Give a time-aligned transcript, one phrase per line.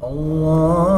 [0.00, 0.95] 哦。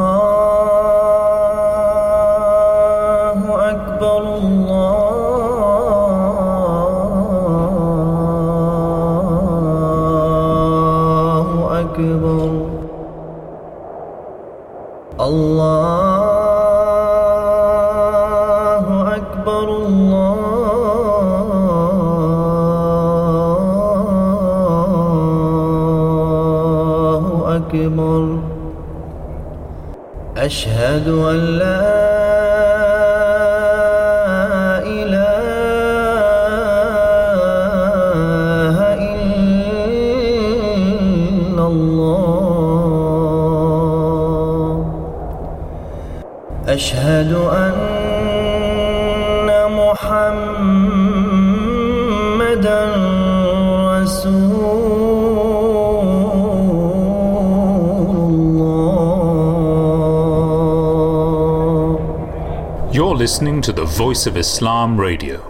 [63.98, 65.40] Voice of Islam Radio.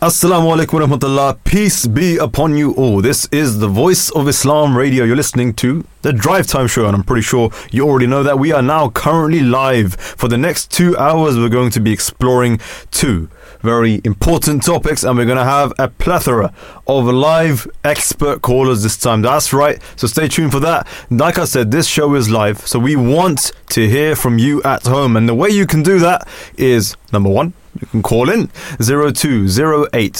[0.00, 1.36] Assalamu alaikum warahmatullah.
[1.44, 3.02] Peace be upon you all.
[3.02, 5.04] This is the Voice of Islam Radio.
[5.04, 8.38] You're listening to the Drive Time Show, and I'm pretty sure you already know that
[8.38, 9.96] we are now currently live.
[9.96, 13.28] For the next two hours, we're going to be exploring two
[13.60, 16.52] very important topics, and we're going to have a plethora
[16.86, 19.22] of live expert callers this time.
[19.22, 19.80] That's right.
[19.96, 20.86] So stay tuned for that.
[21.10, 24.86] Like I said, this show is live, so we want to hear from you at
[24.86, 27.52] home, and the way you can do that is number one.
[27.80, 28.48] You can call in
[28.80, 30.16] 0208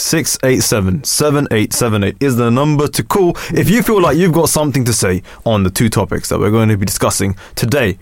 [2.20, 5.64] is the number to call if you feel like you've got something to say on
[5.64, 7.98] the two topics that we're going to be discussing today.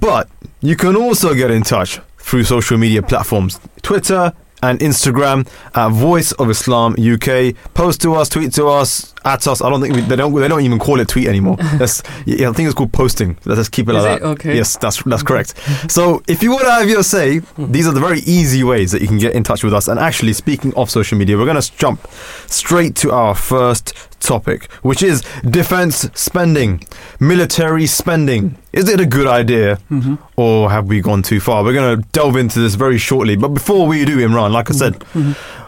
[0.00, 0.28] But
[0.60, 4.32] you can also get in touch through social media platforms Twitter
[4.62, 7.54] and Instagram at Voice of Islam UK.
[7.74, 9.62] Post to us, tweet to us, at us.
[9.62, 11.56] I don't think we, they don't they don't even call it tweet anymore.
[11.74, 13.36] That's yeah, I think it's called posting.
[13.44, 14.22] Let's just keep it like it?
[14.22, 14.28] that.
[14.28, 14.56] Okay.
[14.56, 15.26] Yes, that's that's mm-hmm.
[15.26, 15.90] correct.
[15.90, 17.72] So if you want to have your say, mm.
[17.72, 19.88] these are the very easy ways that you can get in touch with us.
[19.88, 22.06] And actually, speaking of social media, we're going to jump
[22.46, 26.84] straight to our first topic, which is defense spending,
[27.18, 28.56] military spending.
[28.72, 30.14] Is it a good idea, mm-hmm.
[30.36, 31.64] or have we gone too far?
[31.64, 33.36] We're going to delve into this very shortly.
[33.36, 34.94] But before we do, Imran, like I said.
[34.94, 35.59] Mm-hmm.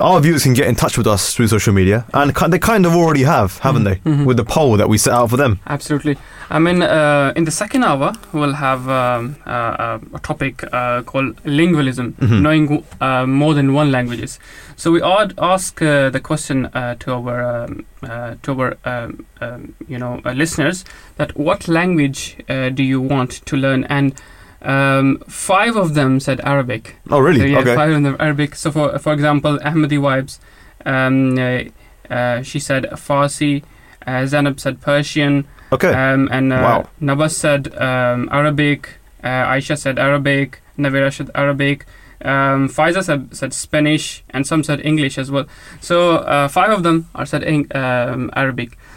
[0.00, 2.94] Our viewers can get in touch with us through social media, and they kind of
[2.94, 4.00] already have, haven't they?
[4.24, 5.60] With the poll that we set out for them.
[5.66, 6.16] Absolutely.
[6.50, 11.02] I mean, uh, in the second hour, we'll have um, uh, uh, a topic uh,
[11.02, 14.38] called lingualism, knowing uh, more than one languages.
[14.76, 19.74] So we ask uh, the question uh, to our um, uh, to our um, um,
[19.88, 20.84] you know uh, listeners
[21.16, 24.20] that what language uh, do you want to learn and
[24.64, 26.96] um, five of them said Arabic.
[27.10, 27.40] Oh, really?
[27.40, 27.74] So, yeah, okay.
[27.74, 28.54] five of them Arabic.
[28.54, 30.40] So for for example, Ahmadi wives,
[30.84, 31.64] um, uh,
[32.10, 33.62] uh, she said Farsi.
[34.06, 35.46] Uh, Zainab said Persian.
[35.72, 35.92] Okay.
[35.92, 36.88] Um, and uh, Wow.
[37.00, 38.98] Nabas said um, Arabic.
[39.22, 40.60] Uh, Aisha said Arabic.
[40.78, 41.86] Navira said Arabic.
[42.22, 45.46] Um, Faiza said, said Spanish, and some said English as well.
[45.80, 48.30] So uh, five of them are said in, um,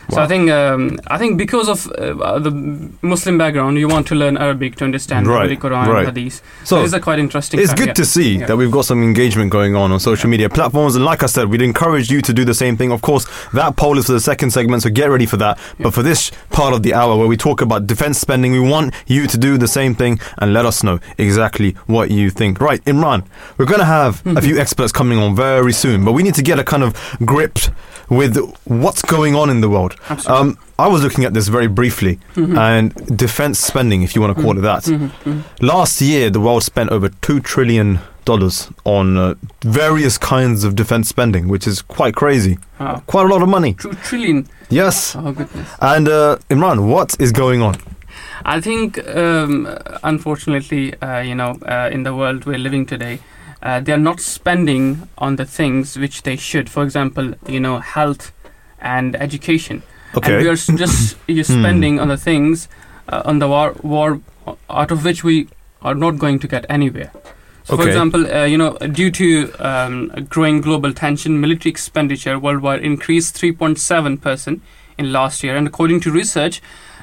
[0.09, 0.15] Arabic.
[0.15, 2.51] So I think um, I think because of uh, the
[3.01, 6.07] Muslim background, you want to learn Arabic to understand Right, the Quran right.
[6.07, 6.41] and Hadith.
[6.63, 7.59] So it's a quite interesting.
[7.59, 7.93] It's fact, good yeah.
[7.93, 8.45] to see Yeah.
[8.47, 10.95] that we've got some engagement going on on social media platforms.
[10.95, 12.91] And like I said, we'd encourage you to do the same thing.
[12.91, 15.59] Of course, that poll is for the second segment, so get ready for that.
[15.79, 18.93] But for this part of the hour where we talk about defense spending, we want
[19.07, 22.59] you to do the same thing and let us know exactly what you think.
[22.61, 23.25] Right, Imran,
[23.57, 26.43] we're going to have a few experts coming on very soon, but we need to
[26.43, 26.95] get a kind of
[27.25, 27.57] grip
[28.09, 29.95] with what's going on in the world.
[30.09, 30.51] Absolutely.
[30.51, 34.43] Um, I was looking at this very briefly, and defense spending, if you want to
[34.43, 34.87] call it that.
[35.61, 41.07] Last year, the world spent over two trillion dollars on uh, various kinds of defense
[41.07, 42.57] spending, which is quite crazy.
[42.79, 43.01] Wow.
[43.07, 43.73] Quite a lot of money.
[43.73, 44.47] Two trillion.
[44.69, 45.15] Yes.
[45.15, 45.69] Oh goodness.
[45.79, 47.75] And uh, Imran, what is going on?
[48.43, 49.67] I think, um,
[50.03, 53.19] unfortunately, uh, you know, uh, in the world we're living today,
[53.63, 56.69] uh, they are not spending on the things which they should.
[56.69, 58.31] For example, you know, health
[58.79, 59.83] and education.
[60.15, 60.35] Okay.
[60.35, 62.67] And we are just you're spending on the things
[63.09, 64.21] uh, on the war, war,
[64.69, 65.47] out of which we
[65.81, 67.11] are not going to get anywhere.
[67.65, 72.81] So, for example, uh, you know, due to um, growing global tension, military expenditure worldwide
[72.81, 74.61] increased 3.7 percent
[74.97, 76.61] in last year, and according to research,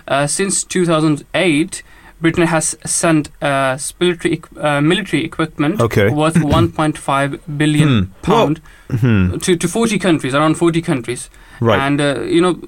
[0.09, 1.83] uh, since 2008,
[2.21, 6.09] Britain has sent uh, military, uh, military equipment Okay.
[6.11, 8.11] worth 1.5 billion Hmm.
[8.23, 8.61] pound
[9.01, 9.39] Hmm.
[9.39, 11.29] to, to 40 countries, around 40 countries.
[11.61, 11.79] Right.
[11.81, 12.59] And uh, you know,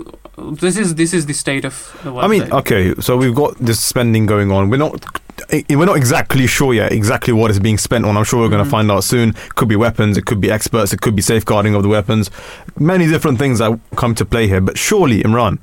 [0.53, 2.25] this is this is the state of the world.
[2.25, 4.71] I mean, okay, so we've got this spending going on.
[4.71, 5.05] We're not
[5.51, 8.17] eh, we're not exactly sure yet exactly what is being spent on.
[8.17, 8.79] I'm sure we're going to Mhm.
[8.79, 9.35] find out soon.
[9.57, 12.31] Could be weapons, it could be experts, it could be safeguarding of the weapons.
[12.79, 14.61] Many different things that come to play here.
[14.61, 15.59] But surely, Imran,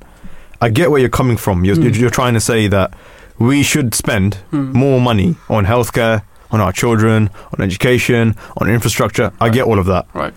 [0.61, 1.63] I get where you're coming from.
[1.65, 2.91] You're, you're, you're trying to say that
[3.39, 9.31] we should spend more money on healthcare, on our children, on education, on infrastructure.
[9.41, 10.05] I get all of that.
[10.13, 10.33] Right.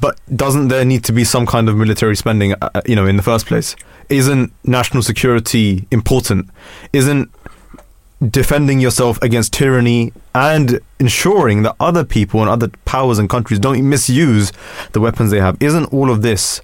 [0.00, 3.06] But doesn't there need to be some kind of military spending, uh, uh, you know,
[3.06, 3.76] in the first place?
[4.08, 6.48] Isn't national security important?
[6.94, 7.30] Isn't
[8.26, 13.86] defending yourself against tyranny and ensuring that other people and other powers and countries don't
[13.88, 14.52] misuse
[14.92, 15.56] the weapons they have?
[15.60, 16.62] Isn't all of this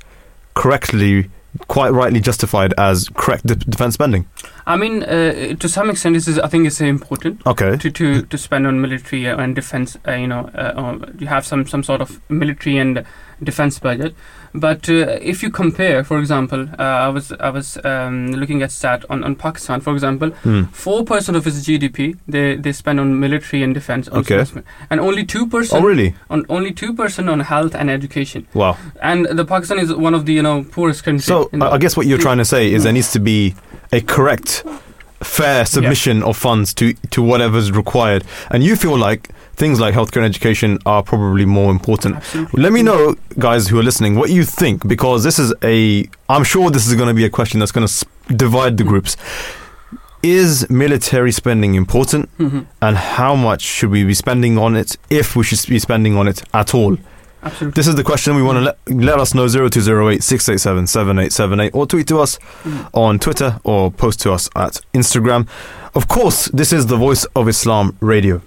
[0.54, 1.28] correctly,
[1.68, 4.26] quite rightly justified as correct de- defense spending?
[4.68, 7.76] I mean, uh, to some extent, this is I think it's important Okay.
[7.76, 9.96] to, to, to spend on military and defense.
[10.06, 13.04] Uh, you know, uh, uh, you have some some sort of military and
[13.42, 14.14] defense budget.
[14.54, 18.70] But uh, if you compare, for example, uh, I was I was um, looking at
[18.72, 20.64] stat on, on Pakistan, for example, Hmm.
[20.72, 24.44] four percent of its GDP they, they spend on military and defense, Okay.
[24.90, 26.14] and only two percent Oh, really?
[26.30, 28.46] on only two percent on health and education.
[28.54, 28.76] Wow.
[29.02, 31.24] And the Pakistan is one of the you know poorest countries.
[31.26, 32.96] So in the I I guess what you're trying to say is there Mm.
[32.96, 33.54] needs to be
[33.92, 34.64] a correct,
[35.22, 40.18] fair submission of funds to to whatever's required, and you feel like things like healthcare
[40.18, 42.16] and education are probably more important.
[42.16, 42.62] Absolutely.
[42.62, 46.08] Let me know, guys who are listening, what you think because this is a.
[46.28, 49.16] I'm sure this is going to be a question that's going to divide the groups.
[50.22, 52.66] Is military spending important, Mhm.
[52.82, 56.26] and how much should we be spending on it, if we should be spending on
[56.26, 56.96] it at all?
[57.44, 57.76] Absolutely.
[57.76, 61.86] This is the question we want to let, let us know 0208 687 7878 or
[61.86, 62.88] tweet to us Mm.
[62.92, 65.46] on Twitter or post to us at Instagram.
[65.94, 68.40] Of course, this is the Voice of Islam radio.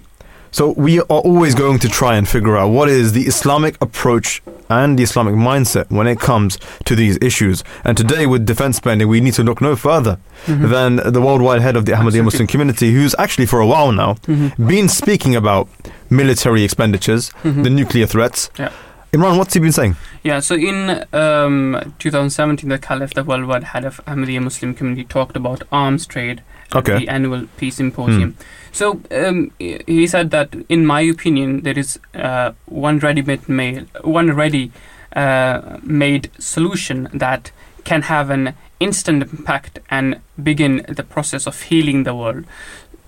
[0.52, 4.42] So we are always going to try and figure out what is the Islamic approach
[4.68, 7.62] and the Islamic mindset when it comes to these issues.
[7.84, 10.70] And today with defense spending, we need to look no further Mhm.
[10.70, 14.14] than the worldwide head of the Ahmadiyya Muslim community, who's actually for a while now
[14.26, 14.66] Mhm.
[14.66, 15.68] been speaking about
[16.10, 17.62] military expenditures, Mhm.
[17.62, 18.50] the nuclear threats.
[18.58, 18.70] Yeah.
[19.12, 19.96] Imran, what's he been saying?
[20.22, 25.36] Yeah, so in um, 2017, the Caliph, the worldwide head of Ahmadiyya Muslim community, talked
[25.36, 26.42] about arms trade
[26.72, 26.98] at Okay.
[27.00, 28.36] the annual peace symposium.
[28.72, 34.32] So um, he said that, in my opinion, there is uh, one ready-made made, one
[34.32, 34.72] ready
[35.16, 37.50] uh, made solution that
[37.84, 42.44] can have an instant impact and begin the process of healing the world.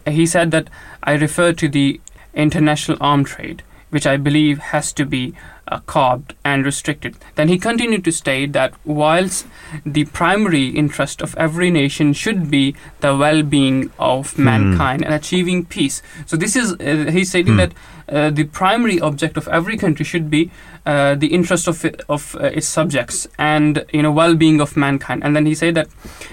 [0.07, 0.69] He said that
[1.03, 2.01] I refer to the
[2.35, 3.63] international arm trade,
[3.93, 5.35] which I believe has to be
[5.69, 7.15] uh, curbed and restricted.
[7.37, 9.47] Then he continued to state that whilst
[9.85, 14.45] the primary interest of every nation should be the well-being of Hmm.
[14.45, 16.03] mankind and achieving peace.
[16.27, 17.59] So this is uh, he's stating Hmm.
[17.59, 17.73] that
[18.09, 20.51] uh, the primary object of every country should be
[20.87, 25.23] uh, the interest of it, of uh, its subjects and you know well-being of mankind.
[25.25, 25.89] And then he said that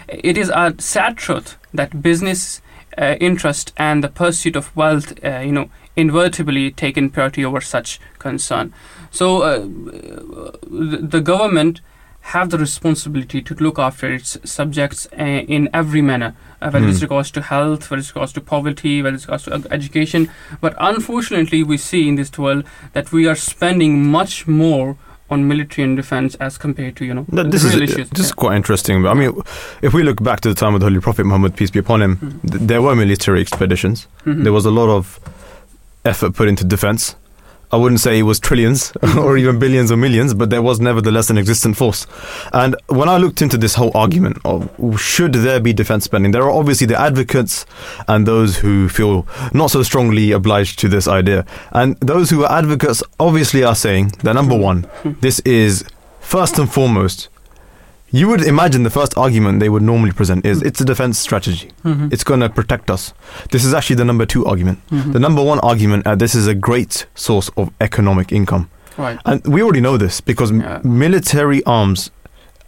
[0.08, 2.62] it is a sad truth that business
[2.98, 8.00] uh, interest and the pursuit of wealth, uh, you know, invertibly taken priority over such
[8.20, 8.74] concern.
[9.12, 9.60] So uh,
[10.70, 11.82] the the government
[12.22, 15.24] have the responsibility to look after its subjects uh,
[15.58, 17.06] in every manner, uh, whether it's Hmm.
[17.06, 20.30] regards to health, whether it's regards to poverty, whether it's regards to education.
[20.62, 22.64] But unfortunately, we see in this world
[22.94, 24.98] that we are spending much more
[25.32, 28.10] on military and defense as compared to you know No, this real is issues.
[28.10, 29.06] this is quite interesting.
[29.08, 29.32] I mean,
[29.82, 32.02] if we look back to the time of the Holy Prophet Muhammad, peace be upon
[32.02, 32.52] him, Mhm.
[32.52, 34.08] th- there were military expeditions.
[34.26, 34.44] Mhm.
[34.44, 35.20] There was a lot of
[36.06, 37.16] effort put into defense.
[37.72, 41.30] I wouldn't say it was trillions or even billions or millions, but there was nevertheless
[41.30, 42.08] an existent force.
[42.52, 44.70] And when I looked into this whole argument of
[45.00, 47.68] should there be defense spending, there are obviously the advocates
[48.08, 51.46] and those who feel not so strongly obliged to this idea.
[51.72, 54.88] And those who are advocates obviously are saying that number one,
[55.22, 55.84] this is
[56.22, 57.30] first and foremost.
[58.12, 61.70] You would imagine the first argument they would normally present is it's a defense strategy.
[61.86, 62.12] Mhm.
[62.12, 63.14] It's going to protect us.
[63.52, 64.80] This is actually the number two argument.
[64.92, 65.14] Mhm.
[65.14, 68.68] The number one argument, uh, this is a great source of economic income.
[68.98, 69.18] right.
[69.26, 70.80] And we already know this because Yeah.
[70.84, 72.12] military arms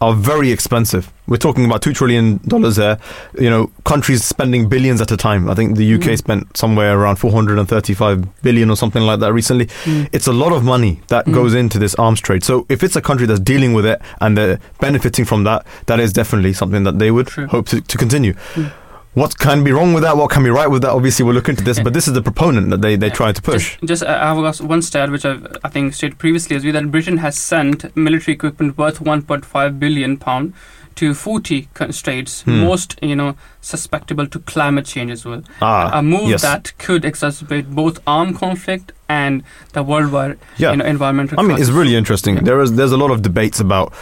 [0.02, 1.12] are very expensive.
[1.28, 2.38] We're talking about $2 trillion
[2.74, 2.98] there.
[3.38, 5.48] You know, countries spending billions at a time.
[5.48, 6.18] I think the UK Mm.
[6.18, 9.66] spent somewhere around 435 billion or something like that recently.
[9.84, 10.08] Mm.
[10.12, 11.34] It's a lot of money that Mm.
[11.34, 12.42] goes into this arms trade.
[12.44, 16.00] So if it's a country that's dealing with it and they're benefiting from that, that
[16.00, 17.46] is definitely something that they would True.
[17.46, 18.34] hope to, to continue.
[19.14, 20.16] What can be wrong with that?
[20.16, 20.90] What can be right with that?
[20.90, 23.12] Obviously, we'll look into this, but this is the proponent that they, they Yeah.
[23.12, 23.72] try to push.
[23.80, 26.64] Just, just uh, I have got one stat which I've I think stated previously as
[26.64, 30.54] well that Britain has sent military equipment worth 1.5 billion pound
[30.94, 32.60] to 40 co- states, Hmm.
[32.60, 35.42] most you know susceptible to climate change as well.
[35.60, 36.42] Ah, a move yes.
[36.42, 39.42] that could exacerbate both armed conflict and
[39.74, 40.70] the worldwide yeah.
[40.70, 41.38] you know environmental.
[41.38, 42.36] I mean, it's really interesting.
[42.36, 42.42] Yeah.
[42.44, 43.92] There is there's a lot of debates about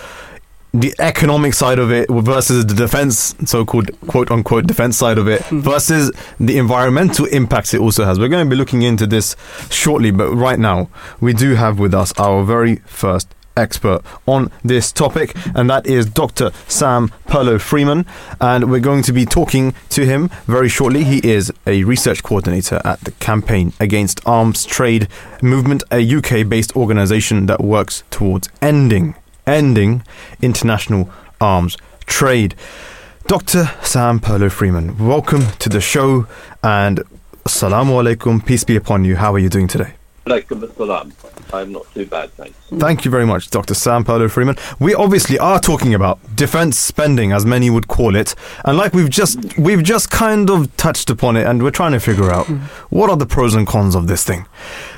[0.72, 5.42] the economic side of it versus the defense, so-called quote unquote defense side of it
[5.42, 5.62] Mhm.
[5.62, 8.18] versus the environmental impacts it also has.
[8.18, 9.34] We're going to be looking into this
[9.70, 10.88] shortly, but right now
[11.20, 16.06] we do have with us our very first expert on this topic, and that is
[16.06, 16.50] Dr.
[16.68, 18.06] Sam Perlo Freeman.
[18.40, 21.02] And we're going to be talking to him very shortly.
[21.04, 25.08] He is a research coordinator at the Campaign Against Arms Trade
[25.42, 29.14] Movement, a UK based organization that works towards ending,
[29.46, 30.02] ending
[30.42, 32.54] international arms trade.
[33.26, 33.70] Dr.
[33.82, 36.26] Sam Perlo Freeman, welcome to the show
[36.62, 37.00] and
[37.44, 39.16] Assalamu alaikum, peace be upon you.
[39.16, 39.94] How are you doing today?
[40.26, 41.12] Alaikum assalam.
[41.52, 42.56] I'm not too bad, thanks.
[42.78, 43.74] Thank you very much, Dr.
[43.74, 44.56] Sam Perlo Freeman.
[44.78, 49.10] We obviously are talking about defense spending, as many would call it, and like we've
[49.10, 52.60] just we've just kind of touched upon it, and we're trying to figure out mm.
[52.90, 54.46] what are the pros and cons of this thing.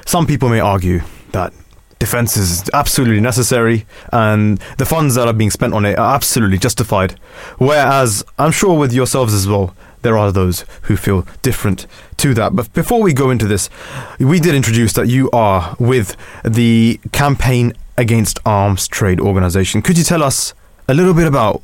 [0.05, 1.55] Some people may argue that
[2.03, 6.59] defense is absolutely necessary, and the funds that are being spent on it are absolutely
[6.59, 7.13] justified.
[7.59, 12.57] Whereas I'm sure with yourselves as well, there are those who feel different to that.
[12.57, 13.71] But before we go into this,
[14.19, 19.81] we did introduce that you are with the Campaign Against Arms Trade organization.
[19.81, 20.55] Could you tell us
[20.89, 21.63] a little bit about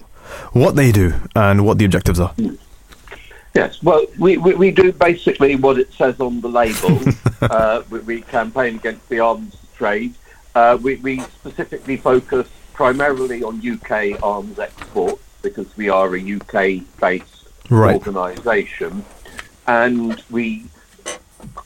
[0.52, 2.32] what they do and what the objectives are?
[3.56, 7.00] Yes, well, we, we, we do basically what it says on the label.
[7.40, 10.14] uh, we, we campaign against the arms trade.
[10.54, 16.82] Uh, we, we specifically focus primarily on UK arms exports because we are a UK
[17.00, 17.38] based
[17.70, 17.94] Right.
[17.94, 19.04] organisation,
[19.66, 20.64] and we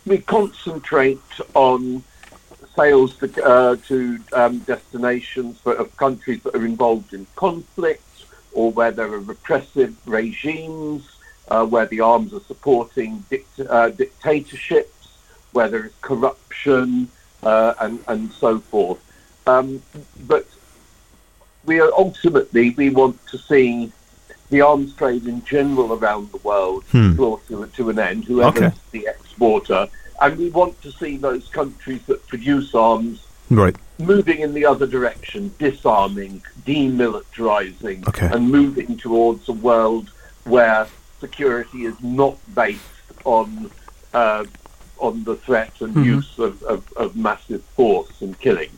[0.04, 1.20] we concentrate
[1.54, 2.02] on
[2.74, 8.02] sales to, uh, to um, destinations for, of countries that are involved in conflict
[8.52, 11.08] or where there are repressive regimes,
[11.48, 15.08] uh, where the arms are supporting dict- uh, dictatorships,
[15.52, 17.08] where there is corruption,
[17.42, 18.98] uh, and, and so forth.
[19.46, 19.82] Um,
[20.26, 20.46] but
[21.64, 23.92] we are ultimately we want to see
[24.50, 27.14] the arms trade in general around the world Hmm.
[27.14, 28.72] brought to, to an end, whoever's Okay.
[28.92, 29.88] the exporter.
[30.20, 33.74] And we want to see those countries that produce arms Right.
[33.98, 38.28] moving in the other direction, disarming, demilitarizing, Okay.
[38.32, 40.10] and moving towards a world
[40.44, 40.86] where
[41.20, 42.80] security is not based
[43.24, 43.70] on
[44.14, 44.44] uh,
[45.02, 46.04] on the threat and Mhm.
[46.16, 48.70] use of, of, of massive force and killing.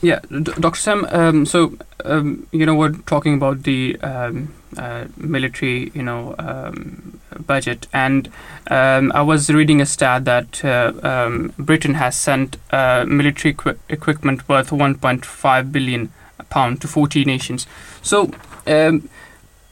[0.00, 0.78] Yeah, D- Dr.
[0.78, 1.06] Sam.
[1.10, 7.20] Um, so um, you know we're talking about the um, uh, military, you know, um,
[7.46, 8.28] budget, and
[8.70, 13.78] um, I was reading a stat that uh, um, Britain has sent uh, military equi-
[13.88, 16.12] equipment worth 1.5 billion
[16.50, 17.66] pound to 40 nations.
[18.02, 18.30] So.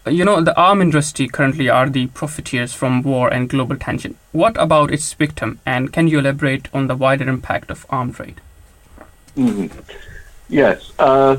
[0.04, 4.16] You know, the arm industry currently are the profiteers from war and global tension.
[4.32, 5.60] What about its victim?
[5.64, 8.40] And can you elaborate on the wider impact of arm trade?
[9.36, 9.70] Mhm.
[10.48, 10.90] Yes.
[10.98, 11.36] Uh,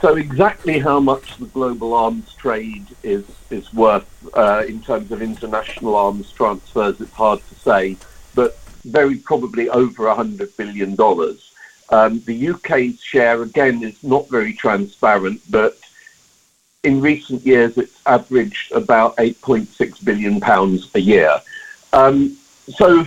[0.00, 4.06] so exactly how much the global arms trade is is worth
[4.36, 7.96] uh, in terms of international arms transfers, it's hard to say,
[8.34, 11.52] but very probably over hundred billion dollars.
[11.88, 15.78] Um, the UK's share again is not very transparent, but
[16.86, 21.40] in recent years it's averaged about 8.6 billion pounds a year.
[21.92, 22.36] Um,
[22.68, 23.04] so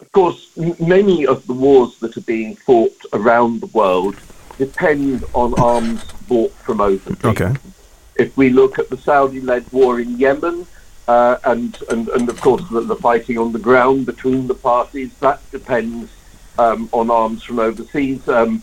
[0.00, 4.16] of course, many of the wars that are being fought around the world
[4.56, 7.24] depend on arms bought from overseas.
[7.24, 7.52] Okay.
[8.16, 10.66] If we look at the Saudi-led war in Yemen,
[11.06, 15.10] uh, and, and and of course the, the fighting on the ground between the parties,
[15.20, 16.10] that depends
[16.58, 18.28] um, on arms from overseas.
[18.28, 18.62] Um,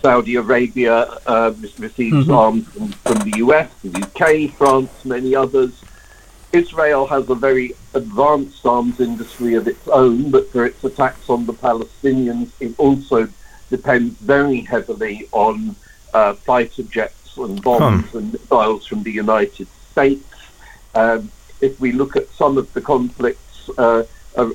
[0.00, 2.36] Saudi Arabia uh, receives Mhm.
[2.36, 5.72] arms from, from the US, the UK, France, many others.
[6.52, 11.46] Israel has a very advanced arms industry of its own, but for its attacks on
[11.46, 13.28] the Palestinians, it also
[13.70, 15.74] depends very heavily on
[16.12, 20.26] uh, fighter jets and bombs and missiles from the United States.
[20.94, 21.30] Um,
[21.62, 24.02] if we look at some of the conflicts uh,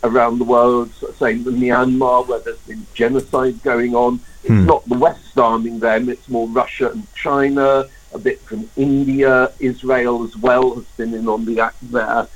[0.03, 4.65] around the world, say in Myanmar, where there's been genocide going on, it's Hmm.
[4.65, 10.23] not the West arming them, it's more Russia and China, a bit from India, Israel
[10.23, 12.27] as well has been in on the act there.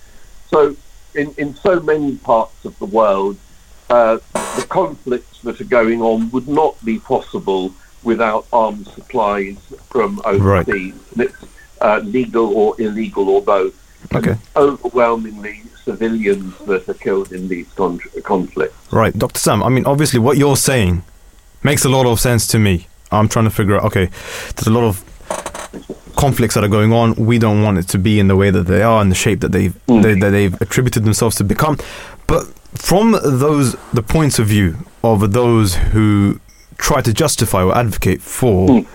[0.49, 0.75] So,
[1.15, 3.37] in, in so many parts of the world,
[3.89, 4.17] uh,
[4.55, 9.57] the conflicts that are going on would not be possible without arms supplies
[9.89, 10.67] from Right.
[10.67, 10.93] overseas.
[11.13, 11.35] And It's
[11.81, 13.73] uh, legal or illegal or both.
[14.13, 14.35] Okay.
[14.55, 18.75] Overwhelmingly civilians that are killed in these con- conflicts.
[18.91, 19.39] Right, Dr.
[19.39, 21.03] Sam, I mean, obviously, what you're saying
[21.63, 22.87] makes a lot of sense to me.
[23.11, 24.09] I'm trying to figure out, okay,
[24.55, 25.03] there's a lot of
[26.15, 27.15] conflicts that are going on.
[27.15, 29.39] We don't want it to be in the way that they are, in the shape
[29.41, 30.03] that they've, Mm.
[30.03, 31.77] they, that they've attributed themselves to become.
[32.27, 36.39] But from those, the points of view of those who
[36.77, 38.85] try to justify or advocate for Mm.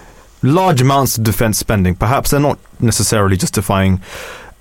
[0.43, 4.01] large amounts of defense spending, perhaps they're not necessarily justifying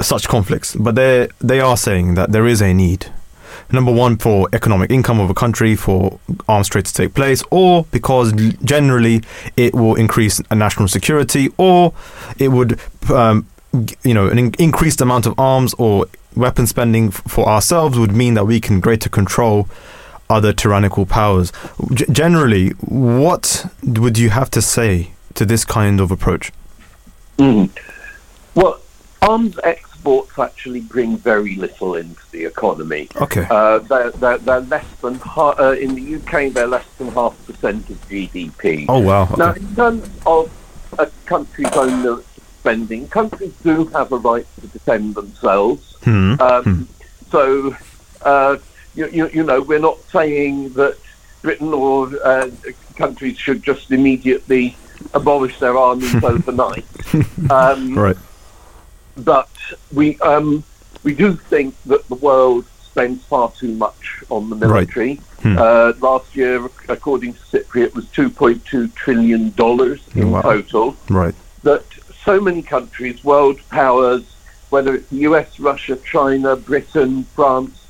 [0.02, 3.06] such conflicts, but they they are saying that there is a need
[3.72, 7.86] number one, for economic income of a country, for arms trade to take place, or
[7.92, 8.32] because
[8.64, 9.22] generally
[9.58, 11.94] it will increase national security, or
[12.38, 12.80] it would,
[13.12, 13.48] um,
[14.04, 16.06] you know, an in- increased amount of arms or
[16.36, 19.68] weapon spending f- for ourselves would mean that we can greater control
[20.30, 21.52] other tyrannical powers.
[21.94, 26.52] G- generally, what would you have to say to this kind of approach?
[27.38, 27.70] Mm.
[28.54, 28.80] Well,
[29.22, 29.58] arms
[30.06, 33.08] exports actually bring very little into the economy.
[33.16, 33.46] Okay.
[33.50, 36.54] Uh, they're, they're, they're less than ha- uh, in the UK.
[36.54, 38.86] They're less than half percent of GDP.
[38.88, 39.34] Oh wow.
[39.38, 40.52] Now, in terms of
[41.00, 42.26] a country's own military
[42.60, 45.96] spending, countries do have a right to defend themselves.
[46.04, 46.36] Hmm.
[46.40, 46.88] Um,
[47.32, 47.76] So,
[48.22, 48.58] uh,
[48.94, 50.96] you, you, you know, we're not saying that
[51.42, 52.50] Britain or uh,
[52.96, 54.78] countries should just immediately
[55.14, 56.86] abolish their armies overnight.
[57.50, 58.18] Um, Right.
[59.18, 59.50] But
[59.94, 60.64] we um,
[61.04, 65.16] we do think that the world spends far too much on the military.
[65.42, 65.58] Hmm.
[65.58, 70.42] Uh, last year, according to SIPRI, it was 2.2 trillion dollars in Wow.
[70.42, 70.98] total.
[71.10, 71.36] Right.
[71.64, 71.84] That
[72.24, 74.24] so many countries, world powers,
[74.70, 77.86] whether it's the US, Russia, China, Britain, France,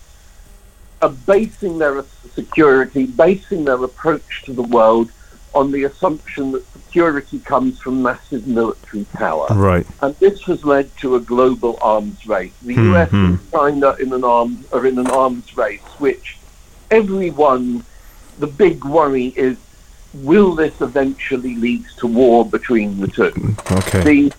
[1.02, 2.04] are basing their
[2.34, 5.12] security, basing their approach to the world
[5.54, 6.66] on the assumption that
[6.96, 9.48] security comes from massive military power.
[9.52, 9.86] Right.
[10.02, 12.54] And this has led to a global arms race.
[12.62, 13.26] The Hmm, US hmm.
[13.26, 16.38] and China in an arms are in an arms race, which
[16.92, 17.84] everyone,
[18.40, 19.58] the big worry is,
[20.14, 23.34] will this eventually lead to war between the two?
[23.80, 24.04] Okay.
[24.10, 24.34] The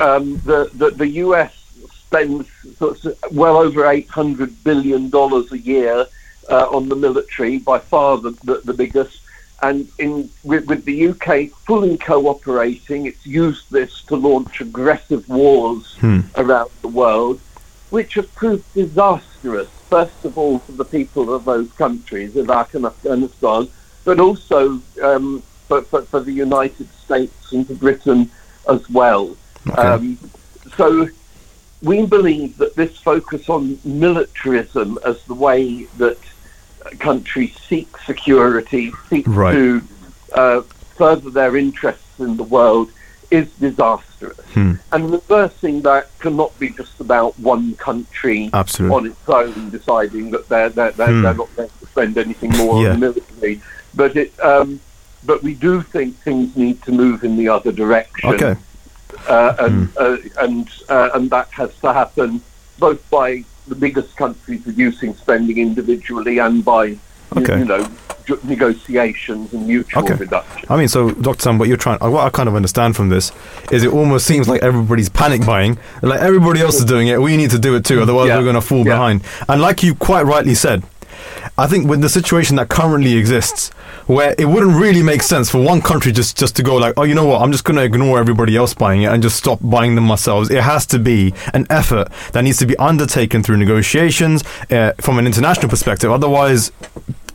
[0.00, 1.52] um, the, the the US
[2.06, 2.46] spends
[3.32, 6.06] well over eight hundred billion dollars a year
[6.48, 9.20] uh, on the military, by far the, the, the biggest.
[9.60, 15.96] And in with, with the UK fully cooperating, it's used this to launch aggressive wars
[16.00, 16.20] Hmm.
[16.36, 17.40] around the world,
[17.90, 19.68] which have proved disastrous.
[19.90, 23.68] First of all, for the people of those countries, Iraq and Afghanistan,
[24.04, 28.30] but also um, for, for, for the United States and for Britain
[28.68, 29.36] as well.
[29.68, 29.82] Okay.
[29.82, 30.18] Um,
[30.76, 31.08] so
[31.82, 36.18] we believe that this focus on militarism as the way that
[36.98, 39.52] countries seek security, seek Right.
[39.52, 39.82] to
[40.34, 40.60] uh,
[40.96, 42.90] further their interests in the world
[43.30, 44.38] is disastrous.
[44.54, 44.74] Hmm.
[44.90, 48.96] And reversing that cannot be just about one country Absolutely.
[48.96, 51.22] on its own deciding that they're, they're, they're, Hmm.
[51.22, 52.90] they're not going to spend anything more Yeah.
[52.92, 53.60] on the military.
[53.94, 54.80] But it, um,
[55.26, 58.54] but we do think things need to move in the other direction Okay.
[59.28, 62.40] uh, and uh, and uh, and that has to happen
[62.78, 66.98] both by the biggest countries reducing spending individually and by you-
[67.36, 67.58] Okay.
[67.58, 67.86] you, know
[68.44, 70.14] negotiations and mutual Okay.
[70.14, 70.64] reduction.
[70.68, 71.40] I mean, so Dr.
[71.42, 73.32] Sam, what you're trying, uh, what I kind of understand from this
[73.70, 75.78] is it almost seems like everybody's panic buying.
[76.02, 78.36] Like everybody else is doing it, we need to do it too, otherwise Yeah.
[78.38, 78.94] we're going to fall Yeah.
[78.94, 79.20] behind.
[79.48, 80.82] And like you quite rightly said,
[81.58, 83.70] I think with the situation that currently exists,
[84.06, 87.02] where it wouldn't really make sense for one country just, just to go like, oh,
[87.02, 89.58] you know what, I'm just going to ignore everybody else buying it and just stop
[89.60, 90.52] buying them myself.
[90.52, 95.18] It has to be an effort that needs to be undertaken through negotiations uh, from
[95.18, 96.12] an international perspective.
[96.12, 96.70] Otherwise,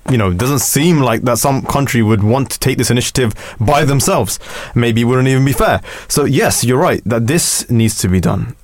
[0.09, 3.33] you know, it doesn't seem like that some country would want to take this initiative
[3.59, 4.39] by themselves.
[4.73, 5.81] Maybe it wouldn't even be fair.
[6.07, 8.55] So yes, you're right that this needs to be done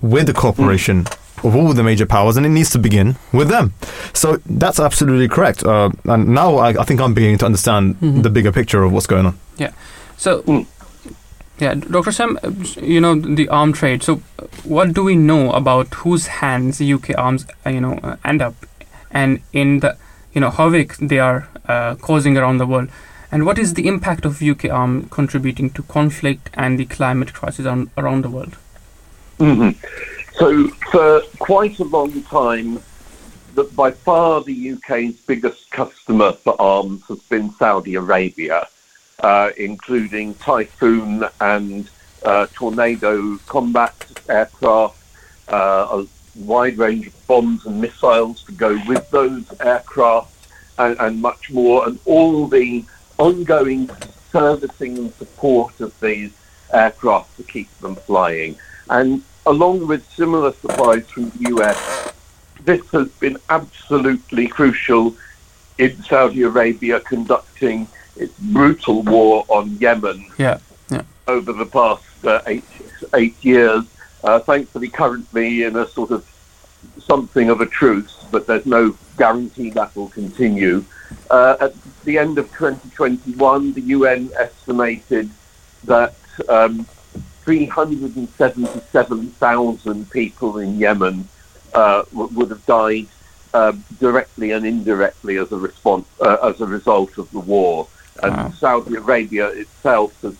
[0.00, 1.06] with the cooperation
[1.44, 3.72] of all the major powers, and it needs to begin with them.
[4.12, 5.64] So that's absolutely correct.
[5.64, 8.22] Uh, and now I, I think I'm beginning to understand Mhm.
[8.22, 9.34] the bigger picture of what's going on.
[9.58, 9.70] Yeah.
[10.16, 10.66] So, Mm.
[11.58, 12.12] yeah, Dr.
[12.12, 12.50] Sam, uh,
[12.82, 14.02] you know the arm trade.
[14.02, 14.20] So,
[14.64, 18.54] what do we know about whose hands UK arms, uh, you know, uh, end up,
[19.10, 19.96] and in the,
[20.34, 22.88] you know, havoc they are uh, causing around the world,
[23.32, 27.66] and what is the impact of UK arm contributing to conflict and the climate crisis
[27.66, 28.56] on, around the world?
[29.38, 29.70] hmm
[30.34, 32.80] So for quite a long time,
[33.54, 38.68] the, by far the UK's biggest customer for arms has been Saudi Arabia,
[39.20, 41.90] uh, including Typhoon and
[42.24, 43.94] uh, Tornado combat
[44.28, 44.98] aircraft,
[45.48, 50.32] uh, a wide range of bombs and missiles to go with those aircraft,
[50.78, 52.84] and, and much more, and all the
[53.18, 53.90] ongoing
[54.32, 56.32] servicing and support of these
[56.72, 58.56] aircraft to keep them flying.
[58.88, 62.12] And along with similar supplies from the US,
[62.64, 65.14] this has been absolutely crucial
[65.78, 70.58] in Saudi Arabia conducting its brutal war on Yemen Yeah.
[71.26, 72.64] over the past uh, eight
[73.14, 73.84] eight years.
[74.22, 76.26] Uh, thankfully, currently in a sort of
[76.98, 80.84] something of a truce, but there's no guarantee that will continue.
[81.30, 81.74] Uh, at
[82.04, 85.30] the end of 2021, the UN estimated
[85.84, 86.14] that
[86.48, 86.86] um,
[87.44, 91.28] 377,000 people in Yemen
[91.74, 93.06] uh, w- would have died
[93.54, 97.88] um, directly and indirectly as a response uh, as a result of the war.
[98.22, 98.52] And Wow.
[98.58, 100.34] Saudi Arabia itself has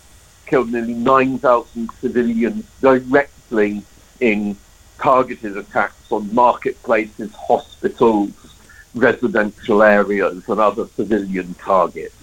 [0.45, 3.81] killed nearly 9,000 civilians directly
[4.19, 4.55] in
[4.99, 8.31] targeted attacks on marketplaces, hospitals,
[8.93, 12.13] residential areas, and other civilian targets.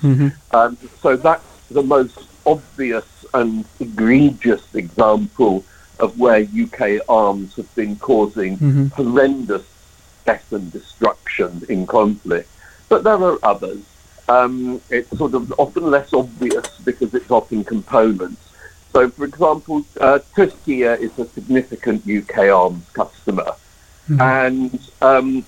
[0.53, 5.65] Um, so that's the most obvious and egregious example
[5.99, 8.57] of where UK arms have been causing
[8.91, 9.67] horrendous
[10.25, 12.49] death and destruction in conflict.
[12.89, 13.83] But there are others.
[14.29, 18.43] Um, it's sort of often less obvious because it's often components.
[18.93, 23.53] So, for example, uh, Turkey is a significant UK arms customer,
[24.21, 25.45] and um,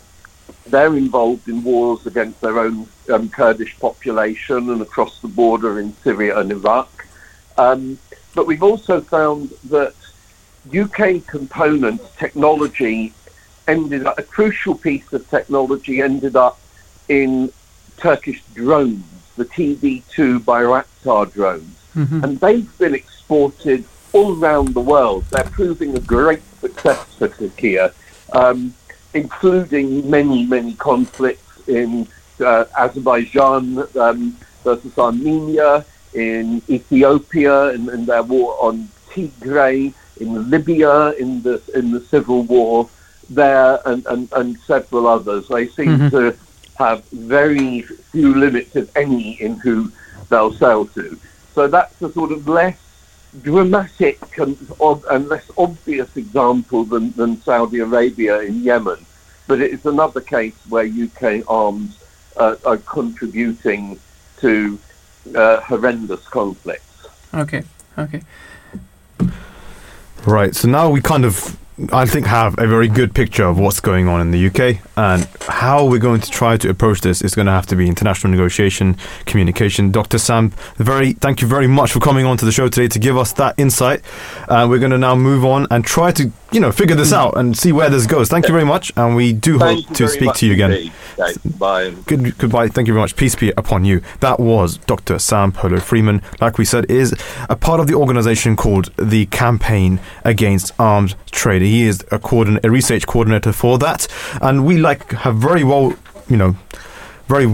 [0.67, 5.95] they're involved in wars against their own um, Kurdish population and across the border in
[5.97, 7.07] Syria and Iraq.
[7.59, 7.99] Um,
[8.35, 9.95] but we've also found that
[10.75, 13.13] UK components, technology,
[13.67, 16.59] ended up, a crucial piece of technology ended up
[17.09, 17.53] in
[17.97, 19.05] Turkish drones,
[19.37, 21.77] the TB2 Bayraktar drones.
[22.25, 25.25] And they've been exported all around the world.
[25.31, 27.79] They're proving a great success for Turkey,
[28.33, 28.75] um,
[29.15, 32.07] including many, many conflicts in
[32.41, 41.13] uh, Azerbaijan um, versus Armenia, in Ethiopia, in, in their war on Tigray, in Libya,
[41.13, 42.89] in the in the civil war
[43.29, 45.49] there, and, and, and several others.
[45.49, 46.37] They seem to
[46.77, 49.93] have very few limits, if any, in who
[50.29, 51.19] they'll sell to.
[51.55, 52.79] So that's a sort of less
[53.43, 59.05] dramatic and, and less obvious example than, than Saudi Arabia in Yemen.
[59.47, 62.00] But it is another case where UK arms
[62.41, 63.99] uh, are contributing
[64.39, 64.79] to
[65.37, 67.07] uh, horrendous conflicts.
[67.35, 67.63] Okay.
[67.99, 68.23] Okay.
[70.27, 70.55] Right.
[70.55, 71.57] So now we kind of,
[71.93, 75.27] I think, have a very good picture of what's going on in the UK and
[75.49, 78.31] how we're going to try to approach this is going to have to be international
[78.31, 79.91] negotiation, communication.
[79.91, 80.19] Dr.
[80.19, 83.17] Sam, very thank you very much for coming on to the show today to give
[83.17, 84.03] us that insight.
[84.49, 87.37] Uh, we're going to now move on and try to, you know, figure this out
[87.37, 88.29] and see where this goes.
[88.29, 90.73] Thank you very much, and we do Thank hope to speak to you again.
[91.19, 91.91] Okay, Bye.
[92.07, 92.69] Good, goodbye.
[92.69, 93.17] Thank you very much.
[93.17, 94.03] Peace be upon you.
[94.21, 95.19] That was Dr.
[95.19, 96.23] Sam Perlo Freeman.
[96.41, 97.15] Like we said, is
[97.49, 101.63] a part of the organization called the Campaign Against Arms Trade.
[101.71, 104.07] He is a, coordin- a research coordinator for that,
[104.43, 105.95] and we like have very well,
[106.29, 106.57] you know.
[107.29, 107.47] Very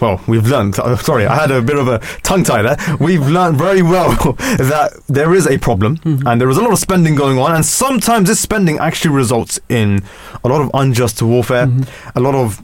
[0.00, 0.78] well, we've learned.
[0.78, 2.76] uh, Sorry, I had a bit of a tongue tie there.
[3.00, 6.78] We've learned very well that there is a problem and there is a lot of
[6.78, 10.02] spending going on, and sometimes this spending actually results in
[10.44, 11.66] a lot of unjust warfare,
[12.14, 12.62] a lot of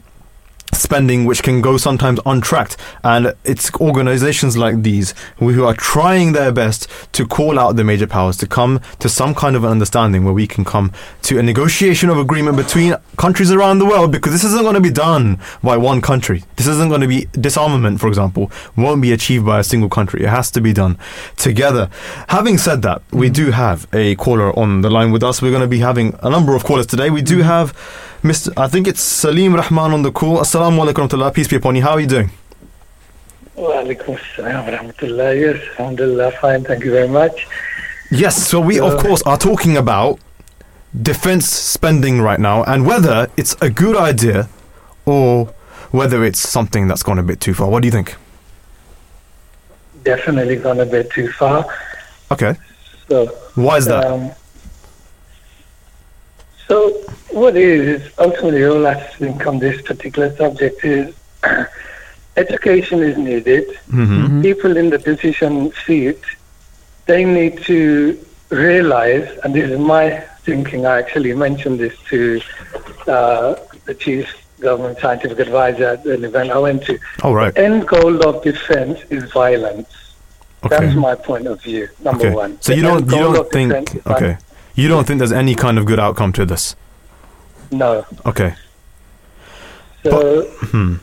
[0.73, 2.77] spending which can go sometimes untracked.
[3.03, 8.07] And it's organizations like these who are trying their best to call out the major
[8.07, 10.91] powers to come to some kind of an understanding where we can come
[11.23, 14.81] to a negotiation of agreement between countries around the world because this isn't going to
[14.81, 16.43] be done by one country.
[16.55, 20.23] This isn't going to be disarmament for example won't be achieved by a single country.
[20.23, 20.97] It has to be done
[21.37, 21.89] together.
[22.29, 25.41] Having said that we do have a caller on the line with us.
[25.41, 27.09] We're going to be having a number of callers today.
[27.09, 27.47] We do mm-hmm.
[27.47, 28.53] have Mr.
[28.55, 30.37] I think it's Salim Rahman on the call.
[30.37, 31.33] Assalamu alaikum.
[31.33, 31.81] Peace be upon you.
[31.81, 32.29] How are you doing?
[33.55, 35.39] Wa rahmatullah.
[35.39, 37.47] Yes, alhamdulillah, fine, thank you very much.
[38.09, 40.19] Yes, so we of Uh, course are talking about
[41.01, 44.49] defense spending right now and whether it's a good idea
[45.05, 45.53] or
[45.91, 47.69] whether it's something that's gone a bit too far.
[47.69, 48.15] What do you think?
[50.03, 51.65] Definitely gone a bit too far.
[52.31, 52.55] Okay.
[53.09, 54.05] So, Why is that?
[54.05, 54.31] um,
[56.71, 56.77] so
[57.31, 61.13] what is, is ultimately all I think on this particular subject is
[62.37, 63.65] education is needed.
[63.89, 66.21] hmm People in the decision seat,
[67.07, 67.79] they need to
[68.49, 70.05] realize, and this is my
[70.47, 72.41] thinking, I actually mentioned this to
[73.07, 73.55] uh,
[73.87, 74.25] the chief
[74.61, 76.97] government scientific advisor at an event I went to.
[77.23, 77.51] All right.
[77.57, 79.91] end goal of defense is violence.
[80.63, 80.77] Okay.
[80.77, 81.89] That's my point of view.
[81.99, 82.35] Number Okay.
[82.43, 82.51] one.
[82.61, 84.41] So you don't you don't think is violence.
[84.75, 86.75] You don't think there's any kind of good outcome to this.
[87.71, 88.05] No.
[88.25, 88.53] Okay.
[90.03, 90.95] So Hmm.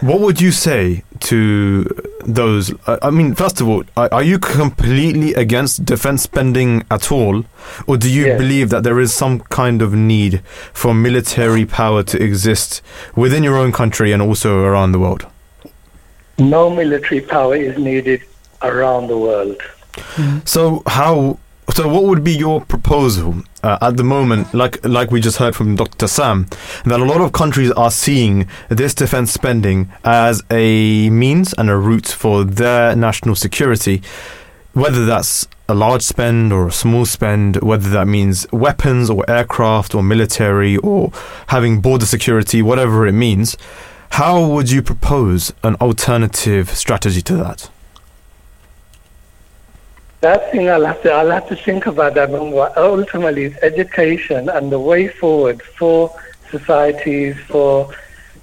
[0.00, 1.84] What would you say to
[2.26, 2.72] those?
[2.88, 7.44] I I mean, first of all, are, are you completely against defense spending at all,
[7.86, 8.38] or do you Yes.
[8.40, 12.82] believe that there is some kind of need for military power to exist
[13.14, 15.26] within your own country and also around the world?
[16.40, 18.20] no military power is needed
[18.62, 19.56] around the world.
[20.44, 21.38] So how?
[21.74, 24.52] So what would be your proposal uh, at the moment?
[24.54, 26.08] Like like we just heard from Dr.
[26.08, 26.46] Sam,
[26.84, 31.76] that a lot of countries are seeing this defense spending as a means and a
[31.76, 34.02] route for their national security,
[34.72, 39.94] whether that's a large spend or a small spend, whether that means weapons or aircraft
[39.94, 41.12] or military or
[41.48, 43.56] having border security, whatever it means,
[44.12, 47.70] how would you propose an alternative strategy to that?
[50.20, 52.30] That thing I'll have to I'll have to think about that.
[52.30, 56.10] But ultimately, it's education and the way forward for
[56.50, 57.90] societies for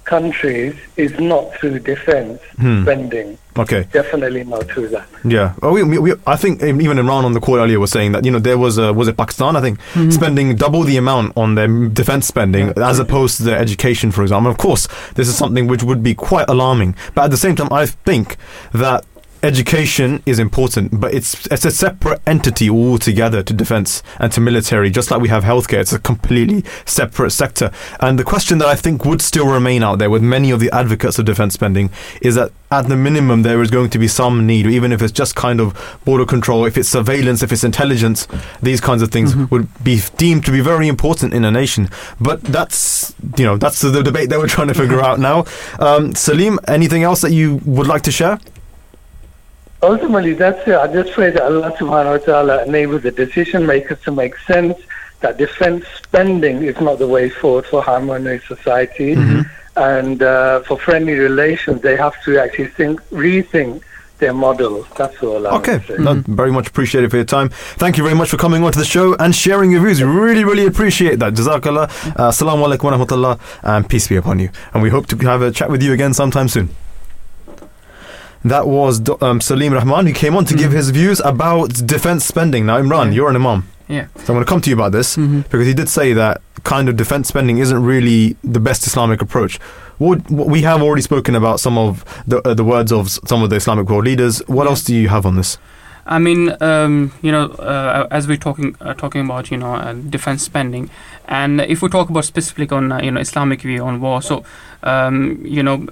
[0.05, 2.83] countries is not through defense Hmm.
[2.83, 3.37] spending.
[3.57, 3.87] Okay.
[3.91, 5.07] Definitely not through that.
[5.23, 5.53] Yeah.
[5.63, 8.23] Oh, we, we, we, I think even Imran on the call earlier was saying that
[8.25, 9.79] you know there was a, was it Pakistan I think
[10.11, 14.51] spending double the amount on their defense spending as opposed to their education, for example.
[14.51, 16.95] Of course, this is something which would be quite alarming.
[17.15, 18.37] But at the same time, I think
[18.73, 19.05] that
[19.45, 24.89] education is important, but it's it's a separate entity altogether to defense and to military.
[24.89, 27.71] Just like we have healthcare, it's a completely separate sector.
[27.99, 30.71] And the question that I think would still remain out there with many of the
[30.71, 31.89] advocates of defense spending
[32.21, 35.13] is that at the minimum there is going to be some need, even if it's
[35.13, 38.27] just kind of border control, if it's surveillance, if it's intelligence,
[38.61, 41.89] these kinds of things would be deemed to be very important in a nation.
[42.19, 45.45] But that's you know that's the debate that we're trying to figure out now.
[45.79, 48.39] Um, Salim, anything else that you would like to share?
[49.81, 50.75] Ultimately, that's it.
[50.75, 54.77] I just pray that Allah subhanahu wa ta'ala enables the decision makers to make sense
[55.21, 59.15] that defense spending is not the way forward for harmonious society.
[59.77, 63.81] And uh, for friendly relations, they have to actually think, rethink
[64.19, 64.85] their models.
[64.97, 67.49] That's all I Okay, no, very much appreciated for your time.
[67.49, 69.99] Thank you very much for coming on to the show and sharing your views.
[70.01, 71.33] We really, really appreciate that.
[71.33, 71.89] Jazakallah.
[72.17, 74.49] Uh, Assalamu alaikum wa rahmatullah and peace be upon you.
[74.73, 76.69] And we hope to have a chat with you again sometime soon.
[78.45, 82.67] That was um, Salim Rahman who came on to give his views about defense spending.
[82.67, 83.11] Now, Imran, Yeah.
[83.15, 83.63] you're an imam.
[83.87, 84.05] Yeah.
[84.17, 86.87] So I'm going to come to you about this because he did say that kind
[86.89, 89.57] of defense spending isn't really the best Islamic approach.
[89.97, 93.41] What, what- we have already spoken about some of the, uh, the words of some
[93.43, 94.39] of the Islamic world leaders.
[94.47, 95.57] What else do you have on this?
[96.07, 99.93] I mean, um, you know, uh, as we're talking uh, talking about, you know, uh,
[99.93, 100.91] defense spending,
[101.27, 104.43] and if we talk about specifically on, uh, you know, Islamic view on war, so,
[104.83, 105.87] um, you know,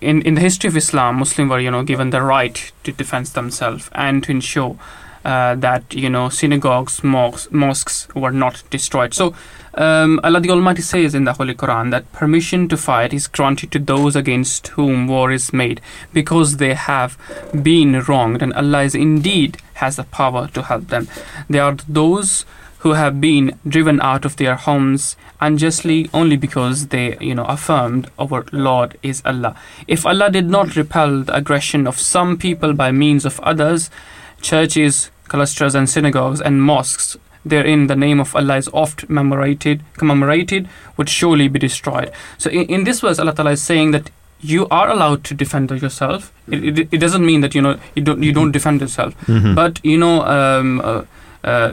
[0.00, 3.26] in in the history of Islam, Muslims were, you know, given the right to defend
[3.26, 4.78] themselves and to ensure
[5.24, 9.14] uh, that you know synagogues, mosques, mosques were not destroyed.
[9.14, 9.34] So,
[9.74, 13.72] um, Allah the Almighty says in the Holy Quran that permission to fight is granted
[13.72, 15.80] to those against whom war is made
[16.12, 17.18] because they have
[17.62, 21.08] been wronged, and Allah is indeed has the power to help them.
[21.48, 22.44] They are those
[22.78, 28.08] who have been driven out of their homes unjustly only because they, you know, affirmed
[28.18, 29.56] our Lord is Allah.
[29.86, 33.90] If Allah did not repel the aggression of some people by means of others,
[34.40, 40.68] churches, clusters, and synagogues and mosques therein the name of Allah is oft commemorated, commemorated
[40.96, 42.10] would surely be destroyed.
[42.36, 44.10] So in, in this verse, Allah Ta'ala is saying that
[44.40, 46.32] you are allowed to defend yourself.
[46.48, 49.54] It, it, it doesn't mean that you know you don't you don't defend yourself, Mhm.
[49.54, 51.02] but you know um, uh,
[51.44, 51.72] uh,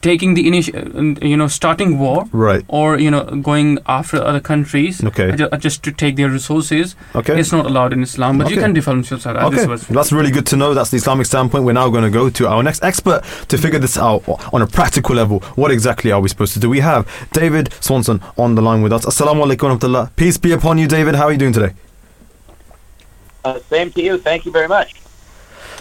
[0.00, 2.64] taking the initiative, you know, starting war Right.
[2.68, 5.32] or you know going after other countries Okay.
[5.36, 6.94] ju- just to take their resources.
[7.14, 7.38] Okay.
[7.38, 9.36] It's not allowed in Islam, but you can defend yourself.
[9.36, 9.86] As this Okay, was.
[9.88, 10.72] that's really good to know.
[10.74, 11.64] That's the Islamic standpoint.
[11.64, 14.66] We're now going to go to our next expert to figure this out on a
[14.66, 15.40] practical level.
[15.56, 16.70] What exactly are we supposed to do?
[16.70, 19.04] We have David Swanson on the line with us.
[19.04, 20.10] Assalamu alaikum wa rahmatullah.
[20.16, 21.14] Peace be upon you, David.
[21.16, 21.72] How are you doing today?
[23.44, 24.18] Uh, same to you.
[24.18, 24.94] Thank you very much.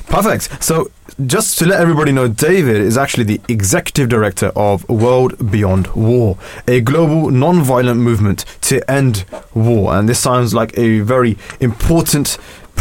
[0.07, 0.63] Perfect.
[0.63, 0.91] So,
[1.25, 6.37] just to let everybody know, David is actually the executive director of World Beyond War,
[6.67, 9.95] a global non-violent movement to end war.
[9.95, 12.37] And this sounds like a very important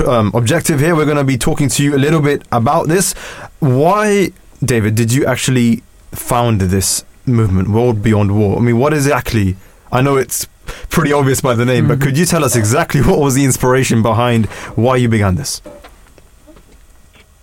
[0.06, 0.96] um, objective here.
[0.96, 3.12] We're going to be talking to you a little bit about this.
[3.60, 4.30] Why,
[4.62, 8.58] David, did you actually found this movement, World Beyond War?
[8.58, 9.56] I mean, what exactly?
[9.92, 10.46] I know it's
[10.90, 14.02] pretty obvious by the name, but could you tell us exactly what was the inspiration
[14.02, 15.62] behind why you began this?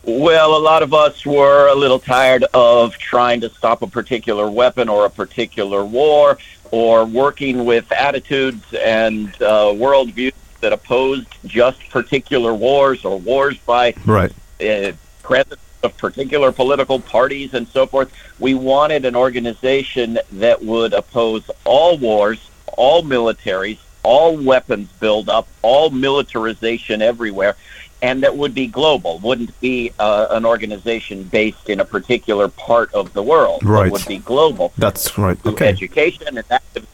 [0.04, 4.50] Well, a lot of us were a little tired of trying to stop a particular
[4.50, 6.40] weapon or a particular war
[6.72, 13.94] or working with attitudes and uh, worldviews that opposed just particular wars or wars by
[14.06, 14.32] Right.
[14.60, 18.12] uh, presidents of particular political parties and so forth.
[18.40, 25.90] We wanted an organization that would oppose all wars, all militaries, all weapons buildup, all
[25.92, 27.56] militarization everywhere,
[28.02, 29.20] and that would be global.
[29.20, 33.64] Wouldn't be uh, an organization based in a particular part of the world.
[33.64, 33.88] Right.
[33.88, 34.74] It would be global.
[34.78, 35.38] That's right.
[35.46, 35.68] Okay.
[35.68, 36.88] Education and active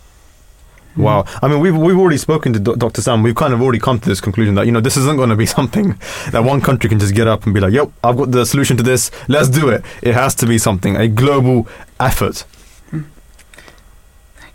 [0.98, 1.26] Wow.
[1.42, 3.02] I mean, we've we've already spoken to Do- Dr.
[3.02, 3.22] Sam.
[3.22, 5.36] We've kind of already come to this conclusion that you know this isn't going to
[5.36, 5.96] be something
[6.32, 8.78] that one country can just get up and be like, "Yep, I've got the solution
[8.78, 9.12] to this.
[9.28, 11.68] Let's do it." It has to be something a global
[12.00, 12.46] effort.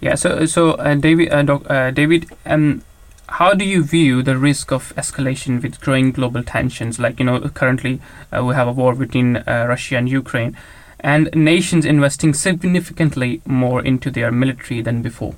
[0.01, 0.17] Yeah.
[0.17, 2.83] So so uh, David, uh, doc, uh, David, um,
[3.29, 6.99] how do you view the risk of escalation with growing global tensions?
[6.99, 8.01] Like, you know, currently
[8.33, 10.57] uh, we have a war between uh, Russia and Ukraine,
[11.01, 15.35] and nations investing significantly more into their military than before.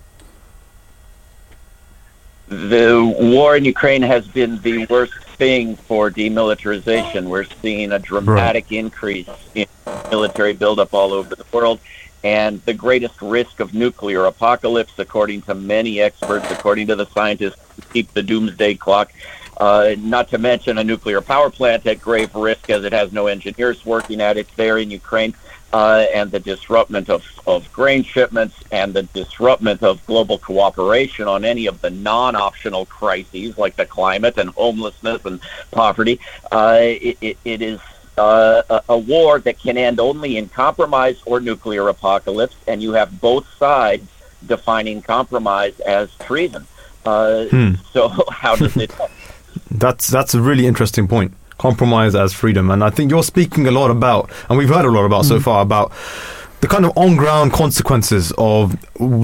[2.48, 7.24] The war in Ukraine has been the worst thing for demilitarization.
[7.24, 9.66] We're seeing a dramatic increase in
[10.10, 11.80] military buildup all over the world.
[12.24, 17.60] And the greatest risk of nuclear apocalypse, according to many experts, according to the scientists
[17.92, 19.12] keep the doomsday clock,
[19.58, 23.26] uh, not to mention a nuclear power plant at grave risk as it has no
[23.26, 25.34] engineers working at it there in Ukraine,
[25.74, 31.44] uh, and the disruption of, of grain shipments and the disruption of global cooperation on
[31.44, 35.40] any of the non-optional crises like the climate and homelessness and
[35.72, 36.18] poverty.
[36.50, 37.80] Uh, it, it, it is
[38.18, 42.92] uh, a, a war that can end only in compromise or nuclear apocalypse, and you
[42.92, 44.08] have both sides
[44.46, 46.66] defining compromise as treason.
[47.04, 47.74] Uh, Hmm.
[47.92, 48.92] So how does it?
[49.70, 51.32] That's that's a really interesting point.
[51.58, 54.90] Compromise as freedom, and I think you're speaking a lot about, and we've heard a
[54.90, 55.92] lot about so far about
[56.64, 58.74] the kind of on-ground consequences of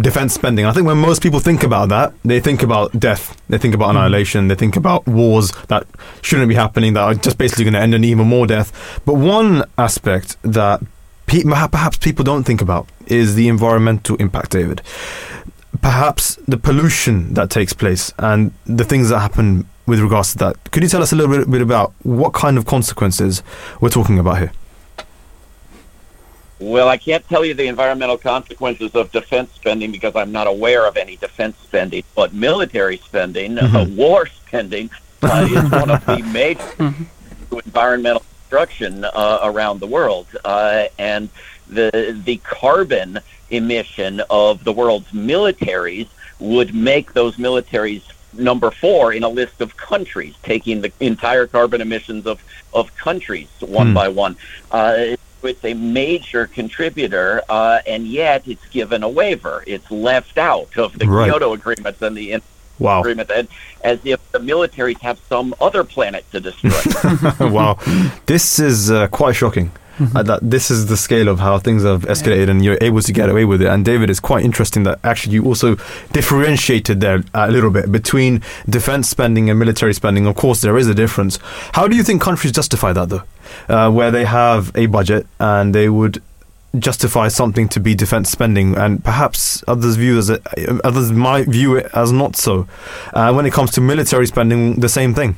[0.02, 0.66] defense spending.
[0.66, 3.88] I think when most people think about that, they think about death, they think about
[3.88, 5.86] annihilation, they think about wars that
[6.20, 9.00] shouldn't be happening, that are just basically going to end in even more death.
[9.06, 10.82] But one aspect that
[11.28, 14.82] pe- perhaps people don't think about is the environmental impact, David
[15.80, 20.70] perhaps the pollution that takes place and the things that happen with regards to that.
[20.72, 23.42] Could you tell us a little bit about what kind of consequences
[23.80, 24.52] we're talking about here?
[26.60, 30.86] Well, I can't tell you the environmental consequences of defense spending because I'm not aware
[30.86, 32.04] of any defense spending.
[32.14, 33.96] But military spending, uh, Mhm.
[33.96, 34.90] war spending,
[35.22, 41.30] uh, is one of the major to environmental destruction uh, around the world, uh, and
[41.68, 43.20] the the carbon
[43.50, 46.08] emission of the world's militaries
[46.40, 48.02] would make those militaries
[48.34, 52.38] number four in a list of countries, taking the entire carbon emissions of
[52.74, 53.94] of countries one Hmm.
[53.94, 54.36] by one.
[54.70, 59.64] Uh, it's a major contributor, uh, and yet it's given a waiver.
[59.66, 61.28] It's left out of the Right.
[61.30, 62.40] Kyoto agreements and the
[62.78, 63.00] Wow.
[63.00, 63.46] agreement, and
[63.82, 66.70] as if the militaries have some other planet to destroy.
[67.40, 67.78] wow.
[68.26, 69.70] This is uh, quite shocking.
[70.14, 73.12] Uh, that this is the scale of how things have escalated and you're able to
[73.12, 73.68] get away with it.
[73.68, 75.76] And David, it's quite interesting that actually you also
[76.12, 80.26] differentiated there a little bit between defense spending and military spending.
[80.26, 81.38] Of course, there is a difference.
[81.72, 83.22] How do you think countries justify that though?
[83.68, 86.22] Uh, where they have a budget and they would
[86.78, 90.42] justify something to be defense spending and perhaps others view as it,
[90.84, 92.66] others might view it as not so.
[93.12, 95.36] Uh, when it comes to military spending, the same thing.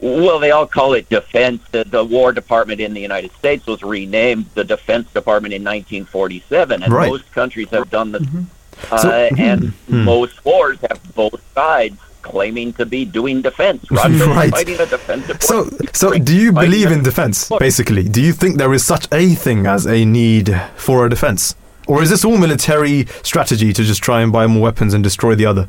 [0.00, 1.60] Well, they all call it defense.
[1.72, 6.82] The, the War Department in the United States was renamed the Defense Department in 1947,
[6.82, 7.10] and Right.
[7.10, 8.22] most countries have done this.
[8.92, 10.04] Uh, So- and Hmm.
[10.04, 13.84] most wars have both sides claiming to be doing defense.
[13.90, 14.44] Russia Right.
[14.46, 15.96] is fighting a defense So, department.
[15.96, 17.50] so do you believe in defense?
[17.58, 21.54] Basically, do you think there is such a thing as a need for a defense,
[21.88, 25.34] or is this all military strategy to just try and buy more weapons and destroy
[25.34, 25.68] the other?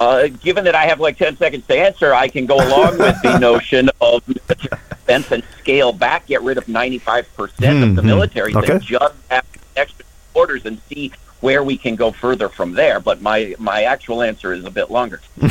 [0.00, 3.20] Uh, given that I have like 10 seconds to answer, I can go along with
[3.22, 8.04] the notion of defense and scale back, get rid of 95% of the Mhm.
[8.04, 8.72] military Okay.
[8.72, 9.44] and just have
[9.76, 12.98] extra orders and see where we can go further from there.
[12.98, 15.20] But my, my actual answer is a bit longer.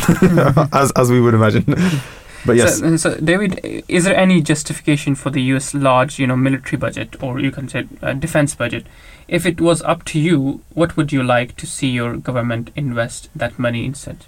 [0.73, 1.65] as as we would imagine.
[2.45, 3.59] But yes, So, so, David,
[3.89, 5.73] is there any justification for the U.S.
[5.73, 8.85] large, you know, military budget, or you can say uh, defense budget?
[9.27, 13.27] If it was up to you, what would you like to see your government invest
[13.35, 14.25] that money instead?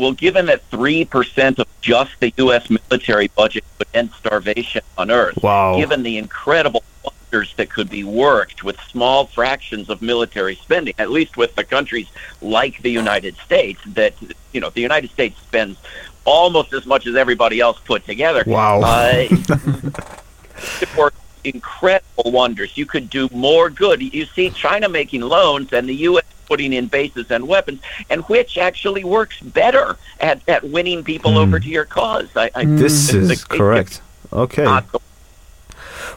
[0.00, 2.70] Well, given that 3% of just the U.S.
[2.70, 5.76] military budget would end starvation on Earth, wow.
[5.76, 11.10] given the incredible wonders that could be worked with small fractions of military spending, at
[11.10, 12.08] least with the countries
[12.40, 14.14] like the United States, that,
[14.52, 15.76] you know, the United States spends
[16.24, 18.42] almost as much as everybody else put together.
[18.46, 18.80] Wow.
[18.80, 19.28] Uh,
[21.44, 22.76] incredible wonders.
[22.76, 24.02] You could do more good.
[24.02, 26.24] You see China making loans and the U.S.
[26.50, 31.38] putting in bases and weapons, and which actually works better at, at winning people Hmm.
[31.38, 32.28] over to your cause.
[32.36, 34.02] I, I this the- the is correct.
[34.32, 34.66] Okay.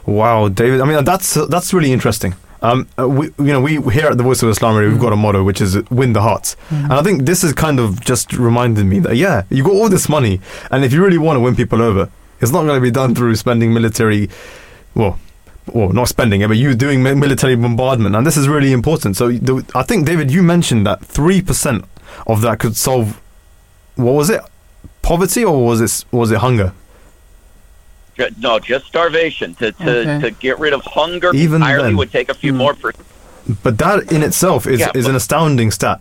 [0.06, 0.80] Wow, David.
[0.82, 2.34] I mean, that's that's really interesting.
[2.62, 5.12] Um, uh, we, you know, we here at the Voice of Islam Radio, we've got
[5.12, 8.32] a motto which is "Win the hearts," and I think this is kind of just
[8.32, 11.40] reminded me that yeah, you got all this money, and if you really want to
[11.40, 12.10] win people over,
[12.40, 14.28] it's not going to be done through spending military,
[14.94, 15.18] well,
[15.72, 19.16] well, not spending it, but you doing military bombardment, and this is really important.
[19.16, 21.84] So the, I think David, you mentioned that three percent
[22.26, 23.20] of that could solve,
[23.96, 24.40] what was it,
[25.02, 26.72] poverty or was it was it hunger?
[28.38, 29.54] No, just starvation.
[29.56, 30.20] To to, Okay.
[30.20, 31.96] to get rid of hunger Even entirely then.
[31.96, 32.58] would take a few Hmm.
[32.58, 32.74] more.
[32.74, 32.92] Per-
[33.62, 36.00] But that in itself is, Yeah, is an astounding stat.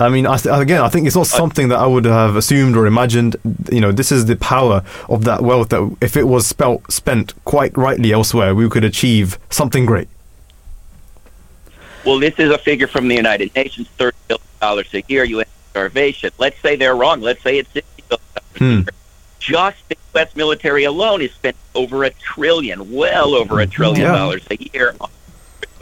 [0.00, 2.86] I mean, I again, I think it's not something that I would have assumed or
[2.86, 3.34] imagined.
[3.72, 7.34] You know, this is the power of that wealth that if it was spelt, spent
[7.44, 10.08] quite rightly elsewhere, we could achieve something great.
[12.06, 15.24] Well, this is a figure from the United Nations, thirty billion dollars a year.
[15.24, 15.48] U.S.
[15.70, 16.30] starvation.
[16.38, 17.20] Let's say they're wrong.
[17.20, 18.88] Let's say it's sixty billion dollars a Hmm.
[19.40, 20.34] Just the U.S.
[20.36, 24.16] military alone is spent over a trillion, well over a trillion Yeah.
[24.16, 24.94] dollars a year.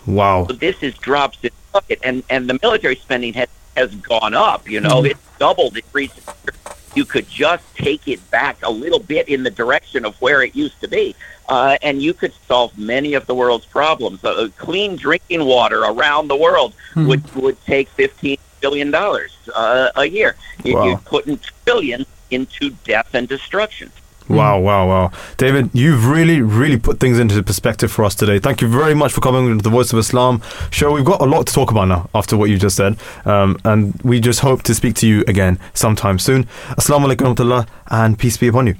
[0.06, 0.46] Wow.
[0.48, 4.34] So this is drops in the bucket, and and the military spending has has gone
[4.34, 4.68] up.
[4.68, 6.56] You know, it's doubled in recent years.
[6.94, 10.56] You could just take it back a little bit in the direction of where it
[10.56, 11.14] used to be,
[11.48, 14.24] uh, and you could solve many of the world's problems.
[14.24, 20.06] Uh, clean drinking water around the world would would take fifteen billion dollars uh, a
[20.06, 20.36] year.
[20.64, 20.84] Wow.
[20.86, 23.92] You're putting trillions into death and destruction.
[24.28, 25.12] Wow, wow, wow.
[25.36, 28.38] David, you've really, really put things into perspective for us today.
[28.40, 30.92] Thank you very much for coming into the Voice of Islam show.
[30.92, 32.96] We've got a lot to talk about now after what you just said.
[33.24, 36.44] Um, and we just hope to speak to you again sometime soon.
[36.70, 38.74] Assalamu alaikum and peace be upon you.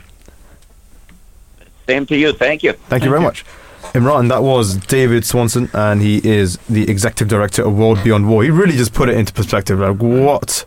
[1.87, 2.33] Same to you.
[2.33, 2.73] Thank you.
[2.73, 3.45] Thank, you very much.
[3.93, 8.43] Imran, that was David Swanson, and he is the executive director of World Beyond War.
[8.43, 9.79] He really just put it into perspective.
[9.79, 10.65] Like, what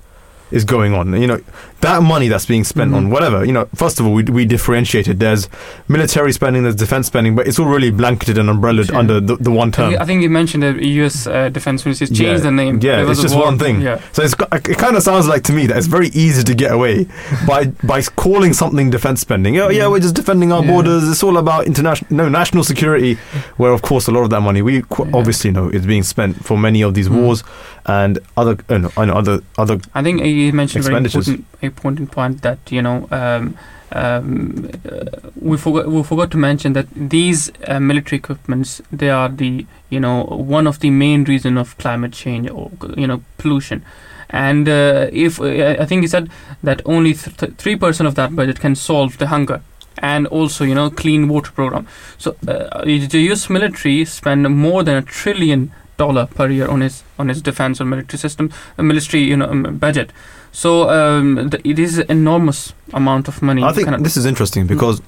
[0.52, 1.20] is going on?
[1.20, 1.42] You know,
[1.82, 3.46] that money that's being spent on whatever.
[3.46, 5.20] You know, first of all, we, we differentiated.
[5.20, 5.48] There's
[5.88, 8.98] military spending, there's defense spending, but it's all really blanketed and umbrellaed Yeah.
[9.00, 9.96] under the, the one term.
[10.00, 11.26] I think you mentioned the U.S.
[11.26, 12.38] Uh, Defense Ministry changed yeah.
[12.38, 12.80] the name.
[12.82, 13.82] Yeah, it's just one thing.
[13.82, 14.02] Yeah.
[14.12, 16.72] So it's, it kind of sounds like to me that it's very easy to get
[16.72, 17.08] away
[17.48, 19.58] by by calling something defense spending.
[19.60, 20.72] Oh yeah, we're just defending our Yeah.
[20.72, 21.10] borders.
[21.10, 23.16] It's all about international, no national security.
[23.58, 25.12] Where of course a lot of that money we qu- Yeah.
[25.16, 27.22] obviously know is being spent for many of these Mm.
[27.24, 27.44] wars
[27.86, 32.12] and other uh, no, I know other other I think you mentioned very important, important
[32.12, 33.58] point that you know um,
[33.92, 35.06] um, uh,
[35.36, 40.00] we forgot we forgot to mention that these uh, military equipments they are the you
[40.00, 43.84] know one of the main reason of climate change or you know pollution.
[44.32, 46.30] And uh, if I think he said
[46.62, 49.62] that only three percent of that budget can solve the hunger
[49.98, 51.88] and also you know clean water program.
[52.18, 53.50] So uh, the U.S.
[53.50, 57.86] military spend more than a trillion dollar per year on his on his defense or
[57.86, 60.12] military system, uh, military you know um, budget.
[60.52, 63.64] So um, th- it is an enormous amount of money.
[63.64, 65.02] I think this is interesting because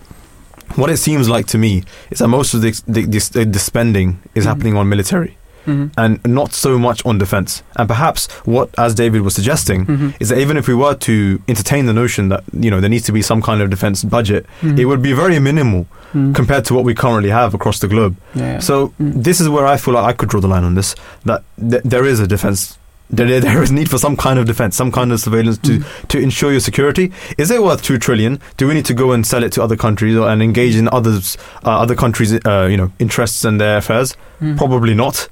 [0.76, 4.20] what it seems like to me is that most of the the, the, the spending
[4.36, 4.48] is Mhm.
[4.48, 5.36] happening on military
[5.68, 7.62] Mhm, and not so much on defense.
[7.76, 11.40] And perhaps what, as David was suggesting, mhm, is that even if we were to
[11.48, 14.46] entertain the notion that you know there needs to be some kind of defense budget,
[14.62, 15.86] mhm, it would be very minimal
[16.16, 16.34] mhm.
[16.34, 18.16] compared to what we currently have across the globe.
[18.34, 18.60] Yeah.
[18.60, 19.24] So Mm.
[19.24, 20.96] this is where I feel like I could draw the line on this.
[21.26, 22.78] That th- there is a defense.
[23.12, 26.08] There, there is need for some kind of defense, some kind of surveillance to, Mm.
[26.08, 27.12] to ensure your security.
[27.38, 28.40] Is it worth two trillion?
[28.58, 30.88] Do we need to go and sell it to other countries or, and engage in
[30.94, 34.16] others, uh, other countries' uh, you know interests and their affairs?
[34.42, 34.58] Mhm.
[34.58, 35.28] Probably not.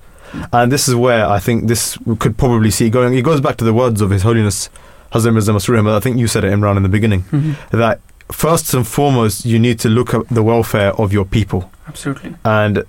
[0.54, 3.14] And this is where I think this could probably see going.
[3.16, 4.70] It goes back to the words of His Holiness
[5.14, 7.24] Hazrat Mirza Masroor I think you said it, Imran, in the beginning.
[7.32, 7.56] Mhm.
[7.72, 8.00] That
[8.32, 11.72] first and foremost, you need to look at the welfare of your people.
[11.88, 12.36] Absolutely.
[12.46, 12.84] And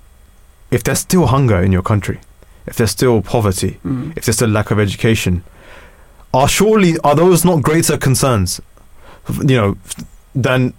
[0.70, 2.18] if there's still hunger in your country,
[2.66, 4.12] if there's still poverty, Mm.
[4.16, 5.42] if there's still lack of education,
[6.32, 8.60] are surely are those not greater concerns,
[9.40, 9.76] you know,
[10.34, 10.72] than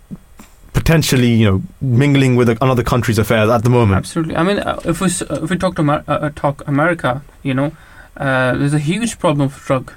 [0.73, 3.97] potentially you know mingling with another country's affairs at the moment?
[3.97, 4.35] Absolutely.
[4.35, 7.53] I mean, uh, if we if we talk to Amer- uh, uh, talk America, you
[7.53, 7.71] know,
[8.17, 9.91] uh, there's a huge problem of drug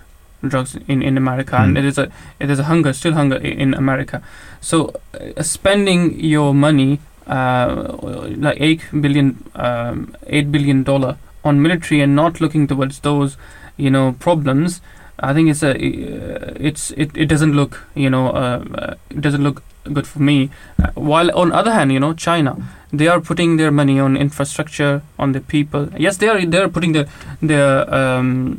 [0.47, 1.77] drugs in, in America, and Hmm.
[1.79, 2.09] it is a
[2.41, 4.23] it is a hunger, still hunger in America.
[4.61, 7.97] So uh, spending your money, uh,
[8.37, 13.37] like eight billion, um, eight billion dollar on military and not looking towards those,
[13.77, 14.81] you know, problems.
[15.19, 19.21] I think it's a uh, it's it, it doesn't look you know uh, uh, it
[19.21, 20.51] doesn't look good for me.
[20.83, 22.57] Uh, while on other hand, you know, China
[22.93, 25.89] they are putting their money on infrastructure on the people.
[25.97, 27.07] Yes, they are they are putting their
[27.41, 28.59] their um,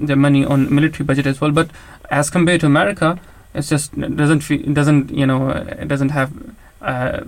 [0.00, 1.52] their money on military budget as well.
[1.52, 1.70] But
[2.10, 3.18] as compared to America,
[3.54, 6.32] it's just doesn't doesn't you know it doesn't have
[6.84, 7.20] uh,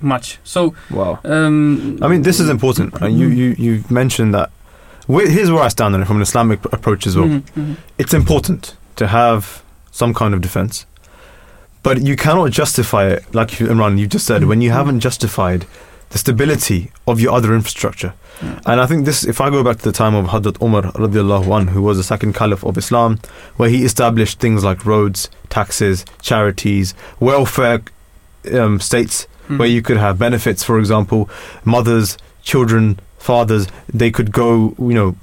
[0.00, 0.38] much.
[0.44, 1.18] So Wow.
[1.24, 3.00] um, I mean, this is important.
[3.02, 4.50] Uh, you you you mentioned that.
[5.08, 7.26] Here's where I stand on it from an Islamic approach as well.
[7.28, 7.76] mhm, mhm.
[7.98, 8.62] It's important
[8.96, 9.42] to have
[9.90, 10.86] some kind of defense,
[11.82, 14.74] but you cannot justify it, like you, Imran, you just said, when you Mhm.
[14.80, 15.66] haven't justified
[16.10, 18.12] the stability of your other infrastructure.
[18.42, 18.58] Yeah.
[18.66, 21.48] And I think this, if I go back to the time of Hadrat Umar radiallahu
[21.56, 23.18] anh, who was the second caliph of Islam,
[23.56, 27.80] where he established things like roads, taxes, charities, welfare
[28.54, 29.58] um, states, Mhm.
[29.58, 31.28] where you could have benefits, for example,
[31.64, 35.14] mothers, children, fathers, they could go, you know,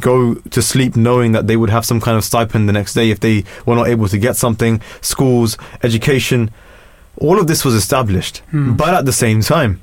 [0.00, 3.10] go to sleep knowing that they would have some kind of stipend the next day
[3.10, 6.50] if they were not able to get something, schools, education,
[7.16, 8.42] all of this was established.
[8.50, 8.72] Hmm.
[8.74, 9.80] But at the same time,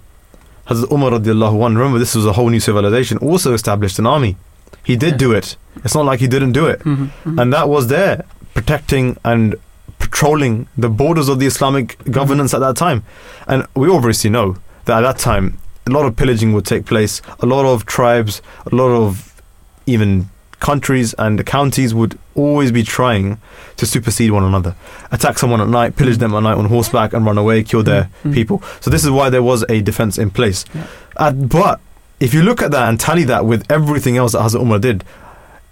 [0.70, 4.38] Hazrat Umar radiallahu anh, remember this was a whole new civilization, also established an army.
[4.84, 5.58] He did do it.
[5.84, 6.80] It's not like he didn't do it.
[6.84, 7.42] Mhm, mhm.
[7.42, 8.24] And that was there,
[8.54, 9.56] protecting and
[10.00, 13.04] patrolling the borders of the Islamic governance at that time.
[13.48, 17.22] And we obviously know that at that time, a lot of pillaging would take place,
[17.39, 18.41] a lot of tribes,
[18.72, 19.41] a lot of
[19.86, 20.30] even
[20.60, 23.39] countries and the counties would always be trying
[23.78, 24.74] to supersede one another.
[25.12, 28.10] Attack someone at night, pillage them at night on horseback, and run away, kill their
[28.24, 28.34] Mhm.
[28.34, 28.64] people.
[28.80, 30.66] So, this is why there was a defense in place.
[30.74, 30.84] Yeah.
[31.18, 31.80] Uh, but
[32.20, 35.04] if you look at that and tally that with everything else that Hazrat Umar did,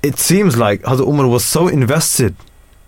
[0.03, 2.35] it seems like Hazrat Umar was so invested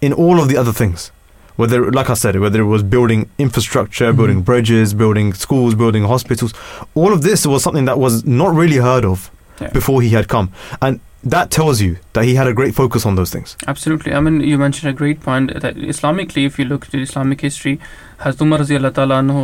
[0.02, 1.12] in all of the other things.
[1.56, 4.18] Whether, like I said, whether it was building infrastructure, Mhm.
[4.18, 6.54] building bridges, building schools, building hospitals,
[6.96, 9.32] all of this was something that was not really heard of
[9.62, 9.70] Yeah.
[9.70, 10.50] before he had come.
[10.82, 13.56] And that tells you that he had a great focus on those things.
[13.68, 14.14] Absolutely.
[14.14, 17.80] I mean, you mentioned a great point that Islamically, if you look at Islamic history,
[18.24, 19.40] Hazrat Umar radiallahu ta'ala anhu,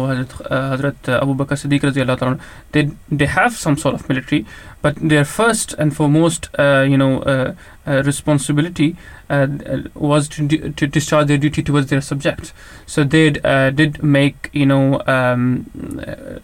[0.52, 2.38] Hazrat, uh, uh, Abu Bakr Siddiq radiallahu ta'ala,
[2.74, 4.46] they, they have some sort of military,
[4.82, 7.54] but their first and foremost, uh, you know, uh,
[7.88, 9.21] uh, responsibility uh, uh,
[9.96, 12.54] was to, do, to discharge their duty towards their subjects.
[12.86, 15.70] So they uh, did make, you know, um,
[16.06, 16.40] uh,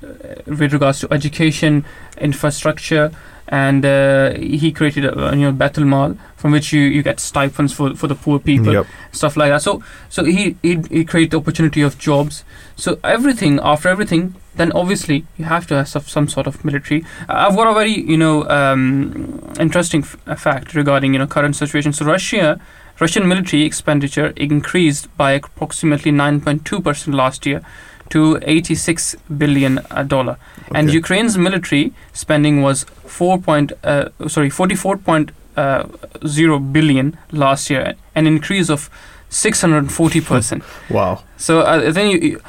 [0.46, 1.86] with regards to education,
[2.18, 3.12] infrastructure,
[3.50, 7.74] and uh, he created a you know Baitul Mal from which you, you get stipends
[7.74, 8.86] for, for the poor people Yep.
[9.12, 12.44] stuff like that so so he, he he created opportunity of jobs
[12.76, 17.05] so everything after everything then obviously you have to have some, sort of military.
[17.30, 21.55] I've got a very you know um, interesting f- uh, fact regarding you know current
[21.55, 21.93] situation.
[21.93, 22.60] So russia
[22.99, 27.62] russian military expenditure increased by approximately 9.2% last year
[28.10, 30.38] to 86 billion uh, dollar.
[30.74, 38.70] And Ukraine's military spending was 4 point, uh, sorry 44.0 billion last year, an increase
[38.70, 38.89] of
[39.30, 40.64] 640 percent.
[40.90, 41.24] Wow.
[41.38, 42.42] so uh, then you you-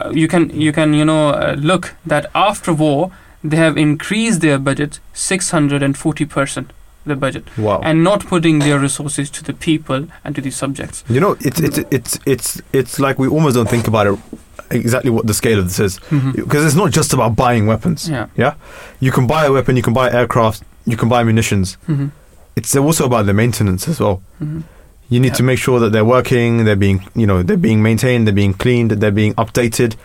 [0.00, 3.10] uh, can you can you know uh, look that after war
[3.44, 6.72] they have increased their budget 640 percent
[7.06, 7.80] the budget Wow.
[7.82, 11.02] and not putting their resources to the people and to the subjects.
[11.08, 14.18] you know, it's, it's, it's, it's, it's like we almost don't think about it
[14.70, 15.98] exactly what the scale of this is.
[16.10, 16.32] Mhm.
[16.36, 18.06] Because it's not just about buying weapons.
[18.08, 18.26] Yeah.
[18.36, 18.54] Yeah?
[19.00, 21.76] You can buy a weapon, you can buy aircraft, you can buy munitions.
[21.86, 22.08] hmm
[22.56, 24.20] It's also about the maintenance as well.
[24.38, 24.60] hmm
[25.10, 25.34] You need Yeah.
[25.34, 28.54] to make sure that they're working, they're being, you know, they're being maintained, they're being
[28.54, 29.96] cleaned, they're being updated.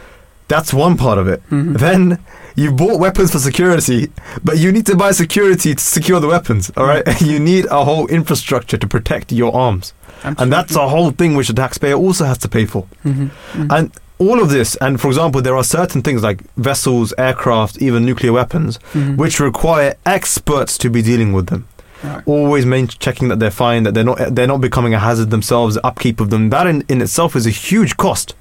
[0.48, 1.42] That's one part of it.
[1.50, 2.20] hmm Then
[2.56, 4.10] you bought weapons for security,
[4.44, 6.72] but you need to buy security to secure the weapons.
[6.78, 9.94] All right, you need a whole infrastructure to protect your arms,
[10.24, 12.84] and that's a whole thing which the taxpayer also has to pay for.
[13.04, 13.28] hmm
[13.70, 18.06] And all of this, and for example, there are certain things like vessels, aircraft, even
[18.06, 21.62] nuclear weapons, hmm which require experts to be dealing with them.
[22.06, 22.24] Right.
[22.28, 25.76] Always main checking that they're fine, that they're not they're not becoming a hazard themselves.
[25.76, 28.36] The upkeep of them that in, in itself is a huge cost.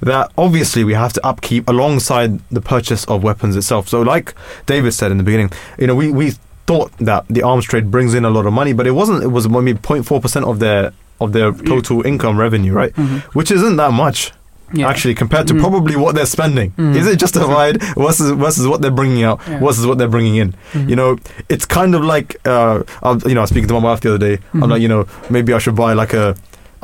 [0.00, 3.88] That obviously we have to upkeep alongside the purchase of weapons itself.
[3.88, 4.34] So, like
[4.66, 6.32] David said in the beginning, you know, we we
[6.66, 9.22] thought that the arms trade brings in a lot of money, but it wasn't.
[9.22, 12.92] It was maybe 0.4 percent of their of their total income revenue, right?
[12.94, 14.32] hmm Which isn't that much
[14.74, 14.88] Yeah.
[14.88, 15.60] actually compared to Mm.
[15.60, 16.70] probably what they're spending.
[16.78, 16.96] Mm.
[16.96, 19.58] Is it justified versus versus what they're bringing out Yeah.
[19.60, 20.54] versus what they're bringing in?
[20.72, 20.88] Mhm.
[20.90, 21.16] You know,
[21.48, 24.14] it's kind of like uh, I you know, I was speaking to my wife the
[24.14, 24.38] other day.
[24.54, 24.70] I'm Mhm.
[24.70, 26.34] like, you know, maybe I should buy like a.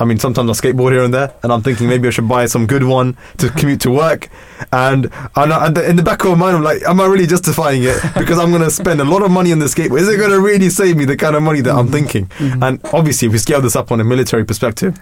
[0.01, 2.47] I mean, sometimes I skateboard here and there, and I'm thinking maybe I should buy
[2.47, 4.29] some good one to commute to work.
[4.71, 7.99] And, and, in the back of my mind, I'm like, am I really justifying it?
[8.17, 9.99] Because I'm going to spend a lot of money on the skateboard.
[10.03, 12.31] Is it going to really save me the kind of money that I'm thinking?
[12.39, 12.63] Mhm.
[12.65, 14.95] And obviously, if we scale this up on a military perspective,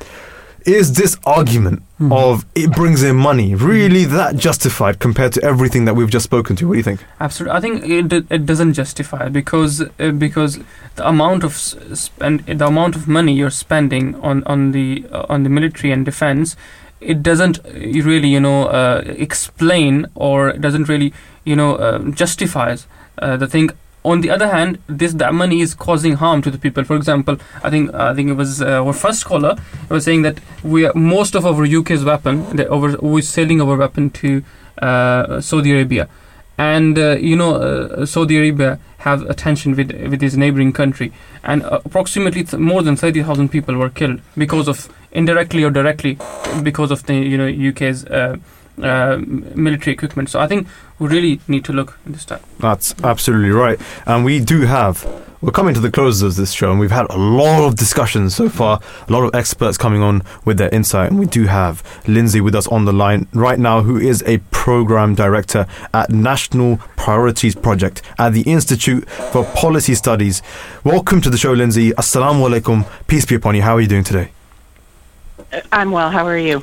[0.66, 2.12] is this argument Mhm.
[2.12, 6.56] of it brings in money really that justified compared to everything that we've just spoken
[6.56, 6.66] to?
[6.66, 7.00] What do you think?
[7.20, 10.58] Absolutely, I think it it doesn't justify because uh, because
[10.96, 15.42] the amount of spend the amount of money you're spending on on the uh, on
[15.44, 16.56] the military and defense,
[17.00, 17.70] it doesn't uh,
[18.10, 21.12] really you know uh, explain or doesn't really
[21.44, 22.86] you know uh, justifies
[23.22, 23.70] uh, the thing.
[24.06, 26.84] On the other hand, this that money is causing harm to the people.
[26.84, 29.56] For example, I think I think it was uh, our first caller
[29.88, 33.76] was saying that we are, most of our UK's weapon, the, our, we're selling our
[33.76, 34.44] weapon to
[34.78, 36.08] uh, Saudi Arabia
[36.58, 41.12] and uh, you know uh, Saudi Arabia have a tension with with his neighboring country,
[41.44, 46.18] and uh, approximately more than thirty thousand people were killed because of indirectly or directly
[46.62, 48.04] because of the you know UK's
[48.82, 50.30] uh, military equipment.
[50.30, 50.68] So I think
[50.98, 52.40] we really need to look in this time.
[52.58, 53.78] That's absolutely right.
[54.06, 55.04] And we do have,
[55.40, 58.34] we're coming to the close of this show, and we've had a lot of discussions
[58.34, 61.10] so far, a lot of experts coming on with their insight.
[61.10, 64.38] And we do have Lindsay with us on the line right now, who is a
[64.50, 70.42] program director at National Priorities Project at the Institute for Policy Studies.
[70.84, 71.92] Welcome to the show, Lindsay.
[71.92, 72.86] Assalamu alaikum.
[73.06, 73.62] Peace be upon you.
[73.62, 74.30] How are you doing today?
[75.72, 76.10] I'm well.
[76.10, 76.62] How are you?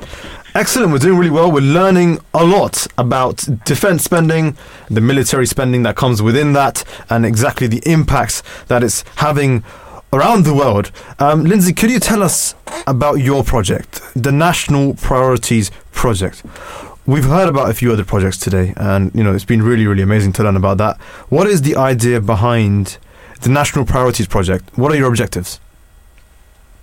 [0.54, 0.92] Excellent.
[0.92, 1.50] We're doing really well.
[1.50, 4.56] We're learning a lot about defense spending,
[4.88, 9.64] the military spending that comes within that, and exactly the impacts that it's having
[10.12, 10.92] around the world.
[11.18, 12.54] Um, Lindsay, could you tell us
[12.86, 16.44] about your project, the National Priorities Project?
[17.06, 20.02] We've heard about a few other projects today, and you know it's been really, really
[20.02, 21.00] amazing to learn about that.
[21.28, 22.98] What is the idea behind
[23.42, 24.64] the National Priorities Project?
[24.76, 25.60] What are your objectives?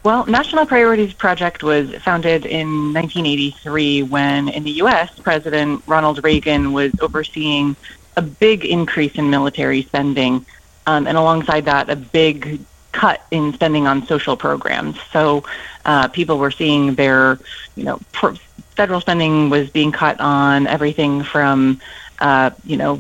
[0.04, 6.74] Well, National Priorities Project was founded in 1983 when, in the U.S., President Ronald Reagan
[6.74, 7.76] was overseeing
[8.18, 10.44] a big increase in military spending,
[10.88, 12.60] um, and alongside that, a big
[12.94, 15.00] cut in spending on social programs.
[15.14, 15.44] So,
[15.86, 17.40] uh, people were seeing their,
[17.76, 18.34] you know, pr-
[18.76, 21.80] federal spending was being cut on everything from,
[22.20, 23.00] uh, you know,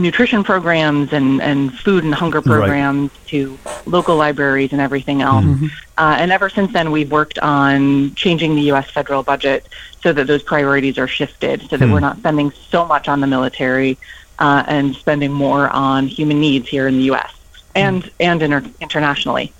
[0.00, 2.44] nutrition programs and, and food and hunger Right.
[2.58, 5.44] programs to local libraries and everything else.
[5.98, 8.90] Uh, and ever since then, we've worked on changing the U.S.
[8.90, 9.66] federal budget
[10.02, 11.92] so that those priorities are shifted, so that Hmm.
[11.92, 13.98] we're not spending so much on the military
[14.38, 17.32] uh, and spending more on human needs here in the U.S.
[17.74, 19.52] and and inter- internationally.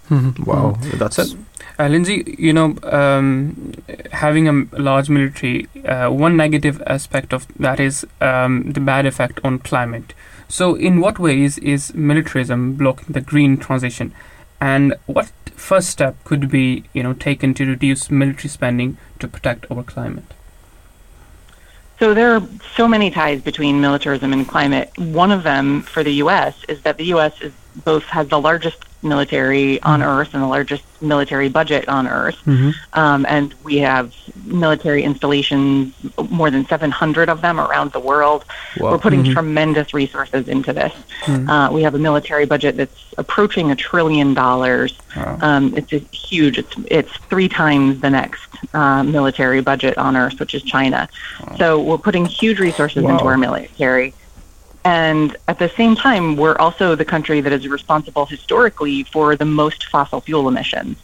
[0.47, 1.35] Wow, that's it.
[1.79, 3.73] Uh, Lindsay, you know, um,
[4.13, 9.41] having a large military, uh, one negative aspect of that is um, the bad effect
[9.45, 10.13] on climate.
[10.51, 14.13] So, in what ways is militarism blocking the green transition?
[14.61, 19.71] And what first step could be, you know, taken to reduce military spending to protect
[19.71, 20.35] our climate?
[22.01, 22.43] So there are
[22.75, 24.91] so many ties between militarism and climate.
[24.99, 26.65] One of them for the U.S.
[26.69, 27.41] is that the U.S.
[27.41, 27.53] is
[27.85, 32.37] both has the largest military on Earth and the largest military budget on Earth,
[32.93, 34.15] um, and we have
[34.45, 35.95] military installations,
[36.31, 38.45] more than 700 of them around the world.
[38.79, 38.93] Wow.
[38.93, 40.93] We're putting tremendous resources into this.
[41.27, 44.99] Uh, we have a military budget that's approaching a trillion dollars.
[45.17, 45.39] Wow.
[45.41, 46.59] Um, it's huge.
[46.59, 51.09] It's it's three times the next uh, military budget on Earth, which is China.
[51.57, 54.15] So we're putting huge resources into our military.
[54.85, 59.45] And at the same time, we're also the country that is responsible historically for the
[59.45, 60.97] most fossil fuel emissions.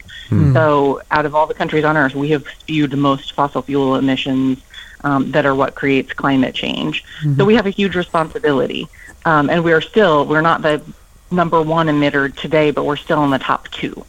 [0.54, 3.96] So, out of all the countries on Earth, we have spewed the most fossil fuel
[3.96, 4.60] emissions
[5.04, 7.04] um, that are what creates climate change.
[7.36, 8.88] So, we have a huge responsibility.
[9.24, 10.80] Um, and we are still, we're not the
[11.30, 14.04] number one emitter today, but we're still in the top two.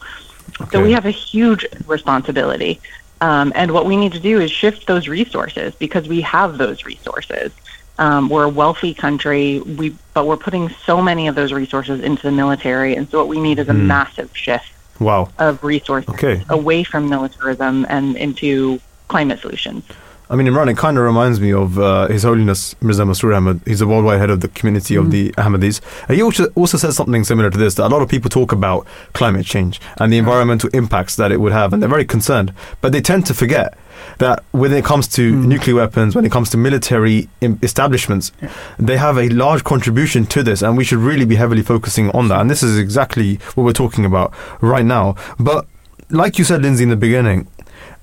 [0.72, 2.80] So, we have a huge responsibility.
[3.20, 6.84] Um, and what we need to do is shift those resources because we have those
[6.84, 7.52] resources.
[7.98, 12.22] Um, we're a wealthy country, we, but we're putting so many of those resources into
[12.22, 12.94] the military.
[12.94, 14.70] And so, what we need is a massive shift
[15.00, 15.30] Wow.
[15.38, 16.42] of resources Okay.
[16.48, 19.84] away from militarism and into climate solutions.
[20.30, 23.60] I mean, Imran, it kind of reminds me of uh, His Holiness Mirza Masroor Ahmad.
[23.64, 25.80] He's the worldwide head of the community of the Ahmadis.
[26.06, 28.52] And he also, also said something similar to this that a lot of people talk
[28.52, 32.52] about climate change and the environmental impacts that it would have, and they're very concerned.
[32.82, 33.78] But they tend to forget
[34.18, 38.30] that when it comes to nuclear weapons, when it comes to military im- establishments,
[38.78, 42.28] they have a large contribution to this, and we should really be heavily focusing on
[42.28, 42.40] that.
[42.40, 45.16] And this is exactly what we're talking about right now.
[45.40, 45.66] But
[46.10, 47.48] like you said, Lindsay, in the beginning,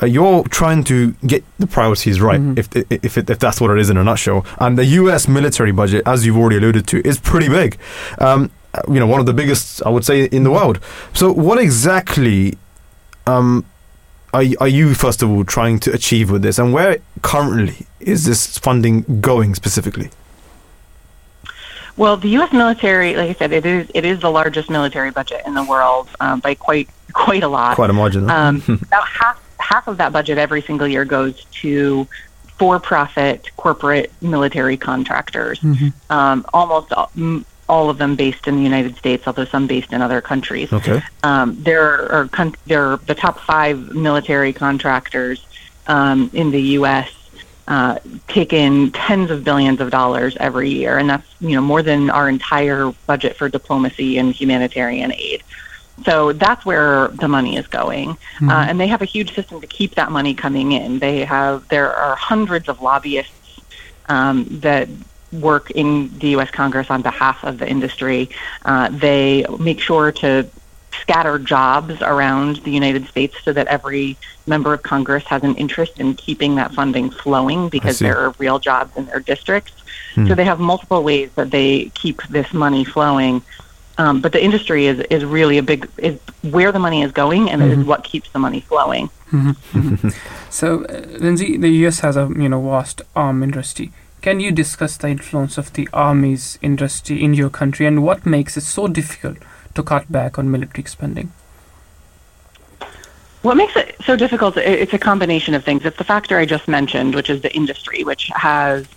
[0.01, 3.79] uh, you're trying to get the priorities right, if if it, if that's what it
[3.79, 4.45] is in a nutshell.
[4.59, 5.27] And the U.S.
[5.27, 7.77] military budget, as you've already alluded to, is pretty big.
[8.19, 10.79] Um, uh, you know, one of the biggest, I would say, in the world.
[11.13, 12.57] So, what exactly
[13.25, 13.65] um,
[14.33, 18.25] are are you first of all trying to achieve with this, and where currently is
[18.25, 20.09] this funding going specifically?
[21.97, 22.51] Well, the U.S.
[22.51, 26.09] military, like I said, it is it is the largest military budget in the world
[26.19, 27.75] um, by quite quite a lot.
[27.75, 28.29] Quite a margin.
[28.29, 32.07] Um, about half half of that budget every single year goes to
[32.57, 35.59] for-profit corporate military contractors.
[36.09, 39.91] Um, almost all, m- all of them based in the United States, although some based
[39.91, 40.72] in other countries.
[40.72, 41.01] okay.
[41.24, 45.45] Um, there are con- there are the top five military contractors
[45.88, 47.09] um, in the U.S.
[47.68, 47.97] Uh,
[48.28, 52.09] take in tens of billions of dollars every year, and that's you know more than
[52.11, 55.41] our entire budget for diplomacy and humanitarian aid.
[56.03, 59.67] So that's where the money is going, uh, and they have a huge system to
[59.67, 60.99] keep that money coming in.
[60.99, 63.61] They have there are hundreds of lobbyists
[64.09, 64.89] um, that
[65.31, 66.51] work in the U.S.
[66.51, 68.29] Congress on behalf of the industry.
[68.65, 70.49] Uh, they make sure to
[71.01, 74.17] scatter jobs around the United States so that every
[74.47, 78.59] member of Congress has an interest in keeping that funding flowing because there are real
[78.59, 79.73] jobs in their districts.
[80.27, 83.41] So they have multiple ways that they keep this money flowing.
[83.97, 87.49] Um, but the industry is, is really a big is where the money is going
[87.49, 89.09] and is what keeps the money flowing.
[90.49, 93.91] So, uh, Lindsay, the US has a you know vast arm industry.
[94.21, 98.55] Can you discuss the influence of the army's industry in your country and what makes
[98.55, 99.37] it so difficult
[99.73, 101.33] to cut back on military spending?
[103.41, 104.57] What makes it so difficult?
[104.57, 105.85] It's a combination of things.
[105.85, 108.87] It's the factor I just mentioned, which is the industry, which has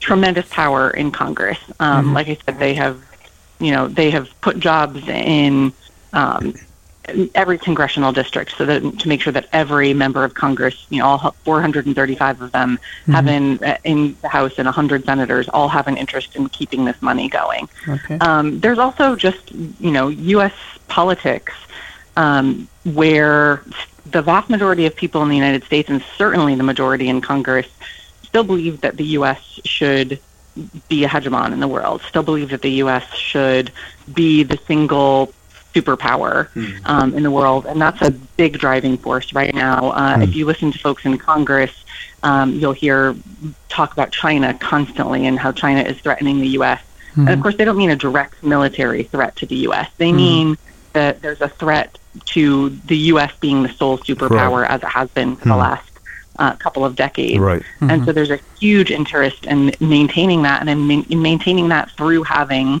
[0.00, 1.58] tremendous power in Congress.
[1.78, 2.96] Um, Like I said, they have,
[3.60, 5.72] you know, they have put jobs in
[6.12, 6.54] um,
[7.34, 11.06] every congressional district, so that to make sure that every member of Congress, you know,
[11.06, 15.96] all 435 of them, have in in the House and 100 senators, all have an
[15.96, 17.68] interest in keeping this money going.
[17.88, 18.18] Okay.
[18.18, 20.54] Um, there's also just, you know, U.S.
[20.88, 21.54] politics
[22.16, 23.62] um, where
[24.06, 27.66] the vast majority of people in the United States, and certainly the majority in Congress,
[28.22, 29.60] still believe that the U.S.
[29.64, 30.20] should
[30.88, 33.04] be a hegemon in the world, still believe that the U.S.
[33.14, 33.70] should
[34.12, 35.32] be the single
[35.74, 36.48] superpower
[36.86, 37.66] um, in the world.
[37.66, 39.90] And that's a big driving force right now.
[39.90, 41.72] Uh, If you listen to folks in Congress,
[42.22, 43.14] um, you'll hear
[43.68, 46.80] talk about China constantly and how China is threatening the U.S.
[47.16, 49.90] And of course, they don't mean a direct military threat to the U.S.
[49.98, 50.56] They mean
[50.94, 53.32] that there's a threat to the U.S.
[53.40, 55.87] being the sole superpower as it has been for the last
[56.38, 57.38] uh, couple of decades.
[57.38, 57.62] Right.
[57.80, 61.90] And so there's a huge interest in maintaining that and in, ma- in maintaining that
[61.92, 62.80] through having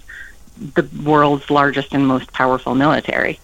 [0.74, 3.38] the world's largest and most powerful military.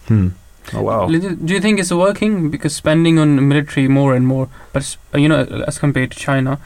[0.73, 1.07] Oh wow.
[1.07, 2.49] Do you think it's working?
[2.49, 6.59] Because spending on military more and more, but you know, as compared to China,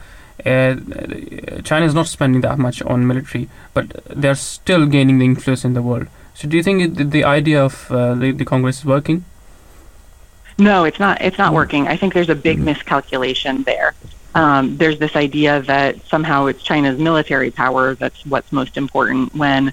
[0.46, 0.76] uh,
[1.62, 5.74] China is not spending that much on military, but they're still gaining the influence in
[5.74, 6.06] the world.
[6.34, 9.24] So, do you think it, the idea of uh, the, the Congress is working?
[10.60, 11.22] No, it's not.
[11.22, 11.88] It's not working.
[11.88, 13.94] I think there's a big miscalculation there.
[14.34, 19.34] Um, there's this idea that somehow it's China's military power that's what's most important.
[19.34, 19.72] When,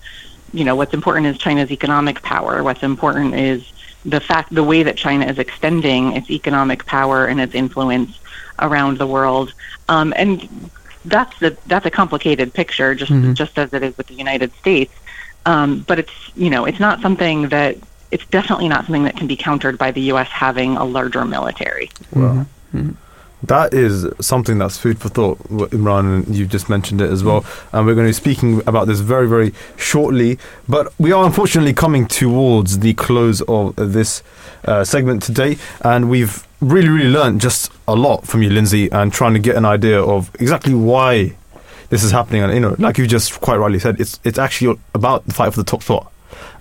[0.53, 2.63] you know, what's important is China's economic power.
[2.63, 3.71] What's important is
[4.05, 8.17] the fact, the way that China is extending its economic power and its influence
[8.59, 9.53] around the world.
[9.89, 10.71] Um, and
[11.05, 14.93] that's the that's a complicated picture, just just as it is with the United States.
[15.45, 17.77] Um, but it's you know it's not something that
[18.11, 20.27] it's definitely not something that can be countered by the U.S.
[20.29, 21.89] having a larger military.
[22.13, 22.77] Well, mm-hmm.
[22.77, 23.45] Mm-hmm.
[23.47, 27.41] that is something that's food for thought, Imran, and you just mentioned it as well.
[27.41, 27.77] Mm-hmm.
[27.77, 30.37] And we're going to be speaking about this very, very shortly.
[30.67, 34.23] But we are unfortunately coming towards the close of this
[34.65, 35.57] uh, segment today.
[35.81, 39.55] And we've really, really learned just a lot from you, Lindsay, and trying to get
[39.55, 41.35] an idea of exactly why
[41.89, 42.43] this is happening.
[42.43, 45.53] And, you know, like you just quite rightly said, it's, it's actually about the fight
[45.53, 46.11] for the top spot.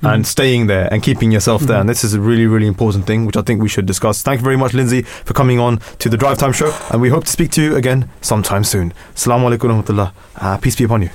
[0.02, 1.80] And staying there and keeping yourself there.
[1.80, 4.22] And this is a really, really important thing, which I think we should discuss.
[4.22, 6.72] Thank you very much, Lindsay, for coming on to the Drive Time Show.
[6.90, 8.92] And we hope to speak to you again sometime soon.
[9.14, 10.12] Assalamu alaikum wa rahmatullah.
[10.36, 11.10] Uh, peace be upon you.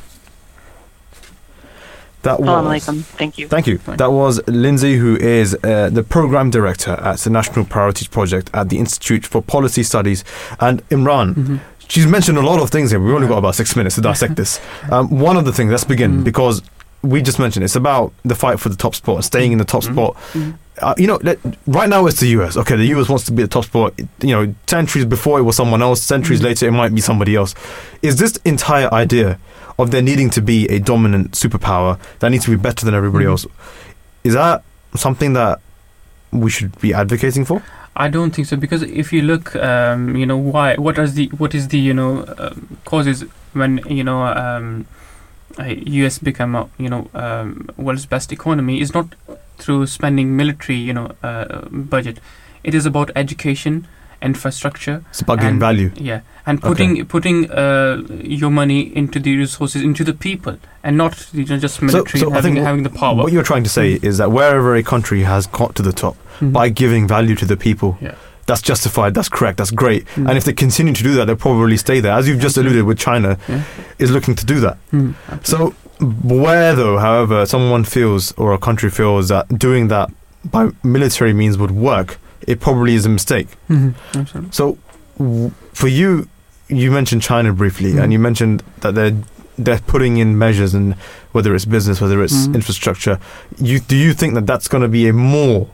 [2.24, 2.86] That was.
[2.86, 3.48] Thank you.
[3.48, 3.78] Thank you.
[3.78, 8.70] That was Lindsay, who is uh, the program director at the National Priorities Project at
[8.70, 10.24] the Institute for Policy Studies.
[10.60, 13.00] And Imran, she's mentioned a lot of things here.
[13.00, 14.60] We've only got about six minutes to dissect this.
[14.92, 16.62] Um, one of the things, let's begin, because
[17.04, 19.84] we just mentioned it's about the fight for the top spot, staying in the top
[19.84, 20.16] spot.
[20.82, 21.20] Uh, you know,
[21.68, 22.58] right now it's the US.
[22.58, 23.94] Okay, the US wants to be the top spot.
[24.22, 26.02] You know, centuries before it was someone else.
[26.02, 27.56] Centuries later, it might be somebody else.
[28.02, 29.40] Is this entire idea
[29.80, 33.26] of there needing to be a dominant superpower that needs to be better than everybody
[33.26, 33.46] else?
[34.24, 34.64] Is that
[34.96, 35.60] something that
[36.32, 37.64] we should be advocating for?
[37.96, 40.76] I don't think so because if you look, um, you know, why?
[40.76, 43.24] What is the what is the you know um, causes
[43.54, 44.86] when you know um,
[45.60, 46.20] U.S.
[46.20, 49.08] become a, you know um, world's best economy is not
[49.58, 52.20] through spending military you know uh, budget.
[52.64, 53.88] It is about education,
[54.22, 55.04] infrastructure,
[55.50, 55.92] and- value.
[55.96, 61.28] Yeah, and putting putting uh, your money into the resources into the people, and not
[61.34, 63.16] you know just military so I having having the power.
[63.24, 66.16] What you're trying to say is that wherever a country has got to the top
[66.40, 66.54] Mhm.
[66.54, 68.16] by giving value to the people, Yeah.
[68.52, 70.06] That's justified, that's correct, that's great.
[70.18, 72.12] And if they continue to do that, they'll probably stay there.
[72.20, 73.64] As you've just alluded with China, Yeah.
[74.04, 74.76] is looking to do that.
[74.94, 80.10] Mm, So, where though, however, someone feels or a country feels that doing that
[80.56, 82.10] by military means would work,
[82.52, 83.48] it probably is a mistake.
[83.70, 84.52] Mhm, absolutely.
[84.52, 84.78] So,
[85.18, 86.28] w- for you,
[86.68, 88.02] you mentioned China briefly, Mhm.
[88.04, 89.16] and you mentioned that they're
[89.58, 90.96] they're putting in measures, and
[91.34, 92.56] whether it's business, whether it's Mhm.
[92.56, 93.16] infrastructure.
[93.60, 95.68] You do you think that that's going to be a more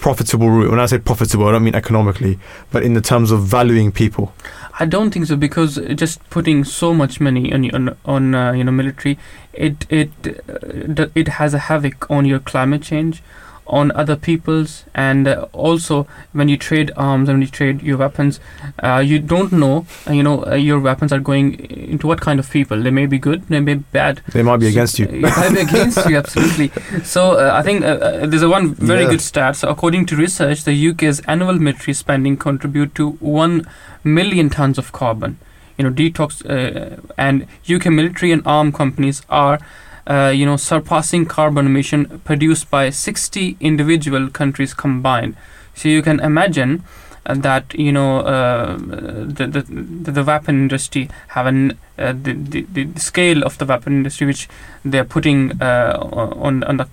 [0.00, 0.70] profitable route?
[0.70, 2.38] When I say profitable, I don't mean economically,
[2.70, 4.32] but in the terms of valuing people.
[4.78, 8.64] I don't think so because just putting so much money on on on uh, you
[8.64, 9.18] know military,
[9.52, 10.10] it it
[10.48, 13.22] uh, it has a havoc on your climate change,
[13.70, 17.96] on other people's, and uh, also when you trade arms and when you trade your
[17.98, 18.40] weapons,
[18.82, 21.54] uh, you don't know uh, you know uh, your weapons are going
[21.94, 22.82] into what kind of people.
[22.82, 24.22] They may be good, they may be bad.
[24.32, 25.06] They might be So- against you.
[25.12, 26.70] they might be against you, absolutely.
[27.04, 29.10] So uh, I think uh, there's a one very Yeah.
[29.10, 29.56] good stat.
[29.56, 33.66] So according to research, the UK's annual military spending contribute to one
[34.04, 35.38] million tons of carbon.
[35.78, 39.60] You know, detox uh, and UK military and arm companies are.
[40.06, 45.36] Uh, you know, surpassing carbon emission produced by 60 individual countries combined.
[45.74, 46.82] So you can imagine
[47.26, 52.62] uh, that you know uh, the, the the weapon industry have an uh, the, the
[52.72, 54.48] the scale of the weapon industry which
[54.84, 56.88] they're putting uh, on on the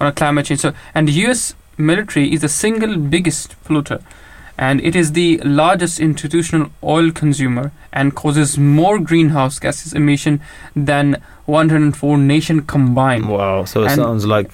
[0.00, 0.60] on a climate change.
[0.60, 1.54] So and the U.S.
[1.76, 4.02] military is the single biggest polluter.
[4.58, 10.40] And it is the largest institutional oil consumer and causes more greenhouse gases emission
[10.74, 13.28] than 104 nation combined.
[13.28, 13.64] Wow.
[13.64, 14.50] So it And- sounds like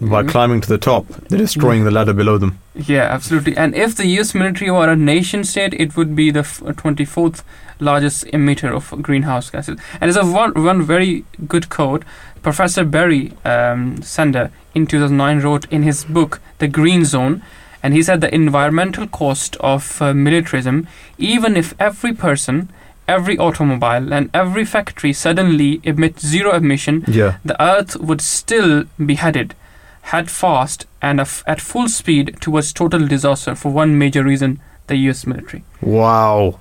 [0.00, 0.28] by Mhm.
[0.28, 2.58] climbing to the top, they're destroying the ladder below them.
[2.74, 3.54] Yeah, absolutely.
[3.58, 7.42] And if the US military were a nation state, it would be the f- 24th
[7.78, 9.76] largest emitter of greenhouse gases.
[10.00, 12.04] And there's a one, one very good quote.
[12.42, 17.42] Professor Barry um, Sander in 2009 wrote in his book, The Green Zone,
[17.82, 20.86] and he said the environmental cost of uh, militarism,
[21.18, 22.68] even if every person,
[23.08, 27.36] every automobile, and every factory suddenly emit zero emission, Yeah.
[27.44, 29.54] the Earth would still be headed
[30.02, 35.26] head fast and at full speed towards total disaster for one major reason the US
[35.26, 35.62] military.
[35.82, 36.58] Wow.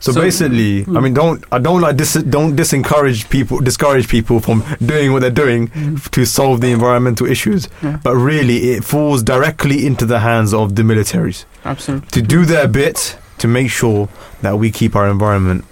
[0.00, 4.38] So, So- basically, I mean, don't I don't like dis- don't disencourage people, discourage people
[4.40, 7.68] from doing what they're doing f- to solve the environmental issues.
[7.82, 7.98] Yeah.
[8.04, 12.08] But really, it falls directly into the hands of the militaries Absolutely.
[12.10, 14.08] to do their bit to make sure
[14.42, 15.64] that we keep our environment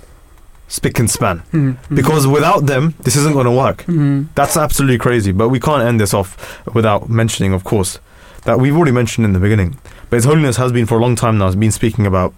[0.68, 1.42] spick and span.
[1.52, 1.76] Mhm.
[1.94, 3.84] Because without them, this isn't going to work.
[3.86, 4.26] Mhm.
[4.34, 5.30] That's absolutely crazy.
[5.30, 6.36] But we can't end this off
[6.74, 8.00] without mentioning, of course,
[8.44, 9.76] that we've already mentioned in the beginning.
[10.10, 12.34] But His Holiness has been for a long time now, has been speaking about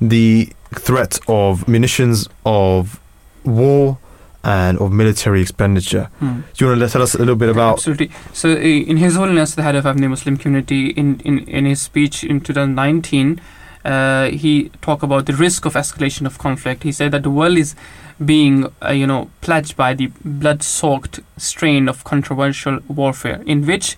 [0.00, 0.48] the
[0.78, 3.00] threat of munitions, of
[3.44, 3.98] war,
[4.44, 6.08] and of military expenditure.
[6.22, 6.42] Mhm.
[6.54, 7.74] Do you want to tell us a little bit about?
[7.78, 8.10] Absolutely.
[8.32, 8.54] So, uh,
[8.90, 12.40] in His Holiness, the head of Ahmadiyya Muslim community, in, in, in his speech in
[12.40, 13.40] 2019,
[13.84, 16.84] uh, he talked about the risk of escalation of conflict.
[16.84, 17.74] He said that the world is
[18.24, 23.96] being, uh, you know, pledged by the blood-soaked strain of controversial warfare, in which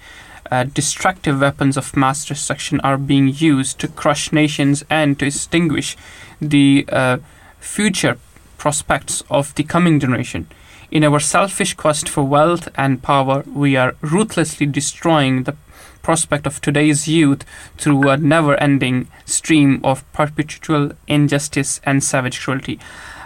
[0.51, 5.95] uh, destructive weapons of mass destruction are being used to crush nations and to extinguish
[6.41, 7.19] the uh,
[7.61, 8.19] future
[8.57, 10.47] prospects of the coming generation.
[10.91, 15.57] In our selfish quest for wealth and power, we are ruthlessly destroying the
[16.03, 17.45] prospect of today's youth
[17.77, 22.79] through a never ending stream of perpetual injustice and savage cruelty.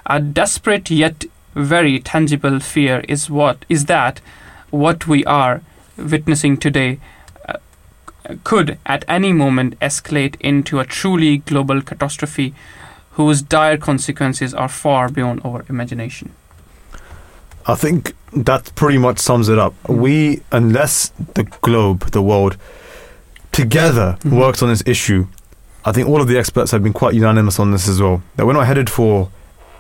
[0.07, 4.21] A desperate yet very tangible fear is what is that
[4.71, 5.63] what we are
[5.97, 6.99] witnessing today
[7.49, 7.59] uh,
[8.43, 12.55] could at any moment escalate into a truly global catastrophe
[13.13, 16.31] whose dire consequences are far beyond our imagination.
[17.67, 19.75] I think that pretty much sums it up.
[19.89, 22.57] We, unless the globe, the world,
[23.53, 24.33] together Mhm.
[24.39, 25.27] works on this issue,
[25.85, 28.23] I think all of the experts have been quite unanimous on this as well.
[28.37, 29.29] That we're not headed for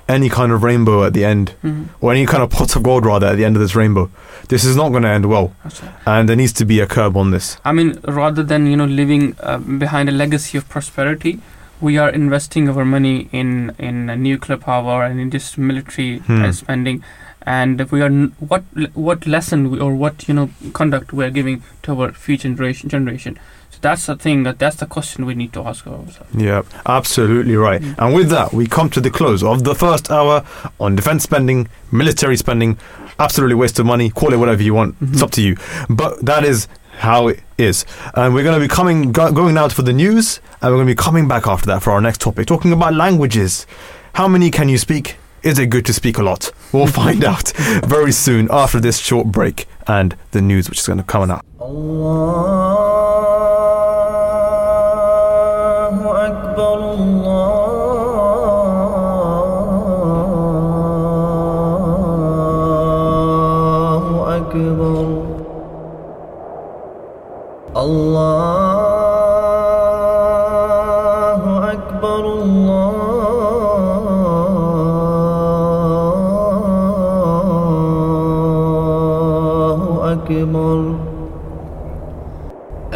[0.09, 1.85] any kind of rainbow at the end, Mhm.
[2.01, 4.11] or any kind of pot of gold rather at the end of this rainbow.
[4.49, 5.99] This is not going to end well, Absolutely.
[6.07, 7.57] and there needs to be a curb on this.
[7.65, 11.39] I mean, rather than you know living uh, behind a legacy of prosperity,
[11.83, 16.45] we are investing our money in in nuclear power and in just military Hmm.
[16.45, 17.03] uh, spending,
[17.45, 18.63] and we are n- what
[18.95, 22.89] what lesson we, or what you know conduct we are giving to our future generation
[22.89, 23.39] generation.
[23.71, 24.45] So that's the thing.
[24.45, 26.19] That that's the question we need to ask ourselves.
[26.49, 27.83] Yeah, absolutely right.
[27.83, 27.95] Mm.
[27.99, 30.45] And with that, we come to the close of the first hour
[30.79, 32.79] on defense spending, military spending.
[33.19, 34.11] Absolutely waste of money.
[34.11, 34.95] Call it whatever you want.
[35.01, 35.23] It's Mhm.
[35.25, 35.57] up to you.
[35.89, 37.85] But that is how it is.
[38.15, 40.87] And we're going to be coming, go, going now for the news, and we're going
[40.89, 43.67] to be coming back after that for our next topic, talking about languages.
[44.15, 45.17] How many can you speak?
[45.43, 46.53] Is it good to speak a lot?
[46.73, 47.53] We'll find out
[47.85, 51.43] very soon after this short break and the news, which is going to come now.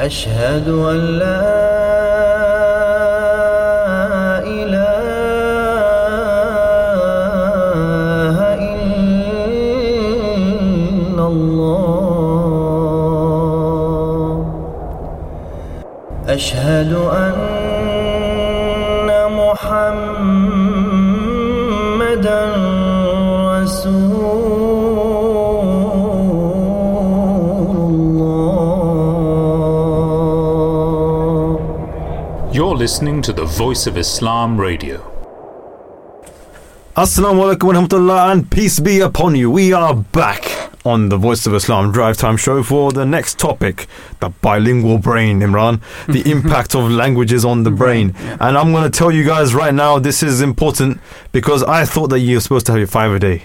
[0.06, 1.05] أشهد أن
[32.86, 34.98] listening to the Voice of Islam Radio.
[36.94, 39.50] Assalamu alaikum wa rahmatullah and peace be upon you.
[39.50, 43.88] We are back on the Voice of Islam Drive Time show for the next topic
[44.20, 48.14] the bilingual brain, Imran, the impact of languages on the brain.
[48.38, 51.00] And I'm going to tell you guys right now this is important
[51.32, 53.42] because I thought that you're supposed to have your five a day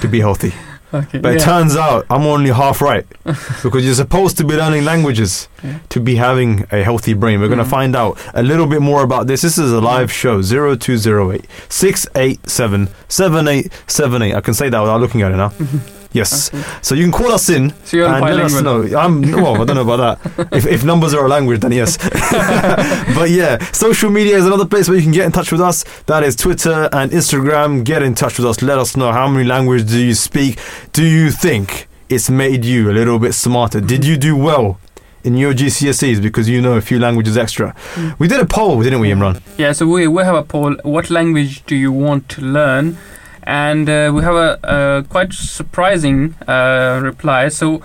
[0.00, 0.52] to be healthy.
[0.94, 1.18] Okay.
[1.18, 5.48] But it turns out I'm only half right because you're supposed to be learning languages
[5.62, 5.78] Yeah.
[5.90, 7.40] to be having a healthy brain.
[7.40, 7.70] We're going to mm.
[7.70, 9.42] find out a little bit more about this.
[9.42, 10.42] This is a live mm.
[10.42, 14.34] show 0208 687 7878.
[14.34, 15.50] I can say that without looking at it now.
[15.50, 16.01] Mm-hmm.
[16.12, 16.52] Yes.
[16.52, 16.62] Okay.
[16.82, 18.82] So you can call us in So you're and let us know.
[18.96, 19.60] I'm well.
[19.60, 20.52] I don't know about that.
[20.52, 21.96] If, if numbers are a language, then yes.
[23.16, 25.84] but yeah, social media is another place where you can get in touch with us.
[26.06, 27.84] That is Twitter and Instagram.
[27.84, 28.60] Get in touch with us.
[28.62, 30.58] Let us know how many languages do you speak.
[30.92, 33.80] Do you think it's made you a little bit smarter?
[33.80, 34.78] Did you do well?
[35.24, 37.76] In your GCSEs because you know a few languages extra.
[37.94, 38.18] Mm.
[38.18, 39.40] We did a poll, didn't we, Imran?
[39.56, 40.74] Yeah, so we, we have a poll.
[40.82, 42.98] What language do you want to learn?
[43.42, 47.48] And uh, we have a, a quite surprising uh, reply.
[47.48, 47.82] So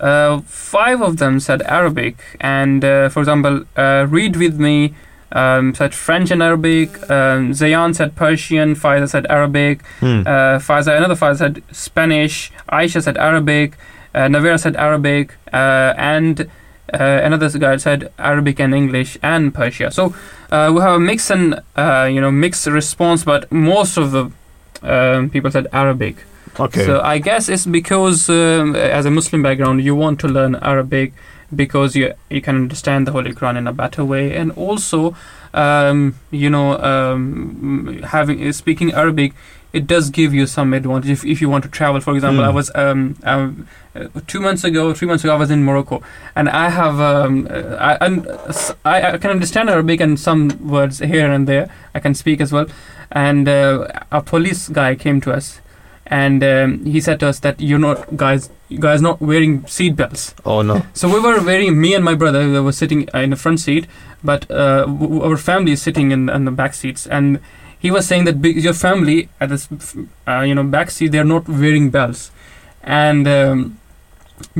[0.00, 2.16] uh, five of them said Arabic.
[2.40, 4.94] And uh, for example, uh, Read With Me
[5.32, 6.90] um, said French and Arabic.
[7.10, 8.74] Um, Zayan said Persian.
[8.74, 9.84] Faiza said Arabic.
[10.00, 10.20] Hmm.
[10.26, 12.52] Uh, Faiza, another Faiza said Spanish.
[12.70, 13.76] Aisha said Arabic.
[14.14, 15.34] Uh, Navira said Arabic.
[15.52, 16.48] Uh, and
[16.92, 19.90] uh, another guy said Arabic and English and Persia.
[19.90, 20.14] So
[20.50, 24.30] uh, we have a mix and uh, you know mixed response, but most of the
[24.82, 26.16] um, people said Arabic.
[26.58, 26.84] Okay.
[26.86, 31.12] So I guess it's because um, as a Muslim background, you want to learn Arabic
[31.54, 35.14] because you you can understand the Holy Quran in a better way, and also
[35.54, 39.32] um, you know um, having speaking Arabic.
[39.70, 42.00] It does give you some advantage if, if you want to travel.
[42.00, 42.48] For example, Hmm.
[42.50, 43.68] I was um, um,
[44.26, 46.02] two months ago, three months ago, I was in Morocco,
[46.34, 47.46] and I have um,
[47.78, 47.98] I,
[48.86, 51.68] I I can understand Arabic and some words here and there.
[51.94, 52.66] I can speak as well.
[53.10, 55.60] And uh, a police guy came to us,
[56.06, 59.96] and um, he said to us that you're not guys, you guys not wearing seat
[59.96, 60.34] belts.
[60.44, 60.82] oh no.
[60.92, 61.80] So we were wearing.
[61.80, 63.86] Me and my brother we were sitting in the front seat,
[64.22, 67.40] but uh, w- our family is sitting in, in the back seats, and
[67.78, 69.68] he was saying that your family at this
[70.26, 72.30] uh, you know back seat they're not wearing belts,
[72.82, 73.26] and.
[73.26, 73.78] Um,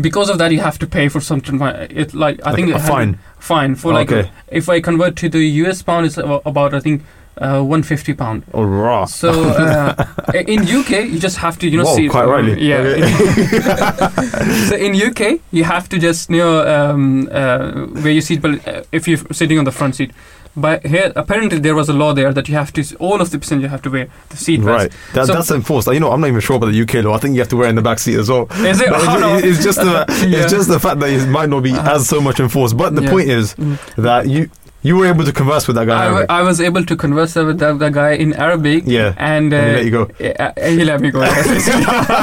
[0.00, 1.60] because of that, you have to pay for something.
[1.62, 3.18] It like I Like think a fine.
[3.38, 4.28] Fine for like Okay.
[4.48, 7.02] if I convert to the US pound, it's about I think
[7.40, 8.42] uh, 150 pound.
[8.52, 9.04] Oh, raw.
[9.04, 9.94] So uh,
[10.34, 12.60] in UK, you just have to you know Whoa, see quite rightly.
[12.62, 12.78] Yeah.
[12.78, 13.12] Okay.
[14.68, 18.82] so in UK, you have to just you know um, uh, wear your seatbelt uh,
[18.92, 20.12] if you're sitting on the front seat.
[20.56, 23.38] But here, apparently, there was a law there that you have to all of the
[23.38, 24.82] passenger have to wear the seat belts.
[24.84, 24.92] Right.
[25.14, 25.86] That, So- that's enforced.
[25.86, 27.14] You know, I'm not even sure about the UK law.
[27.14, 28.48] I think you have to wear it in the back seat as well.
[28.50, 28.88] Is it?
[28.90, 29.36] Oh, it's, no.
[29.38, 30.42] it's just the Yeah.
[30.42, 31.94] it's just the fact that it might not be Uh-huh.
[31.94, 32.76] as so much enforced.
[32.76, 33.10] But the Yeah.
[33.10, 33.78] point is Mm.
[34.02, 34.50] that you
[34.82, 36.04] you were able to converse with that guy.
[36.04, 36.26] I, w-.
[36.28, 38.84] I was able to converse with the, the guy in Arabic.
[38.86, 39.12] Yeah.
[39.16, 40.02] And, uh, And he let you go.
[40.44, 41.20] uh, he let me go.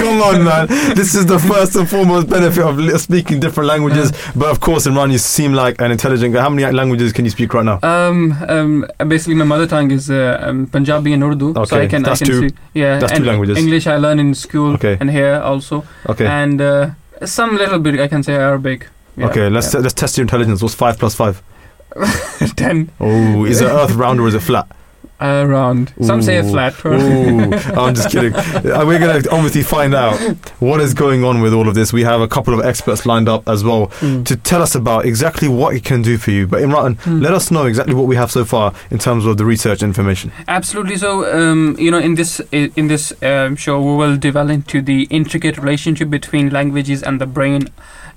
[0.00, 0.66] Come on, man.
[0.94, 4.12] This is the first and foremost benefit of speaking different languages.
[4.34, 6.40] But of course, Imran, you seem like an intelligent guy.
[6.42, 7.78] How many languages can you speak right now?
[7.82, 11.54] Um, um, basically, my mother tongue is uh, um, Punjabi and Urdu.
[11.66, 12.48] so I can, that's I can two.
[12.48, 13.58] See, yeah, That's two and languages.
[13.58, 14.96] English I learn in school Okay.
[15.00, 16.26] and here also, Okay.
[16.26, 16.90] and uh,
[17.24, 18.88] some little bit I can say Arabic.
[19.16, 19.48] Yeah, okay.
[19.48, 20.62] Let's let's test your intelligence.
[20.62, 21.42] What's five plus five?
[22.58, 22.84] yeah.
[23.00, 24.66] Oh, is the Earth round or is it flat?
[25.18, 25.94] around.
[26.02, 26.50] Some say Ooh.
[26.50, 26.74] flat.
[26.84, 26.90] Ooh,
[27.80, 28.34] I'm just kidding.
[28.66, 30.18] Uh, We're going to obviously find out
[30.60, 31.90] what is going on with all of this.
[31.90, 34.26] We have a couple of experts lined up as well Mm.
[34.26, 36.46] to tell us about exactly what it can do for you.
[36.46, 37.22] But Imran, Mm.
[37.22, 40.32] let us know exactly what we have so far in terms of the research information.
[40.48, 40.96] Absolutely.
[40.98, 45.04] So, um, you know, in this in this um, show, we will delve into the
[45.04, 47.68] intricate relationship between languages and the brain.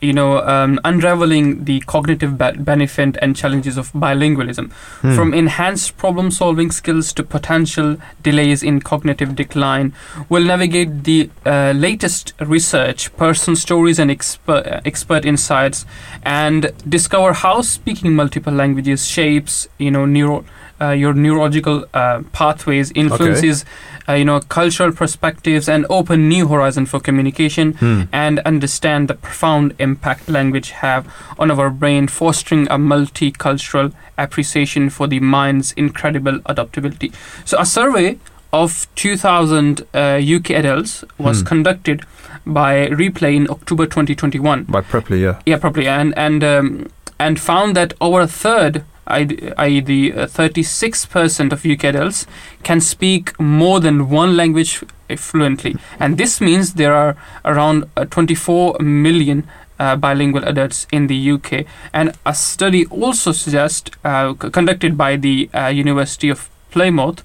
[0.01, 4.71] You know, um, unraveling the cognitive be- benefit and challenges of bilingualism,
[5.01, 5.13] Hmm.
[5.15, 9.91] from enhanced problem-solving skills to potential delays in cognitive decline.
[10.29, 15.85] We'll navigate the uh, latest research, personal stories, and expert expert insights,
[16.23, 20.45] and discover how speaking multiple languages shapes, you know, neuro
[20.81, 23.65] uh, your neurological uh, pathways, influences,
[24.07, 28.03] uh, you know, cultural perspectives, and open new horizon for communication, Hmm.
[28.11, 31.05] and understand the profound impact language have
[31.37, 37.11] on our brain, fostering a multicultural appreciation for the mind's incredible adaptability.
[37.45, 38.17] So, a survey
[38.51, 41.45] of 2,000 uh, UK adults was Hmm.
[41.47, 42.01] conducted
[42.45, 45.35] by Replay in October 2021 By Preply, yeah.
[45.45, 46.87] yeah properly and and um,
[47.19, 49.79] and found that over a third i.e.
[49.79, 52.25] the uh, 36% of UK adults
[52.63, 54.83] can speak more than one language
[55.17, 59.47] fluently and this means there are around uh, 24 million
[59.79, 65.49] uh, bilingual adults in the UK and a study also suggests uh, conducted by the
[65.53, 67.23] uh, University of Plymouth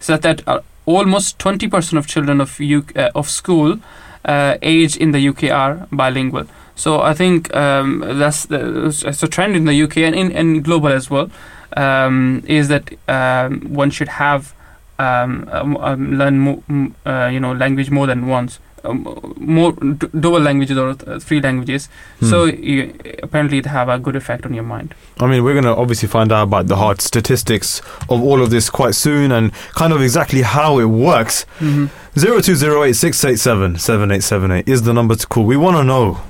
[0.00, 3.78] said that uh, almost 20% of children of UK, uh, of school
[4.24, 6.46] uh, age in the UK are bilingual.
[6.80, 8.58] So I think um, that's the,
[9.22, 11.30] a trend in the UK and in and global as well.
[11.76, 14.54] Um, is that um, one should have
[14.98, 19.04] um, um, um, learn mo- m- uh, you know language more than once, um,
[19.38, 21.88] more d- dual languages or th- three languages.
[22.30, 24.94] So you, apparently it have a good effect on your mind.
[25.20, 28.50] I mean, we're going to obviously find out about the hard statistics of all of
[28.50, 31.44] this quite soon and kind of exactly how it works.
[31.60, 31.86] Mm-hmm.
[32.18, 35.44] 0208 is the number to call.
[35.44, 36.20] We want to know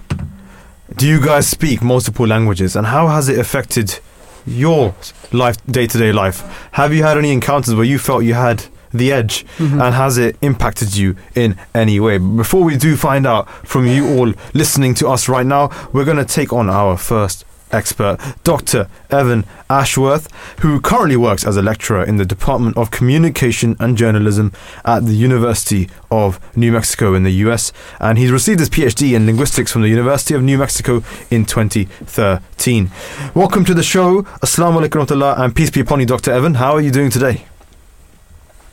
[0.96, 3.98] do you guys speak multiple languages and how has it affected
[4.46, 4.94] your
[5.32, 6.68] life, day to day life?
[6.72, 9.80] Have you had any encounters where you felt you had the edge Mm-hmm.
[9.80, 12.18] and has it impacted you in any way?
[12.18, 16.16] Before we do find out from you all listening to us right now, we're going
[16.16, 18.88] to take on our first expert, Dr.
[19.10, 20.28] Evan Ashworth,
[20.60, 24.52] who currently works as a lecturer in the Department of Communication and Journalism
[24.84, 27.72] at the University of New Mexico in the US.
[28.00, 32.90] And he's received his PhD in linguistics from the University of New Mexico in 2013.
[33.34, 34.22] Welcome to the show.
[34.42, 36.32] Assalamu alaikum and peace be upon you, Dr.
[36.32, 36.54] Evan.
[36.54, 37.44] How are you doing today?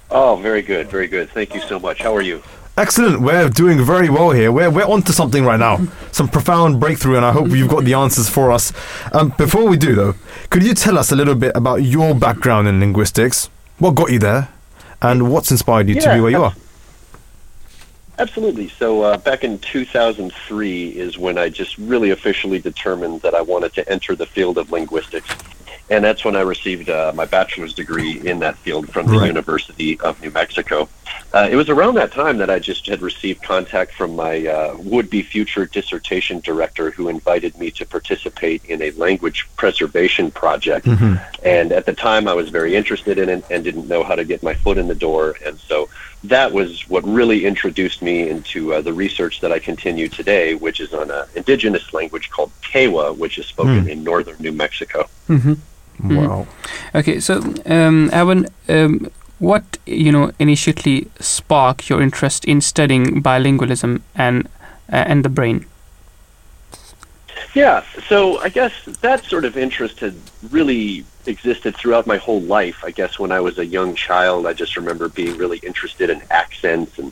[0.10, 1.30] Oh, very good, very good.
[1.32, 2.02] Thank you so much.
[2.02, 2.42] How are you?
[2.78, 3.22] Excellent.
[3.22, 4.52] We're doing very well here.
[4.52, 5.88] We're, we're onto something right now.
[6.12, 8.72] Some profound breakthrough, and I hope you've got the answers for us.
[9.14, 10.14] Um, before we do, though,
[10.52, 13.50] could you tell us a little bit about your background in linguistics?
[13.80, 14.50] What got you there?
[15.02, 16.54] And what's inspired you to be where you are?
[18.20, 18.68] Absolutely.
[18.70, 23.74] So uh, back in 2003 is when I just really officially determined that I wanted
[23.74, 25.28] to enter the field of linguistics.
[25.90, 29.28] And that's when I received uh, my bachelor's degree in that field from the Right.
[29.28, 30.90] University of New Mexico.
[31.34, 34.76] Uh, it was around that time that I just had received contact from my uh,
[34.80, 40.88] would-be future dissertation director who invited me to participate in a language preservation project.
[41.44, 44.26] And at the time, I was very interested in it and didn't know how to
[44.26, 45.36] get my foot in the door.
[45.46, 45.90] And so
[46.24, 50.80] that was what really introduced me into uh, the research that I continue today, which
[50.80, 55.10] is on an indigenous language called Tewa, which is spoken in northern New Mexico.
[55.28, 56.16] Mm-hmm.
[56.16, 56.48] Wow.
[56.94, 64.02] Okay, so um, Evan, um, what you know initially sparked your interest in studying bilingualism
[64.16, 64.48] and
[64.92, 65.66] uh, and the brain?
[67.54, 70.16] Yeah, so I guess that sort of interest had
[70.52, 72.84] really existed throughout my whole life.
[72.84, 76.22] I guess when I was a young child, I just remember being really interested in
[76.30, 77.12] accents and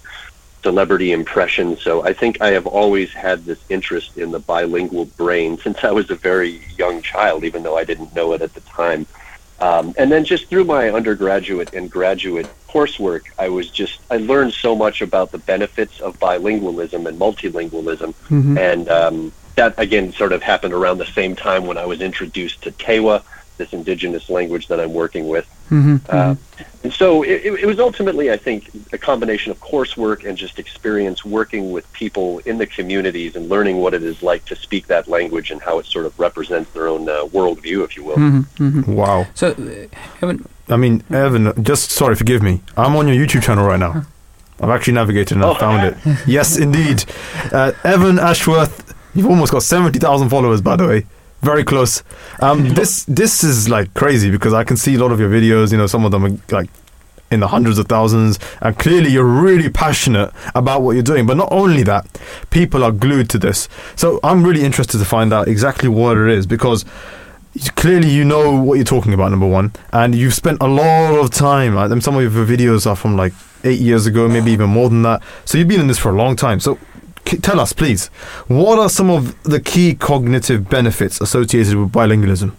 [0.64, 1.82] celebrity impressions.
[1.82, 5.92] So I think I have always had this interest in the bilingual brain since I
[5.92, 9.06] was a very young child, even though I didn't know it at the time.
[9.60, 14.54] Um, and then just through my undergraduate and graduate coursework, I was just I learned
[14.54, 18.14] so much about the benefits of bilingualism and multilingualism,
[18.58, 22.64] and um, that again sort of happened around the same time when I was introduced
[22.64, 23.24] to Tewa,
[23.58, 25.46] this indigenous language that I'm working with.
[25.72, 25.98] Mm-hmm.
[26.10, 26.36] Uh,
[26.84, 30.60] and so it, it it was ultimately, I think, a combination of coursework and just
[30.60, 34.88] experience working with people in the communities and learning what it is like to speak
[34.88, 38.18] that language and how it sort of represents their own uh, worldview, if you will.
[38.18, 38.94] Mm-hmm.
[38.94, 39.26] Wow.
[39.34, 39.88] So, uh,
[40.22, 42.62] Evan, I mean, Evan, just sorry, forgive me.
[42.78, 44.06] I'm on your YouTube channel right now.
[44.62, 45.56] I've actually navigated and I Oh.
[45.56, 45.98] found it.
[46.28, 47.04] Yes, indeed.
[47.52, 51.06] Uh, Evan Ashworth, you've almost got 70,000 followers, by the way.
[51.46, 52.02] Very close.
[52.42, 55.72] Um, this this is like crazy because I can see a lot of your videos.
[55.72, 56.70] You know, some of them are like
[57.30, 61.28] in the hundreds of thousands, and clearly you're really passionate about what you're doing.
[61.28, 62.04] But not only that,
[62.50, 63.70] people are glued to this.
[63.96, 66.84] So I'm really interested to find out exactly what it is because
[67.76, 71.30] clearly you know what you're talking about number one and you've spent a lot of
[71.30, 73.32] time uh, and some of your videos are from like
[73.64, 76.16] eight years ago maybe even more than that so you've been in this for a
[76.16, 76.78] long time so
[77.26, 78.08] tell us please
[78.48, 82.54] what are some of the key cognitive benefits associated with bilingualism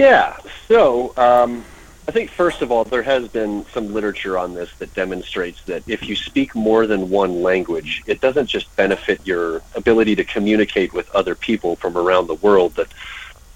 [0.00, 0.38] Yeah.
[0.66, 1.62] So um,
[2.08, 5.86] I think first of all, there has been some literature on this that demonstrates that
[5.86, 10.94] if you speak more than one language, it doesn't just benefit your ability to communicate
[10.94, 12.76] with other people from around the world.
[12.76, 12.88] That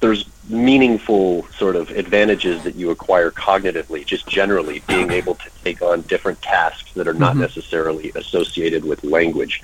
[0.05, 5.81] there's meaningful sort of advantages that you acquire cognitively, just generally being able to take
[5.81, 9.63] on different tasks that are not necessarily associated with language.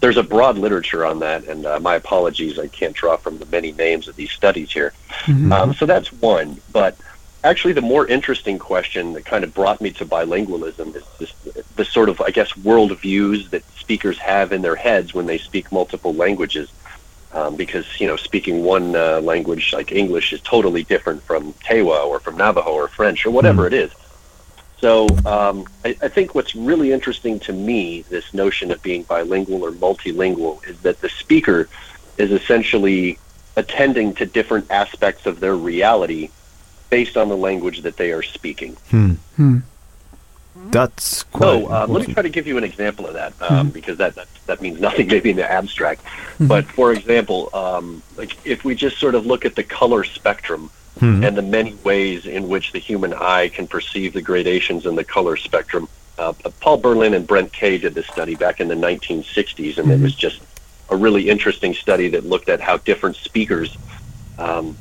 [0.00, 3.44] There's a broad literature on that, and uh, my apologies, I can't draw from the
[3.46, 4.94] many names of these studies here.
[5.52, 6.58] Um, so that's one.
[6.72, 6.96] But
[7.44, 11.34] actually, the more interesting question that kind of brought me to bilingualism is this,
[11.76, 15.70] the sort of, I guess, worldviews that speakers have in their heads when they speak
[15.70, 16.72] multiple languages.
[17.34, 22.04] Um, because you know, speaking one uh, language like English is totally different from Tewa
[22.06, 23.90] or from Navajo or French or whatever it is.
[24.82, 29.64] So um, I, I think what's really interesting to me, this notion of being bilingual
[29.64, 31.68] or multilingual, is that the speaker
[32.18, 33.18] is essentially
[33.56, 36.30] attending to different aspects of their reality
[36.90, 38.76] based on the language that they are speaking.
[38.90, 39.58] Hmm.
[40.70, 41.40] That's quite.
[41.40, 44.14] So uh, let me try to give you an example of that um, because that,
[44.16, 46.04] that that means nothing maybe in the abstract.
[46.04, 46.46] Mm-hmm.
[46.46, 50.70] But for example, um, like if we just sort of look at the color spectrum
[50.98, 51.24] Hmm.
[51.24, 55.04] and the many ways in which the human eye can perceive the gradations in the
[55.04, 55.88] color spectrum.
[56.18, 59.98] Uh, Paul Berlin and Brent Kay did this study back in the 1960s, and it
[59.98, 60.42] was just
[60.90, 63.76] a really interesting study that looked at how different speakers
[64.38, 64.76] um,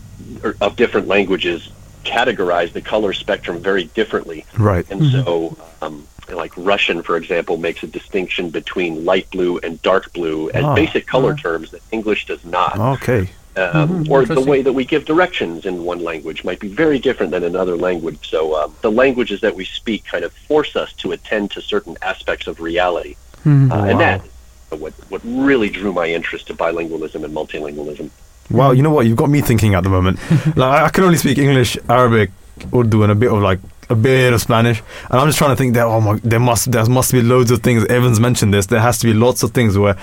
[0.60, 1.72] of different languages
[2.04, 4.46] categorize the color spectrum very differently.
[4.58, 4.86] Right.
[4.92, 10.14] And so, um, like Russian, for example, makes a distinction between light blue and dark
[10.14, 10.76] blue as Ah.
[10.76, 12.80] basic color terms that English does not.
[12.80, 13.30] Okay.
[13.58, 17.32] Um, or the way that we give directions in one language might be very different
[17.34, 18.30] than another language.
[18.30, 21.98] So um, the languages that we speak kind of force us to attend to certain
[22.02, 23.16] aspects of reality.
[23.46, 23.50] Uh,
[23.90, 28.10] And that is what, what really drew my interest to bilingualism and multilingualism.
[28.52, 28.78] Wow, hmm.
[28.78, 29.06] you know what?
[29.06, 30.20] You've got me thinking at the moment.
[30.56, 32.32] like I can only speak English, Arabic,
[32.74, 33.60] Urdu, and a bit of like
[33.90, 36.72] a bit of Spanish, and I'm just trying to think that oh my, there must
[36.72, 37.86] there must be loads of things.
[37.86, 38.66] Evans mentioned this.
[38.68, 39.96] There has to be lots of things where.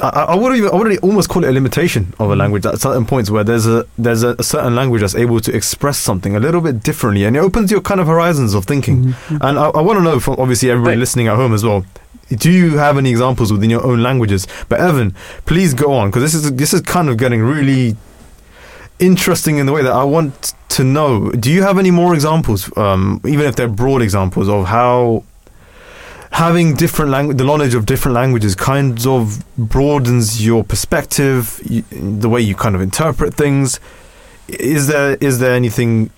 [0.00, 2.38] I, I would even I would almost call it a limitation of a hmm.
[2.38, 5.98] language at certain points where there's a there's a, certain language that's able to express
[5.98, 9.36] something a little bit differently and it opens your kind of horizons of thinking mm-hmm.
[9.42, 11.00] and I, I want to know from obviously everybody Right.
[11.00, 11.84] listening at home as well
[12.36, 15.14] do you have any examples within your own languages but Evan
[15.46, 17.96] please go on because this is this is kind of getting really
[19.00, 21.30] interesting in the way that I want to know.
[21.30, 25.24] Do you have any more examples, um, even if they're broad examples, of how
[26.30, 32.28] having different language, the knowledge of different languages, kind of broadens your perspective, you, the
[32.28, 33.80] way you kind of interpret things?
[34.48, 36.10] Is there is there anything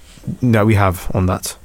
[0.43, 1.57] that we have on that?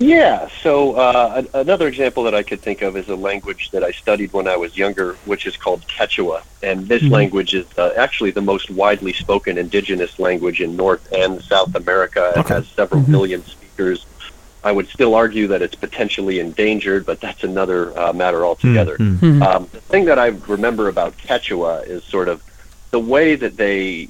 [0.00, 0.48] Yeah.
[0.62, 4.32] So uh, another example that I could think of is a language that I studied
[4.32, 8.40] when I was younger, which is called Quechua, and this language is uh, actually the
[8.40, 12.32] most widely spoken indigenous language in North and South America.
[12.34, 12.54] It Okay.
[12.54, 14.06] has several million speakers.
[14.64, 18.96] I would still argue that it's potentially endangered, but that's another uh, matter altogether.
[18.96, 22.42] Mm, Um, the thing that I remember about Quechua is sort of
[22.90, 24.08] the way that they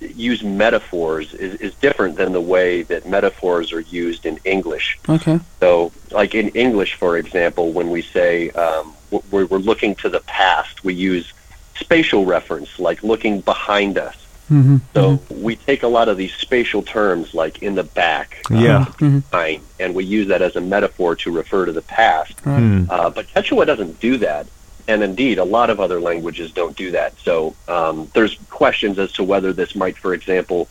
[0.00, 4.98] use metaphors is, is different than the way that metaphors are used in English.
[5.08, 5.40] Okay.
[5.60, 8.94] So, like in English, for example, when we say um,
[9.30, 11.32] we're, we're looking to the past, we use
[11.76, 14.26] spatial reference, like looking behind us.
[14.50, 14.76] Mm-hmm.
[14.94, 18.86] So we take a lot of these spatial terms, like in the back, uh, Yeah.
[18.98, 22.40] behind, and we use that as a metaphor to refer to the past.
[22.40, 22.84] Hmm.
[22.88, 24.46] Uh, but Quechua doesn't do that.
[24.88, 27.16] And indeed, a lot of other languages don't do that.
[27.18, 30.66] So um, there's questions as to whether this might, for example,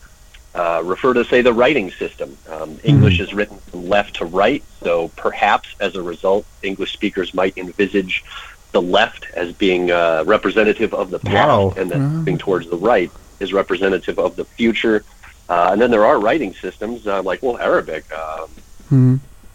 [0.54, 2.36] uh, refer to, say, the writing system.
[2.50, 7.32] Um, English is written from left to right, so perhaps as a result, English speakers
[7.32, 8.24] might envisage
[8.72, 11.74] the left as being uh, representative of the past, Wow.
[11.76, 15.04] and then moving towards the right is representative of the future.
[15.48, 18.04] Uh, and then there are writing systems uh, like, well, Arabic.
[18.12, 18.50] Um,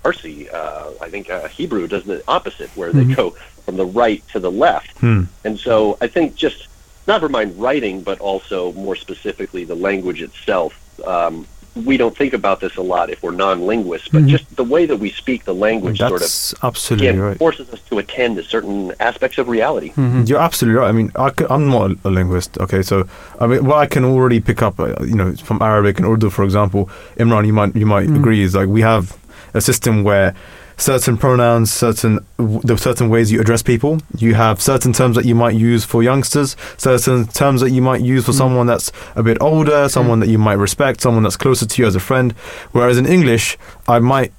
[0.03, 3.35] Farsi, uh, I think uh, Hebrew does the opposite, where they go
[3.65, 4.97] from the right to the left.
[4.99, 5.23] Hmm.
[5.43, 6.67] And so I think just
[7.07, 10.79] never mind writing, but also more specifically the language itself.
[11.05, 14.85] Um, we don't think about this a lot if we're non-linguists, but just the way
[14.85, 17.37] that we speak the language sort of That's absolutely again, right.
[17.37, 19.91] forces us to attend to certain aspects of reality.
[19.97, 20.89] You're absolutely right.
[20.89, 22.59] I mean, I am not a, linguist.
[22.59, 23.07] Okay, so
[23.39, 26.29] I mean, what I can already pick up, uh, you know, from Arabic and Urdu,
[26.29, 29.17] for example, Imran, you might you might agree is like we have
[29.55, 30.35] a system where
[30.77, 35.35] certain pronouns, certain the certain ways you address people, you have certain terms that you
[35.35, 38.37] might use for youngsters, certain terms that you might use for hmm.
[38.37, 40.25] someone that's a bit older, someone hmm.
[40.25, 42.33] that you might respect, someone that's closer to you as a friend.
[42.71, 44.31] Whereas in English, I might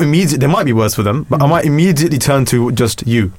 [0.00, 1.50] immediately there might be words for them, but I hmm.
[1.50, 3.32] might immediately turn to just you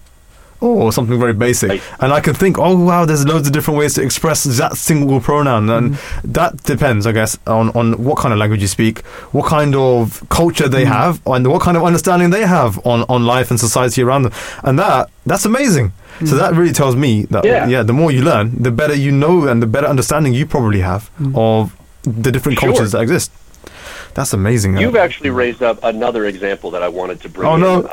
[0.70, 1.70] or something very basic.
[1.70, 1.84] Right.
[2.00, 5.20] And I can think, oh wow, there's loads of different ways to express that single
[5.20, 6.32] pronoun, and mm-hmm.
[6.32, 10.24] that depends, I guess, on on what kind of language you speak, what kind of
[10.30, 10.94] culture they mm-hmm.
[10.94, 14.34] have, and what kind of understanding they have on on life and society around them,
[14.64, 15.92] and that that's amazing.
[16.20, 16.38] So mm-hmm.
[16.38, 17.68] that really tells me that Yeah.
[17.68, 20.80] yeah, the more you learn, the better you know, and the better understanding you probably
[20.80, 22.70] have of the different Sure.
[22.70, 23.32] cultures that exist.
[24.14, 24.78] That's amazing.
[24.78, 27.62] You've actually raised up another example that I wanted to bring Oh, in.
[27.62, 27.82] no.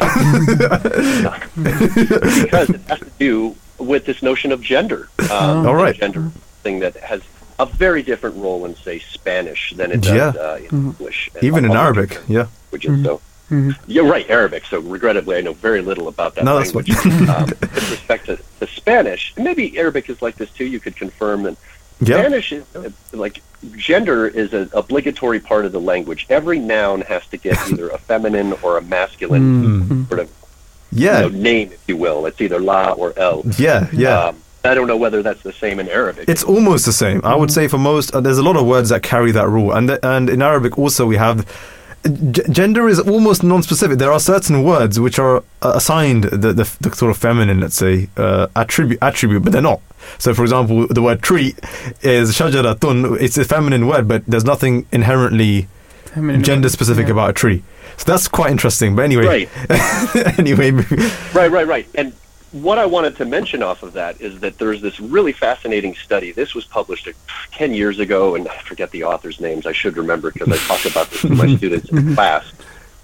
[1.57, 5.09] because it has to do with this notion of gender.
[5.31, 5.95] Um, All right.
[5.95, 6.31] Gender
[6.63, 7.23] thing that has
[7.59, 10.41] a very different role in, say, Spanish than it does Yeah.
[10.41, 11.31] uh, in English.
[11.43, 12.47] even in other Arabic, different yeah.
[12.73, 13.05] languages.
[13.05, 13.21] So,
[13.87, 14.65] you're right, Arabic.
[14.67, 16.97] So, regrettably, I know very little about that No, that's language.
[17.29, 20.65] um, with respect to, to Spanish, maybe Arabic is like this too.
[20.65, 21.57] You could confirm that
[22.03, 22.19] Yeah.
[22.19, 23.43] Spanish is uh, like
[23.77, 26.27] gender is an obligatory part of the language.
[26.29, 30.31] Every noun has to get either a feminine or a masculine sort of.
[30.95, 32.27] Yeah, you know, name, if you will.
[32.27, 33.43] It's either la or el.
[33.57, 34.25] yeah, yeah.
[34.25, 36.29] Um, I don't know whether that's the same in Arabic.
[36.29, 37.21] It's almost the same.
[37.25, 39.73] I would say for most, uh, there's a lot of words that carry that rule,
[39.73, 41.47] and th- and in Arabic also we have
[42.05, 43.99] g- gender is almost non-specific.
[43.99, 47.77] There are certain words which are uh, assigned the, the, the sort of feminine, let's
[47.77, 49.81] say, uh, attribute, attribute, but they're not.
[50.19, 51.55] So, for example, the word tree
[52.03, 53.21] is shajaratun.
[53.21, 55.69] It's a feminine word, but there's nothing inherently
[56.07, 57.13] Feminine gender-specific Yeah.
[57.13, 57.63] about a tree.
[57.99, 58.97] So that's quite interesting.
[58.97, 59.49] But anyway, Right.
[60.39, 60.71] anyway,
[61.35, 61.87] Right, right, right.
[61.95, 62.13] And
[62.53, 66.33] what I wanted to mention off of that is that there's this really fascinating study.
[66.33, 67.13] This was published uh,
[67.53, 69.67] 10 years ago, and I forget the author's names.
[69.67, 72.53] I should remember because I talk about this to my students in class.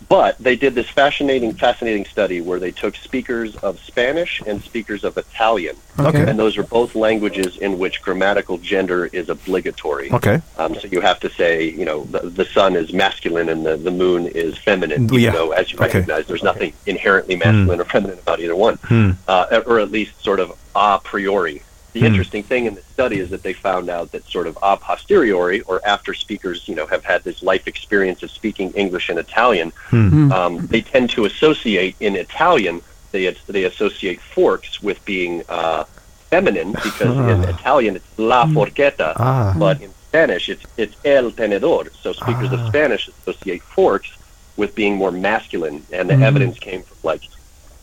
[0.08, 5.04] But they did this fascinating, fascinating study where they took speakers of Spanish and speakers
[5.04, 10.10] of Italian, okay, and those are both languages in which grammatical gender is obligatory.
[10.12, 13.66] okay, Um, so you have to say, you know, the, the sun is masculine and
[13.66, 15.32] the, the moon is feminine, even Yeah.
[15.32, 15.88] though, as you Okay.
[15.98, 19.10] recognize, there's nothing inherently masculine or feminine about either one, Hmm.
[19.28, 21.62] uh, or at least sort of a priori.
[21.98, 22.12] The Hmm.
[22.12, 25.62] interesting thing in the study is that they found out that sort of a posteriori,
[25.62, 29.72] or after speakers, you know, have had this life experience of speaking English and Italian,
[29.90, 30.30] Hmm.
[30.30, 35.82] um, they tend to associate in Italian, they they associate forks with being uh,
[36.30, 41.84] feminine because in Italian it's la forchetta, ah, but in Spanish it's it's el tenedor.
[42.02, 42.68] So speakers of Ah.
[42.70, 44.10] Spanish associate forks
[44.56, 46.22] with being more masculine, and the Mhm.
[46.30, 47.22] evidence came from like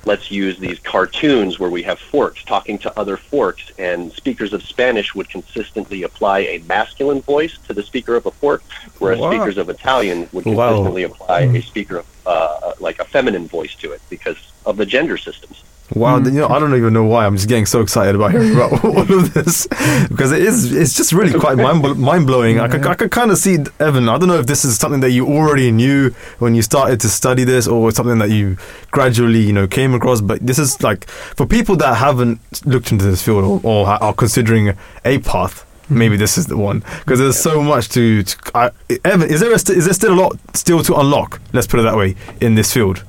[0.05, 4.63] let's use these cartoons where we have forks talking to other forks, and speakers of
[4.63, 8.63] Spanish would consistently apply a masculine voice to the speaker of a fork,
[8.99, 9.31] whereas Wow.
[9.31, 10.67] speakers of Italian would Wow.
[10.69, 14.85] consistently apply a speaker of uh, like a feminine voice to it because of the
[14.85, 15.63] gender systems.
[15.93, 16.25] Wow, hmm.
[16.25, 17.25] you know, I don't even know why.
[17.25, 19.67] I'm just getting so excited about hearing about all of this
[20.09, 20.73] because it is.
[20.73, 22.59] It's just really quite mind mind blowing.
[22.59, 24.09] I could, I could kind of see Evan.
[24.09, 26.09] I don't know if this is something that you already knew
[26.39, 28.57] when you started to study this, or something that you
[28.89, 30.21] gradually, you know, came across.
[30.21, 34.13] But this is like for people that haven't looked into this field or, or are
[34.13, 35.61] considering a path.
[35.87, 35.99] Hmm.
[35.99, 38.23] Maybe this is the one because there's so much to.
[38.23, 38.71] to I,
[39.03, 41.39] Evan, is there a st- is there still a lot still to unlock?
[41.53, 43.03] Let's put it that way in this field.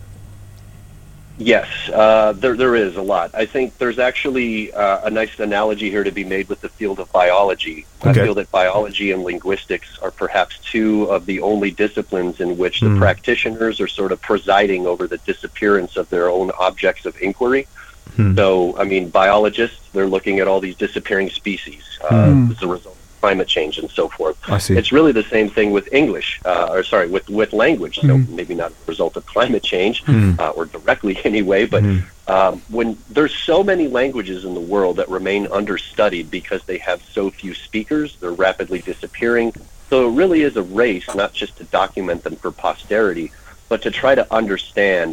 [1.39, 3.31] Yes, uh, there there is a lot.
[3.35, 6.99] I think there's actually uh, a nice analogy here to be made with the field
[6.99, 7.85] of biology.
[8.03, 12.81] I feel that biology and linguistics are perhaps two of the only disciplines in which
[12.81, 12.99] the Hmm.
[12.99, 17.67] practitioners are sort of presiding over the disappearance of their own objects of inquiry.
[18.17, 18.35] Hmm.
[18.35, 22.51] So, I mean, biologists they're looking at all these disappearing species uh, Hmm.
[22.53, 22.96] as a result
[23.27, 24.37] climate change and so forth.
[24.49, 24.77] I see.
[24.79, 27.97] It's really the same thing with English, uh, or sorry, with with language.
[28.07, 28.29] So Mhm.
[28.39, 30.35] maybe not a result of climate change, Hmm.
[30.39, 31.99] uh, or directly anyway, but Hmm.
[32.37, 37.01] um, when there's so many languages in the world that remain understudied because they have
[37.17, 39.49] so few speakers, they're rapidly disappearing.
[39.91, 43.27] So it really is a race, not just to document them for posterity,
[43.71, 45.09] but to try to understand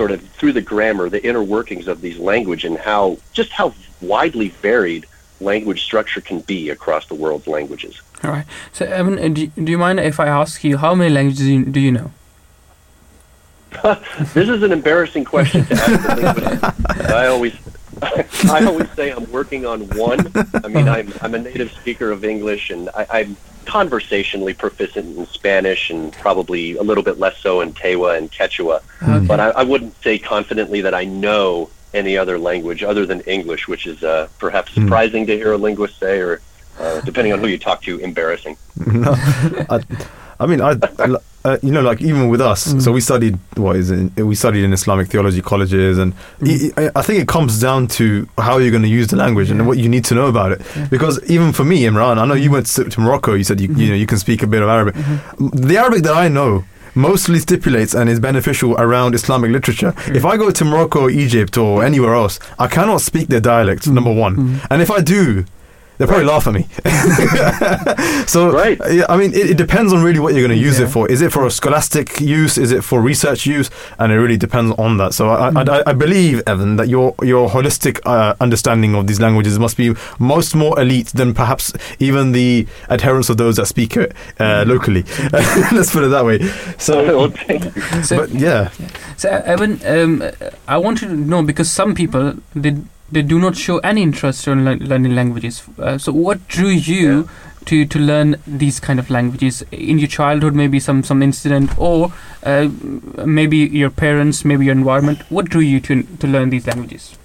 [0.00, 3.04] sort of through the grammar the inner workings of these language and how
[3.38, 3.68] just how
[4.12, 5.04] widely varied
[5.44, 8.00] language structure can be across the world's languages.
[8.22, 8.46] All right.
[8.72, 11.64] So, Evan, uh, do, do you mind if I ask you how many languages you,
[11.64, 12.12] do you know?
[14.34, 17.10] this is an embarrassing question to ask.
[17.10, 17.54] I always,
[18.02, 20.32] I always say I'm working on one.
[20.62, 25.26] I mean, I'm I'm a native speaker of English, and I, I'm conversationally proficient in
[25.26, 28.80] Spanish, and probably a little bit less so in Tewa and Quechua.
[29.02, 29.26] Okay.
[29.26, 33.68] But I, I wouldn't say confidently that I know any other language other than English,
[33.68, 34.82] which is uh, perhaps Hmm.
[34.82, 36.40] surprising to hear a linguist say, or
[36.80, 38.56] uh, depending on who you talk to, embarrassing.
[38.86, 39.12] no,
[39.74, 39.80] I,
[40.40, 40.72] I mean, I,
[41.44, 42.82] uh, you know, like even with us, Mm.
[42.82, 44.16] so we studied what is it?
[44.32, 46.72] We studied in Islamic theology colleges, and Mm.
[46.78, 48.04] I- I I think it comes down to
[48.46, 50.60] how you're going to use the language and what you need to know about it.
[50.94, 53.30] Because even for me, Imran, I know you went to, to Morocco.
[53.40, 53.80] You said you, Mm-hmm.
[53.80, 54.94] you know you can speak a bit of Arabic.
[55.70, 56.64] The Arabic that I know
[56.94, 59.92] mostly stipulates and is beneficial around Islamic literature.
[59.92, 60.16] Mm.
[60.16, 63.82] If I go to Morocco or Egypt or anywhere else, I cannot speak their dialect.
[63.84, 63.94] Mm.
[63.94, 64.66] Number one, mm.
[64.70, 65.44] and if I do.
[65.96, 66.66] They'll probably laugh at me.
[68.26, 68.78] so, Right.
[69.08, 70.86] I mean, it, it depends on really what you're going to use Yeah.
[70.86, 71.08] it for.
[71.10, 72.58] Is it for a scholastic use?
[72.58, 73.70] Is it for research use?
[73.98, 75.14] And it really depends on that.
[75.14, 79.58] So, I, I, I believe, Evan, that your your holistic uh, understanding of these languages
[79.58, 84.12] must be most more elite than perhaps even the adherents of those that speak it
[84.40, 85.02] uh, locally.
[85.72, 86.38] Let's put it that way.
[86.78, 87.82] So, Well, thank you.
[88.02, 88.70] So, but yeah,
[89.16, 90.30] So, uh, Evan, um, uh,
[90.66, 92.76] I want to know because some people they
[93.12, 95.62] they do not show any interest in lear- learning languages.
[95.78, 97.28] Uh, so, what drew you
[97.66, 100.54] to to learn these kind of languages in your childhood?
[100.54, 102.12] Maybe some some incident, or
[102.44, 102.68] uh,
[103.24, 105.20] maybe your parents, maybe your environment.
[105.30, 107.16] What drew you to to learn these languages?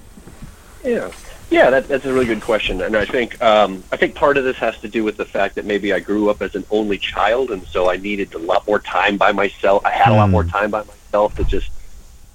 [0.84, 1.12] Yeah,
[1.50, 4.44] yeah, that, that's a really good question, and I think um, I think part of
[4.46, 6.98] this has to do with the fact that maybe I grew up as an only
[6.98, 9.86] child, and so I needed a lot more time by myself.
[9.86, 10.32] I had a lot Hmm.
[10.32, 11.70] more time by myself to just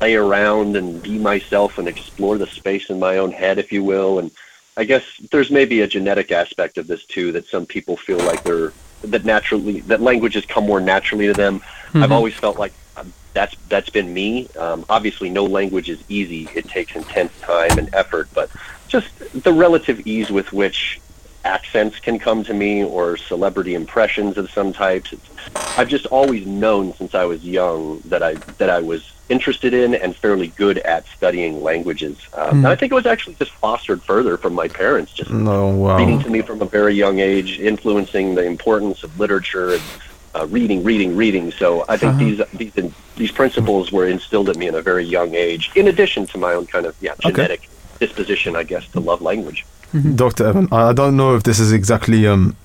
[0.05, 3.83] play around and be myself and explore the space in my own head, if you
[3.83, 4.19] will.
[4.19, 4.31] And
[4.77, 8.43] I guess there's maybe a genetic aspect of this too that some people feel like
[8.43, 8.75] they're
[9.05, 11.63] that naturally that languages come more naturally to them.
[11.95, 14.47] I've always felt like um, that's that's been me.
[14.59, 16.51] Um, obviously, no language is easy.
[16.55, 18.51] It takes intense time and effort, but
[18.89, 19.09] just
[19.43, 21.01] the relative ease with which
[21.47, 25.15] accents can come to me or celebrity impressions of some types.
[25.15, 25.31] It's,
[25.79, 29.95] I've just always known since I was young that I that I was interested in
[29.95, 32.17] and fairly good at studying languages.
[32.35, 35.71] Um, And I think it was actually just fostered further from my parents, just No,
[35.97, 39.83] reading to me from a very young age, influencing the importance of literature and
[40.35, 41.53] uh, reading, reading, reading.
[41.53, 42.73] So I think these these
[43.17, 45.71] these principles were instilled in me in a very young age.
[45.75, 47.69] In addition to my own kind of yeah genetic
[48.01, 49.65] disposition, I guess, to love language.
[50.17, 50.45] Dr.
[50.49, 52.27] Evan, I don't know if this is exactly.
[52.27, 52.57] Um,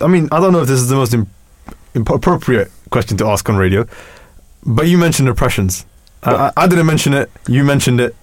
[0.00, 1.30] I mean, I don't know if this is the most im-
[1.94, 3.86] imp- appropriate question to ask on radio,
[4.64, 5.86] but you mentioned impressions.
[6.22, 7.30] I, I, didn't mention it.
[7.48, 8.14] You mentioned it.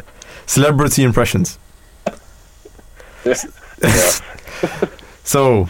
[0.46, 1.58] Celebrity impressions.
[3.26, 3.34] yeah.
[5.28, 5.68] So,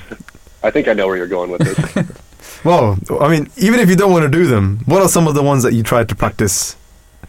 [0.61, 2.64] I think I know where you're going with this.
[2.64, 5.34] well, I mean, even if you don't want to do them, what are some of
[5.34, 6.76] the ones that you tried to practice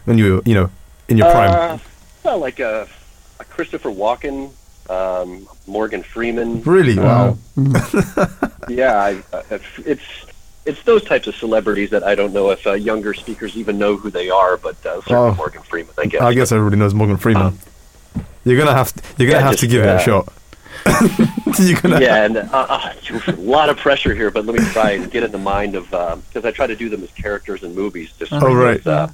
[0.04, 0.70] when you, you know,
[1.08, 1.50] in your prime?
[1.50, 1.78] Uh,
[2.22, 2.86] well, like a,
[3.40, 4.50] a Christopher Walken,
[4.90, 6.62] um, Morgan Freeman.
[6.62, 6.98] Really?
[6.98, 7.38] Wow.
[8.68, 10.04] Yeah, I, uh, it's
[10.68, 13.96] it's those types of celebrities that I don't know if uh, younger speakers even know
[13.96, 15.34] who they are, but uh, certainly Oh.
[15.34, 16.22] Morgan Freeman, I guess.
[16.22, 17.58] I guess everybody knows Morgan Freeman.
[18.44, 20.32] you're gonna have to, you're gonna yeah, have to just, give it a uh, shot.
[22.00, 22.92] yeah, and uh, uh,
[23.28, 25.84] a lot of pressure here, but let me try and get in the mind of
[26.28, 28.12] because I try to do them as characters in movies.
[28.18, 28.84] Just Oh, right.
[28.86, 29.08] uh,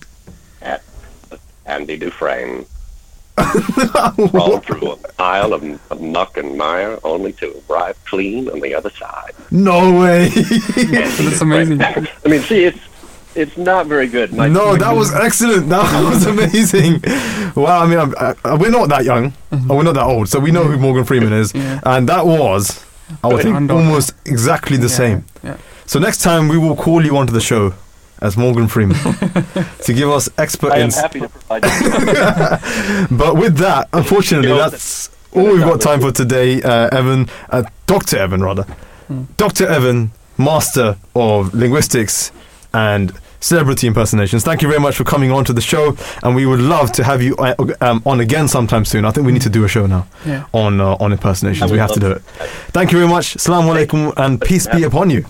[1.66, 2.66] Andy Dufresne
[3.36, 8.74] crawling through an aisle of, of muck and mire, only to arrive clean on the
[8.74, 9.32] other side.
[9.50, 10.28] No way.
[10.76, 11.80] That's amazing.
[11.82, 12.78] I mean, see, it's
[13.34, 14.32] it's not very good.
[14.32, 15.68] My, no, that was excellent.
[15.68, 17.02] That was amazing.
[17.56, 20.38] Wow, I mean, I'm, I, we're not that young, and we're not that old, so
[20.38, 21.80] we know who Morgan Freeman is, Yeah.
[21.84, 22.84] and that was,
[23.24, 25.24] I would think, almost exactly the Yeah, same.
[25.42, 25.56] Yeah.
[25.86, 27.74] So next time we will call you onto the show
[28.20, 28.96] as Morgan Freeman
[29.82, 30.96] to give us expert I am ins.
[31.00, 31.62] happy to provide.
[33.10, 36.62] But with that, unfortunately, You know, that's all we've got time for today.
[36.62, 38.18] Uh, Evan, uh, Dr.
[38.18, 38.66] Evan, rather.
[39.36, 39.66] Dr.
[39.68, 42.32] Evan, Master of Linguistics
[42.72, 44.42] and Celebrity Impersonations.
[44.42, 47.04] Thank you very much for coming on to the show, and we would love to
[47.04, 49.04] have you uh, um, on again sometime soon.
[49.04, 50.44] I think we need to do a show now Yeah.
[50.54, 51.70] on uh, on impersonations.
[51.70, 52.22] We have to do it.
[52.72, 53.34] Thank you very much.
[53.36, 55.26] Assalamu alaikum, and peace be upon you.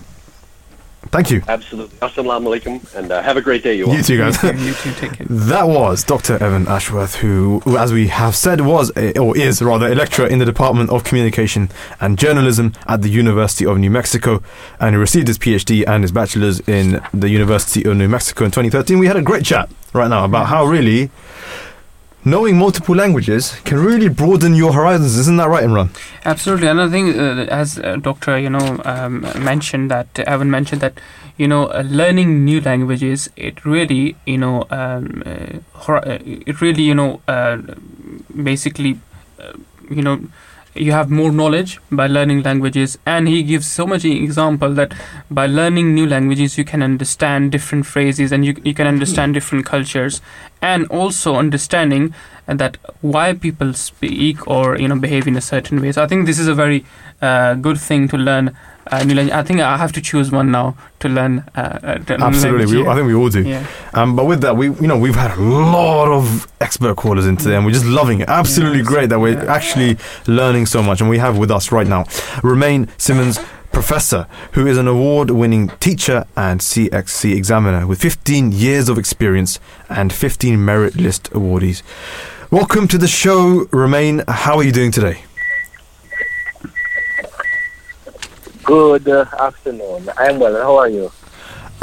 [1.09, 1.41] Thank you.
[1.47, 1.97] Absolutely.
[1.99, 3.95] Assalamu alaikum, and uh, have a great day, you all.
[3.95, 4.41] You too, guys.
[4.65, 5.27] You too, take care.
[5.29, 6.33] That was Dr.
[6.41, 10.27] Evan Ashworth, who, who, as we have said, was a, or is rather a lecturer
[10.27, 11.69] in the Department of Communication
[12.01, 14.41] and Journalism at the University of New Mexico,
[14.79, 18.51] and he received his PhD and his bachelor's in the University of New Mexico in
[18.51, 18.99] 2013.
[18.99, 21.09] We had a great chat right now about how really
[22.25, 25.17] knowing multiple languages can really broaden your horizons.
[25.17, 25.89] Isn't that right, Imran?
[26.25, 26.67] Absolutely.
[26.67, 30.99] Another thing, uh, as uh, Doctor, you know, um, mentioned that Evan mentioned that,
[31.37, 36.83] you know, uh, learning new languages, it really, you know, um, uh, uh, it really,
[36.83, 37.57] you know, uh,
[38.43, 38.99] basically,
[39.89, 40.19] you know,
[40.75, 44.93] you have more knowledge by learning languages, and he gives so much example that
[45.31, 49.65] by learning new languages, you can understand different phrases and you you can understand different
[49.65, 50.21] cultures,
[50.61, 52.13] and also understanding
[52.47, 55.91] that why people speak or you know behave in a certain way.
[55.91, 56.85] So I think this is a very
[57.21, 58.55] uh, good thing to learn.
[58.91, 59.33] Uh, new language.
[59.33, 61.39] I think I have to choose one now to learn.
[61.55, 62.65] Uh, uh, to learn Absolutely.
[62.65, 62.87] language, We.
[62.91, 63.41] I think we all do.
[63.41, 63.65] Yeah.
[63.93, 67.35] Um, but with that, we you know we've had a lot of expert callers in
[67.37, 68.29] today, and we're just loving it.
[68.29, 68.87] Absolutely Yes.
[68.87, 69.53] great that we're Yeah.
[69.53, 69.97] actually
[70.27, 72.05] learning so much, and we have with us right now
[72.43, 73.39] Romain Simmons.
[73.71, 79.59] Professor, who is an award winning teacher and CXC examiner with 15 years of experience
[79.89, 81.81] and 15 merit list awardees.
[82.51, 84.23] Welcome to the show, Romain.
[84.29, 85.25] How are you doing today?
[88.65, 90.09] Good afternoon.
[90.17, 90.55] I'm well.
[90.55, 91.11] How are you?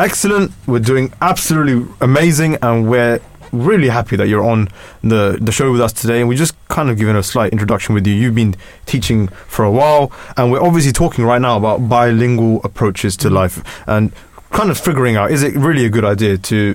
[0.01, 0.51] Excellent.
[0.67, 3.21] We're doing absolutely amazing, and we're
[3.53, 4.69] really happy that you're on
[5.01, 6.19] the the show with us today.
[6.19, 8.15] And we're just kind of giving a slight introduction with you.
[8.15, 13.17] You've been teaching for a while, and we're obviously talking right now about bilingual approaches
[13.19, 14.13] to life and
[14.51, 16.75] kind of figuring out is it really a good idea to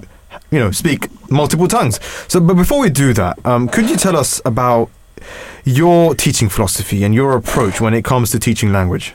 [0.51, 1.99] you know speak multiple tongues.
[2.29, 4.89] So, but before we do that, um, could you tell us about
[5.65, 9.13] your teaching philosophy and your approach when it comes to teaching language?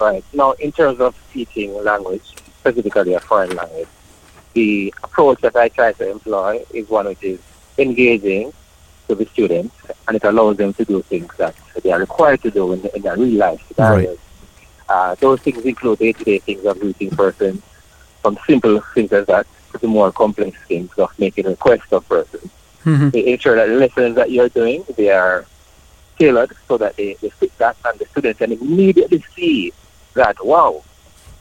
[0.00, 0.24] Right.
[0.32, 2.22] Now, in terms of teaching language,
[2.60, 3.88] specifically a foreign language,
[4.54, 7.40] the approach that I try to employ is one which is
[7.78, 8.52] engaging
[9.08, 9.74] to the students,
[10.06, 13.02] and it allows them to do things that they are required to do in, in
[13.02, 14.18] their real life scenarios.
[14.88, 17.62] Uh, those things include day-to-day things of greeting persons,
[18.22, 22.50] from simple things as that to the more complex things of making requests of persons.
[22.84, 23.10] Mhm.
[23.12, 25.44] to ensure that the lessons that you're doing they are
[26.16, 29.72] tailored so that they, they fit that and the students can immediately see
[30.14, 30.82] that, wow,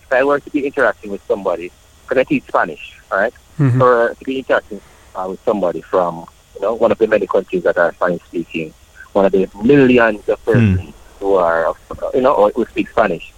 [0.04, 1.72] if I were to be interacting with somebody,
[2.04, 3.34] because I teach Spanish, all right?
[3.60, 3.82] Mhm.
[3.82, 4.82] Or to be interacting
[5.16, 6.26] uh, with somebody from,
[6.56, 8.74] you know, one of the many countries that are Spanish speaking,
[9.14, 11.74] one of the millions of persons who are,
[12.14, 13.34] you know, or who speak Spanish,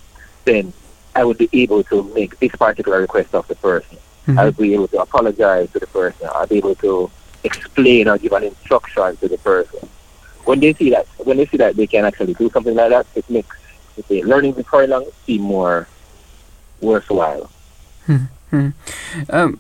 [0.45, 0.73] then
[1.15, 3.97] I would be able to make this particular request of the person.
[4.37, 6.27] I would be able to apologize to the person.
[6.35, 7.09] I'll be able to
[7.43, 9.89] explain or give an instruction to the person.
[10.45, 13.07] When they see that, when they see that they can actually do something like that,
[13.15, 13.55] it makes
[14.07, 15.87] the learning the foreign language seem more
[16.81, 17.49] worthwhile.
[18.05, 18.69] Hmm.
[19.29, 19.59] Um,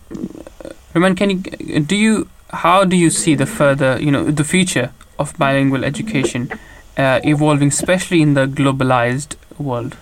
[0.93, 4.91] Roman, can you do you how do you see the further you know the future
[5.19, 6.49] of bilingual education
[6.97, 9.95] uh, evolving, especially in the globalized world?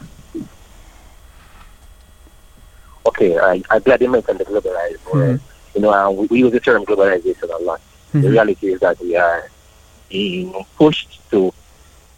[3.05, 5.39] Okay, I, I'm glad you mentioned the globalized world.
[5.76, 7.81] You know, uh, we, we use the term globalization a lot.
[8.14, 8.31] The Mhm.
[8.31, 9.49] reality is that we are
[10.09, 11.53] being pushed to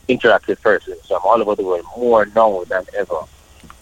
[0.10, 3.22] interact with persons from all over the world more now than ever.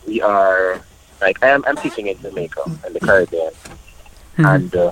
[0.06, 0.82] We are
[1.22, 3.52] like I'm, I'm teaching in Jamaica and the Caribbean,
[4.38, 4.92] and uh,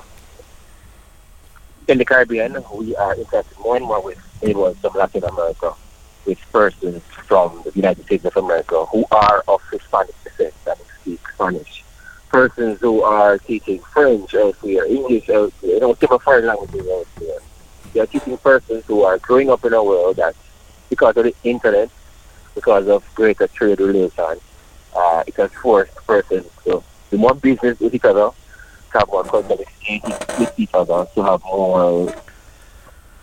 [1.88, 5.74] in the Caribbean we are interacting more and more with neighbors from Latin America,
[6.26, 11.22] with persons from the United States of America who are of Hispanic descent and speak
[11.34, 11.84] Spanish.
[12.30, 17.40] Persons who are teaching French elsewhere, English elsewhere, you know, different foreign languages elsewhere.
[17.94, 20.36] They are teaching persons who are growing up in a world that,
[20.96, 21.90] because of the internet,
[22.56, 24.40] because of greater trade relations,
[24.96, 26.82] uh, it has forced persons to
[27.12, 28.30] do more business with each other,
[28.92, 30.04] to have more cultural exchange
[30.40, 32.16] with each other, to have more,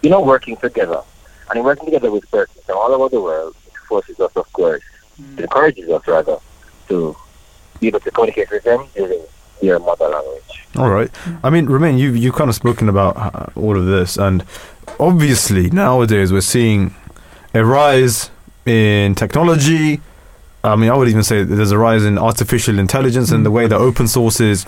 [0.02, 1.00] you know, working together.
[1.48, 4.52] And in working together with persons from all over the world, it forces us, of
[4.52, 4.82] course,
[5.38, 6.36] it encourages us rather,
[6.88, 7.16] to
[7.80, 9.22] be able to communicate with them using
[9.62, 10.66] their mother language.
[10.76, 11.10] All right.
[11.42, 14.44] I mean, Romain, you've you've kind of spoken about uh, all of this, and
[14.98, 16.94] obviously nowadays we're seeing
[17.54, 18.30] a rise
[18.66, 20.00] in technology.
[20.64, 23.66] I mean, I would even say there's a rise in artificial intelligence and the way
[23.66, 24.64] that open source is,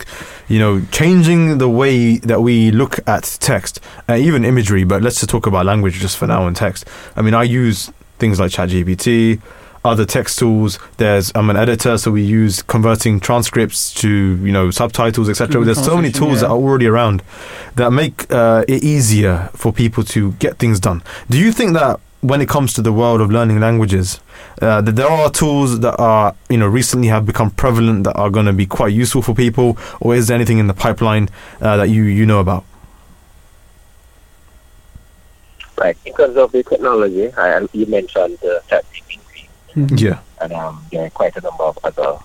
[0.48, 3.78] you know, changing the way that we look at text,
[4.08, 4.82] uh, even imagery.
[4.82, 6.88] But let's just talk about language just for now and text.
[7.14, 9.40] I mean, I use things like ChatGPT,
[9.84, 10.80] other text tools.
[10.96, 15.52] There's I'm an editor, so we use converting transcripts to you know subtitles, etc.
[15.52, 16.48] Google There's so many tools yeah.
[16.48, 17.22] that are already around
[17.76, 21.02] that make uh, it easier for people to get things done.
[21.28, 24.18] Do you think that when it comes to the world of learning languages,
[24.62, 28.30] uh, that there are tools that are you know recently have become prevalent that are
[28.30, 31.28] going to be quite useful for people, or is there anything in the pipeline
[31.60, 32.64] uh, that you you know about?
[35.76, 35.96] Right.
[36.06, 39.48] In terms of the technology, I, you mentioned uh, ChatGPT.
[40.00, 40.20] Yeah.
[40.40, 42.18] and um, there are quite a number of other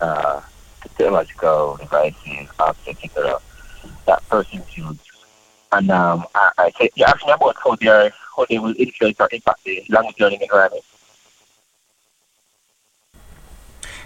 [0.00, 0.40] uh,
[0.80, 3.38] technological devices, apps, etc.
[4.06, 4.98] that persons use.
[5.72, 8.74] And um, I, I say, you asked me about how they are, how they will
[8.78, 10.84] influence or impact the language learning environment.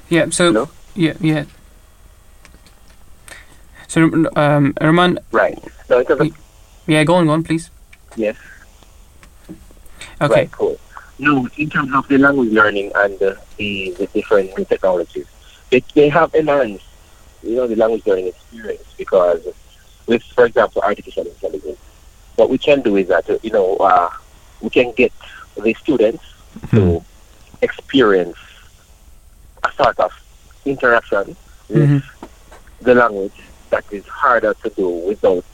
[0.09, 0.31] Yeah.
[0.31, 0.69] So Hello?
[0.95, 1.45] yeah, yeah.
[3.89, 5.59] So um, Roman, Right.
[5.89, 6.37] Terms of,
[6.87, 7.71] yeah, go on, go on, please.
[8.17, 8.37] yes.
[10.21, 10.35] Okay.
[10.35, 10.79] Right, cool.
[11.19, 15.27] No, in terms of the language learning and uh, the, the different new technologies,
[15.71, 16.85] they, they have enhanced,
[17.43, 19.47] you know, the language learning experience because
[20.07, 21.79] with, for example, artificial intelligence,
[22.39, 24.09] what we can do is that, you know, uh,
[24.61, 25.13] we can get
[25.57, 26.23] the students
[26.71, 27.05] to
[27.63, 28.37] experience
[29.65, 30.13] a sort of
[30.65, 31.37] interaction
[31.69, 32.03] with Mhm.
[32.81, 33.39] the language
[33.71, 35.45] that is harder to do without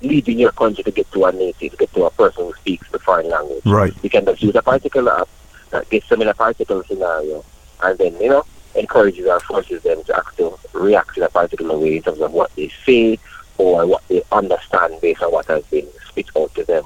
[0.00, 3.00] leaving your country to get to a native, get to a person who speaks the
[3.00, 3.64] foreign language.
[3.66, 3.92] Right.
[4.02, 5.28] You can just use a particular app
[5.70, 7.44] that gets them in a particular scenario
[7.82, 8.44] and then, you know,
[8.76, 12.32] encourages or forces them to act to react in a particular way in terms of
[12.32, 13.18] what they say
[13.58, 16.84] or what they understand based on what has been spit out to them.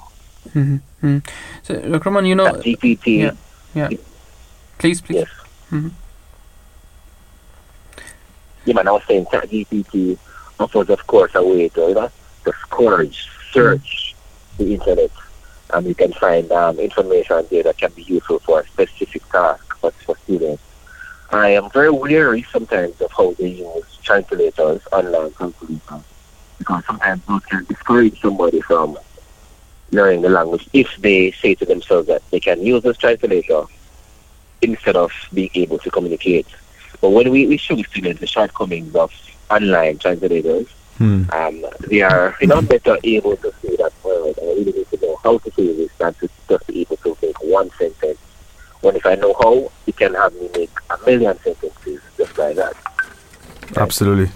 [0.52, 1.18] hmm hmm
[1.62, 2.24] So, Dr.
[2.26, 3.32] You know, ChatGPT, yeah,
[3.74, 3.90] yeah.
[4.78, 5.16] Please, please.
[5.16, 5.28] yes.
[5.70, 5.90] Mhm.
[8.64, 10.18] Yeah, man, I was saying that GPT
[10.58, 12.10] offers, of course, a way to, you know,
[12.44, 14.14] to scourge, search
[14.58, 15.10] the internet,
[15.72, 19.64] and you can find um, information there that can be useful for a specific task
[19.80, 20.62] for, for students.
[21.30, 26.04] I am very wary sometimes of how they use translators, online translators,
[26.58, 28.98] because sometimes those can discourage somebody from
[29.96, 33.64] learning the language if they say to themselves that they can use this translator
[34.62, 36.46] instead of being able to communicate.
[37.00, 39.12] But when we, we show students the shortcomings of
[39.50, 40.68] online translators,
[40.98, 41.24] Hmm.
[41.30, 44.34] um, they are you know better able to say that word.
[44.40, 47.16] I really need to know how to say this than to just be able to
[47.20, 48.18] make one sentence.
[48.80, 52.56] When if I know how, it can have me make a million sentences just like
[52.56, 52.74] that.
[53.76, 54.32] Absolutely.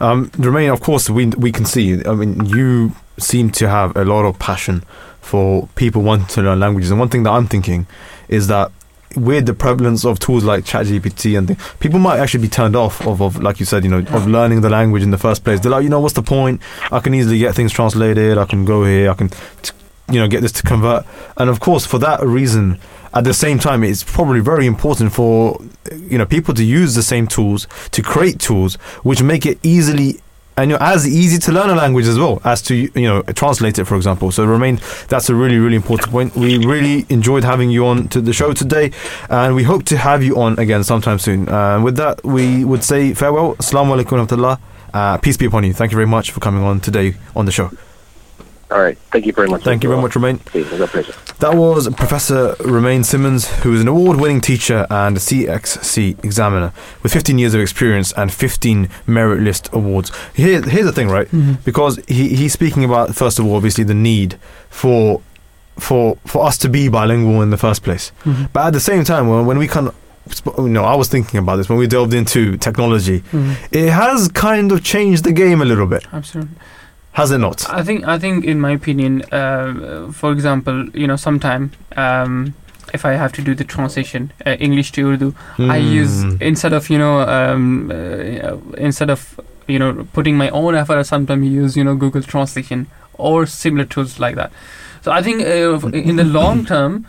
[0.00, 2.04] Um, Romain, of course, we we can see.
[2.04, 4.84] I mean, you seem to have a lot of passion
[5.20, 6.90] for people wanting to learn languages.
[6.90, 7.86] And one thing that I'm thinking
[8.28, 8.72] is that
[9.16, 13.06] with the prevalence of tools like ChatGPT and things, people might actually be turned off
[13.06, 15.60] of, of, like you said, you know, of learning the language in the first place.
[15.60, 16.60] They're like, you know, what's the point?
[16.90, 18.38] I can easily get things translated.
[18.38, 19.10] I can go here.
[19.10, 19.72] I can, t-
[20.10, 21.06] you know, get this to convert.
[21.36, 22.78] And of course, for that reason,
[23.14, 25.60] at the same time, it's probably very important for
[25.94, 30.21] you know people to use the same tools to create tools which make it easily
[30.56, 33.78] and you're as easy to learn a language as well as to you know translate
[33.78, 34.30] it, for example.
[34.32, 36.34] So Romain that's a really really important point.
[36.36, 38.90] We really enjoyed having you on to the show today,
[39.28, 41.48] and we hope to have you on again sometime soon.
[41.48, 43.54] Uh, with that, we would say farewell.
[43.56, 44.60] Assalamu alaikum wa rahmatullah.
[44.94, 45.72] Uh, peace be upon you.
[45.72, 47.70] Thank you very much for coming on today on the show.
[48.72, 48.96] All right.
[49.12, 49.62] Thank you very much.
[49.62, 50.40] Thank you very much, Romain.
[50.54, 51.12] It pleasure.
[51.40, 56.72] That was Professor Romain Simmons, who is an award winning teacher and a CXC examiner
[57.02, 60.10] with 15 years of experience and 15 merit list awards.
[60.34, 61.28] Here, here's the thing, right?
[61.64, 64.34] Because he, he's speaking about, first of all, obviously, the need
[64.70, 65.20] for.
[65.78, 68.50] For, for us to be bilingual in the first place, Mhm.
[68.52, 69.94] but at the same time, when, when we kind of,
[70.58, 73.20] you know, I was thinking about this when we delved into technology.
[73.32, 73.54] Mhm.
[73.72, 76.54] It has kind of changed the game a little bit, Absolutely.
[77.12, 77.68] Has it not?
[77.70, 82.54] I think I think in my opinion, uh, for example, you know, sometime um,
[82.94, 86.36] if I have to do the translation uh, English to Urdu, I use Hmm.
[86.40, 91.02] instead of you know um, uh, instead of you know putting my own effort, I
[91.02, 94.50] sometimes use you know Google Translation or similar tools like that.
[95.02, 97.06] So I think uh, in the long term,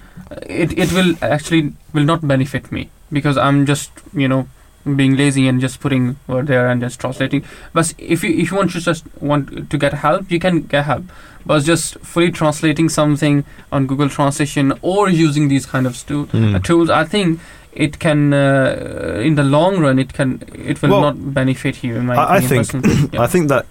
[0.47, 4.47] it it will actually will not benefit me because I'm just you know
[4.85, 7.43] being lazy and just putting word there and just translating.
[7.73, 10.85] But if you if you want to just want to get help, you can get
[10.85, 11.03] help.
[11.45, 16.55] But just fully translating something on Google Translation or using these kind of stu- Mm.
[16.55, 17.39] uh, tools, I think
[17.73, 21.95] it can uh, in the long run it can it will Well, not benefit you.
[21.95, 22.67] In my I, I think.
[23.13, 23.21] Yeah.
[23.23, 23.65] I think that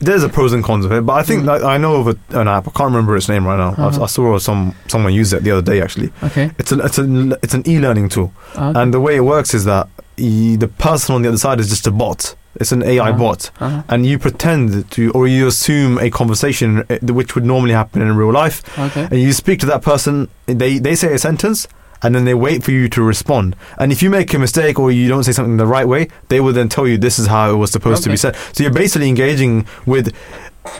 [0.00, 1.46] there's a pros and cons of it, but I think Mm.
[1.46, 2.66] that I know of a, an app.
[2.68, 3.74] I can't remember its name right now.
[3.78, 4.04] I, Uh-huh.
[4.04, 5.80] I saw some someone use it the other day.
[5.82, 6.50] Actually, okay.
[6.58, 9.64] it's an it's an it's an e-learning tool, Uh, and the way it works is
[9.64, 12.34] that the person on the other side is just a bot.
[12.60, 13.18] It's an AI Uh-huh.
[13.18, 13.82] bot, uh-huh.
[13.88, 18.14] and you pretend to, or you assume a conversation uh, which would normally happen in
[18.16, 19.08] real life, Okay.
[19.10, 20.28] and you speak to that person.
[20.46, 21.66] They they say a sentence,
[22.00, 23.56] and then they wait for you to respond.
[23.78, 26.38] And if you make a mistake or you don't say something the right way, they
[26.40, 28.36] will then tell you this is how it was supposed to be said.
[28.52, 30.14] So you're basically engaging with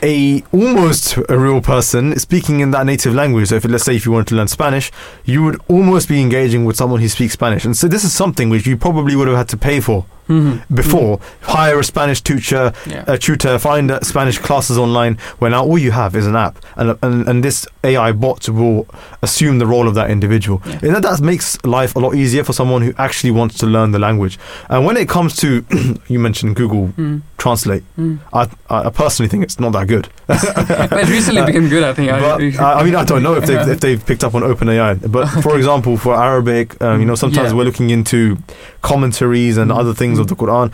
[0.01, 3.49] a almost a real person speaking in that native language.
[3.49, 4.91] So if let's say if you wanted to learn Spanish,
[5.23, 7.65] you would almost be engaging with someone who speaks Spanish.
[7.65, 10.61] And so this is something which you probably would have had to pay for Mhm.
[10.73, 11.19] before.
[11.41, 13.03] Hire a Spanish tutor, Yeah.
[13.07, 15.17] a tutor, find uh, Spanish classes online.
[15.39, 18.87] Where now all you have is an app, and and, and this AI bot will
[19.21, 20.61] assume the role of that individual.
[20.65, 20.79] Yeah.
[20.81, 23.91] And that, that makes life a lot easier for someone who actually wants to learn
[23.91, 24.39] the language.
[24.69, 25.63] And when it comes to,
[26.07, 27.21] you mentioned Google Mm.
[27.37, 27.83] Translate.
[27.99, 28.17] Mm.
[28.33, 30.07] I, I personally think it's not that good.
[30.27, 32.11] But it recently became good, I think.
[32.11, 34.41] I- But I, I mean, I don't know if they've, if they've picked up on
[34.41, 35.11] OpenAI.
[35.11, 37.57] But for example, for Arabic, um, you know, sometimes Yeah.
[37.57, 38.37] we're looking into
[38.81, 39.77] commentaries and Mm.
[39.79, 40.71] other things of the Quran.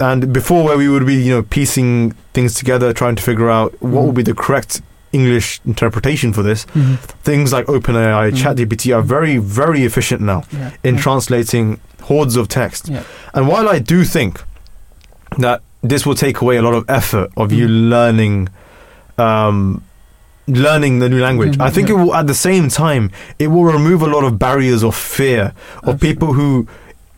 [0.00, 3.72] And before, where we would be, you know, piecing things together, trying to figure out
[3.82, 4.06] what Mm.
[4.06, 4.80] would be the correct
[5.12, 6.96] English interpretation for this, Mhm.
[7.24, 8.36] things like OpenAI, Mm.
[8.36, 10.70] ChatGPT are very, very efficient now Yeah.
[10.84, 11.00] in Yeah.
[11.02, 12.88] translating hordes of text.
[12.88, 13.02] Yeah.
[13.34, 14.40] And while I do think
[15.38, 17.90] that this will take away a lot of effort of you Mm.
[17.90, 18.48] learning
[19.18, 19.82] um
[20.48, 23.64] learning the new language Mhm, i think it will at the same time it will
[23.64, 25.52] remove a lot of barriers of fear
[25.84, 26.66] of people who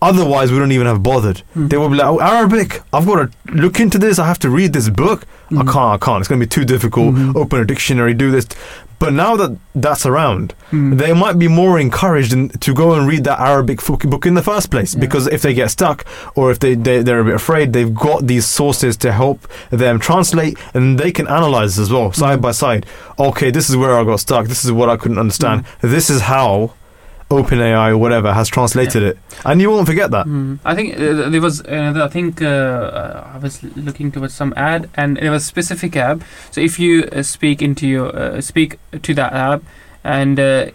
[0.08, 1.68] otherwise wouldn't even have bothered Mm.
[1.70, 3.26] they will be like oh arabic i've got to
[3.64, 5.20] look into this i have to read this book
[5.50, 5.72] i Mhm.
[5.72, 7.36] can't i can't it's going to be too difficult Mhm.
[7.42, 8.46] open a dictionary do this
[9.02, 9.52] but now that
[9.84, 10.96] that's around Mm.
[11.02, 13.78] they might be more encouraged in, to go and read that Arabic
[14.12, 15.00] book in the first place Yeah.
[15.04, 15.98] because if they get stuck
[16.36, 19.38] or if they, they they're a bit afraid, they've got these sources to help
[19.82, 22.42] them translate and they can analyze as well side Mm.
[22.46, 22.82] by side.
[23.28, 24.44] Okay, this is where I got stuck.
[24.46, 25.58] This is what I couldn't understand.
[25.96, 26.70] This is how
[27.32, 30.26] OpenAI or whatever has translated it, and you won't forget that.
[30.26, 30.58] Mm.
[30.64, 32.02] I think uh, there was another.
[32.02, 36.22] I think uh, uh, I was looking towards some ad, and there was specific app.
[36.50, 39.62] So if you uh, speak into your uh, speak to that app,
[40.04, 40.70] and uh,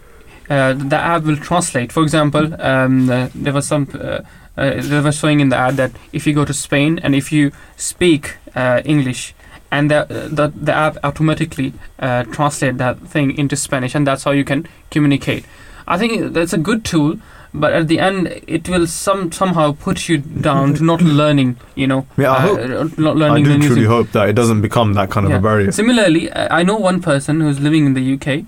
[0.50, 1.92] uh, the app will translate.
[1.92, 3.88] For example, um, uh, there was some.
[3.94, 4.20] Uh,
[4.56, 7.30] uh, they were showing in the ad that if you go to Spain and if
[7.30, 9.32] you speak uh, English,
[9.70, 14.32] and the, the the app automatically uh, translate that thing into Spanish, and that's how
[14.32, 15.44] you can communicate.
[15.88, 17.18] I think that's a good tool,
[17.54, 21.56] but at the end, it will some somehow put you down to not learning.
[21.74, 24.34] You know, Yeah, I uh, hope- not I learning the do truly hope that it
[24.34, 25.72] doesn't become that kind of a barrier.
[25.72, 28.44] Similarly, uh, I know one person who's living in the UK,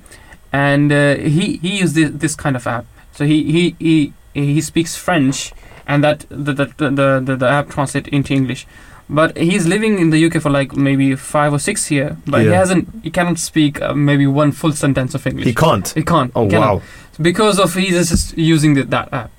[0.53, 2.85] and uh, he he used this, this kind of app.
[3.13, 5.53] So he he he, he speaks French,
[5.87, 8.67] and that the the, the the the app translate into English.
[9.11, 12.13] but he's living in the UK for like maybe five or six years.
[12.27, 12.87] But he hasn't.
[13.03, 15.47] He cannot speak uh, maybe one full sentence of English.
[15.47, 15.89] He can't.
[15.99, 16.31] He can't.
[16.37, 16.81] Oh He wow.
[17.21, 19.31] Because of he's just using the, that app,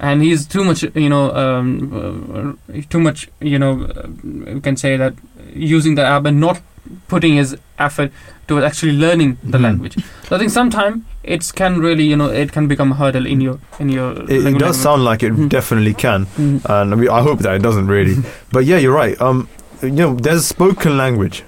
[0.00, 0.84] and he's too much.
[0.94, 3.28] You know, um, uh, too much.
[3.40, 4.06] You know, uh,
[4.54, 5.14] you can say that
[5.52, 6.60] using the app and not
[7.08, 8.12] putting his effort
[8.46, 9.62] towards actually learning the Mhm.
[9.62, 9.96] language.
[10.28, 13.40] So I think sometimes it can really, you know, it can become a hurdle in
[13.40, 14.12] your in your.
[14.12, 14.60] It, it language.
[14.62, 15.48] does sound like it Mhm.
[15.48, 16.60] definitely can, Mhm.
[16.68, 18.16] and I, mean, I hope that it doesn't really.
[18.52, 19.20] but yeah, you're right.
[19.20, 19.48] Um,
[19.82, 21.42] you know, there's spoken language.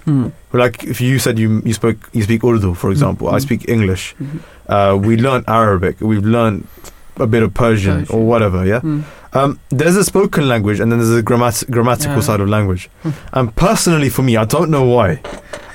[0.56, 3.42] Like if you said you you spoke you speak Urdu, for example, I Mhm.
[3.42, 4.14] speak English.
[4.20, 4.38] Mhm.
[4.68, 5.96] Uh, we learn Arabic.
[6.00, 6.66] We've learned
[7.20, 8.16] a bit of Persian, Persian.
[8.16, 8.64] or whatever.
[8.66, 8.80] Yeah.
[8.80, 9.02] Mm.
[9.32, 12.20] Um, there's a spoken language and then there's a grammat- grammatical Yeah.
[12.28, 12.88] side of language.
[13.02, 13.10] Hmm.
[13.32, 15.20] And personally, for me, I don't know why.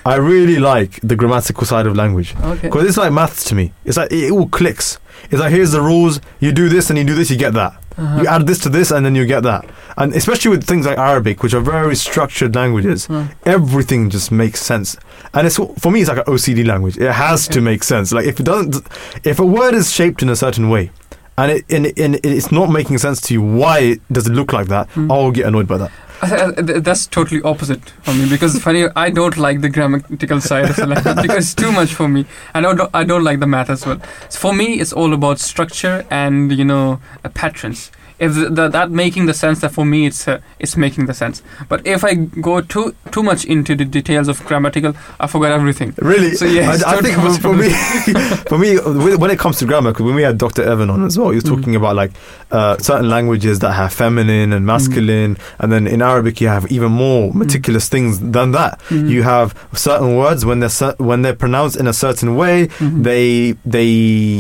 [0.06, 2.68] I really like the grammatical side of language Okay.
[2.68, 3.72] because it's like maths to me.
[3.86, 4.98] It's like it all clicks.
[5.30, 6.19] It's like here's the rules.
[6.40, 7.73] You do this and you do this, you get that.
[7.98, 8.22] Uh-huh.
[8.22, 9.69] You add this to this and then you get that.
[9.98, 14.61] And especially with things like Arabic, which are very structured languages, Uh, everything just makes
[14.61, 14.95] sense.
[15.34, 16.98] And it's for me, it's like an OCD language.
[16.98, 18.11] It has to make sense.
[18.11, 18.78] Like if it doesn't,
[19.23, 20.90] if a word is shaped in a certain way,
[21.38, 24.68] and it and, and it's not making sense to you, why does it look like
[24.69, 24.90] that?
[24.91, 25.11] Hmm.
[25.11, 25.91] I'll get annoyed by that.
[26.22, 30.76] Th- That's totally opposite for me because funny I don't like the grammatical side of
[30.76, 32.26] the language because it's too much for me.
[32.53, 33.99] I don't I don't like the math as well.
[34.30, 37.91] So for me, it's all about structure and you know uh, patterns.
[38.22, 41.41] If the, that making the sense, that for me it's uh, it's making the sense.
[41.68, 45.93] But if I go too too much into the details of grammatical, I forget everything.
[45.98, 46.35] Really?
[46.35, 47.69] So, yeah, I, I think for, for me,
[48.52, 48.77] for me,
[49.23, 50.61] when it comes to grammar, because when we had Dr.
[50.64, 51.56] Evan on as well, he was Mm.
[51.57, 52.11] talking about like
[52.52, 56.91] uh, certain languages that have feminine and masculine, and then in Arabic you have even
[56.91, 58.80] more meticulous things than that.
[58.91, 63.03] You have certain words when they're cer- when they're pronounced in a certain way, Mhm.
[63.03, 63.89] they they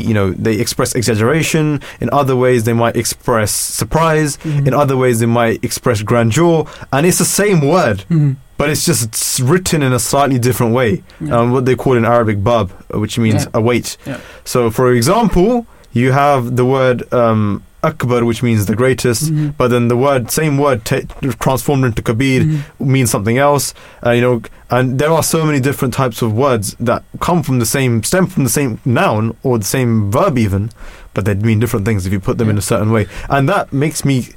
[0.09, 1.81] you know they express exaggeration.
[1.99, 4.37] In other ways, they might express surprise.
[4.43, 4.67] Mhm.
[4.67, 8.35] In other ways, they might express grandeur, and it's the same word Mhm.
[8.57, 11.01] but it's just s- written in a slightly different way.
[11.19, 11.35] Yeah.
[11.39, 13.59] Um, what they call in Arabic bab, which means Yeah.
[13.59, 13.97] await.
[14.05, 14.17] Yeah.
[14.43, 19.33] So, for example, you have the word um, akbar, which means the greatest.
[19.33, 19.55] Mhm.
[19.57, 20.97] But then the word, same word, ta
[21.39, 22.59] transformed into kabir, Mhm.
[22.79, 23.73] means something else.
[24.05, 27.57] Uh, you know, and there are so many different types of words that come from
[27.57, 30.69] the same, stem from the same noun or the same verb, even,
[31.13, 33.07] but they'd mean different things if you put them in a certain way.
[33.29, 34.27] And that makes me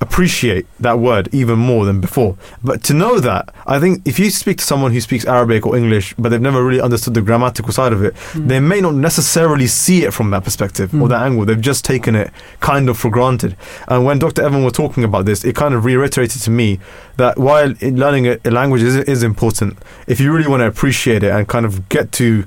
[0.00, 2.36] appreciate that word even more than before.
[2.62, 5.76] But to know that, I think if you speak to someone who speaks Arabic or
[5.76, 8.48] English, but they've never really understood the grammatical side of it, Mm.
[8.48, 11.08] they may not necessarily see it from that perspective or Mm.
[11.10, 11.44] that angle.
[11.44, 12.30] They've just taken it
[12.60, 13.56] kind of for granted.
[13.86, 14.42] And when Dr.
[14.42, 16.80] Evan was talking about this, it kind of reiterated to me
[17.16, 19.78] that while learning a, a language is, is important,
[20.08, 22.44] if you really want to appreciate it and kind of get to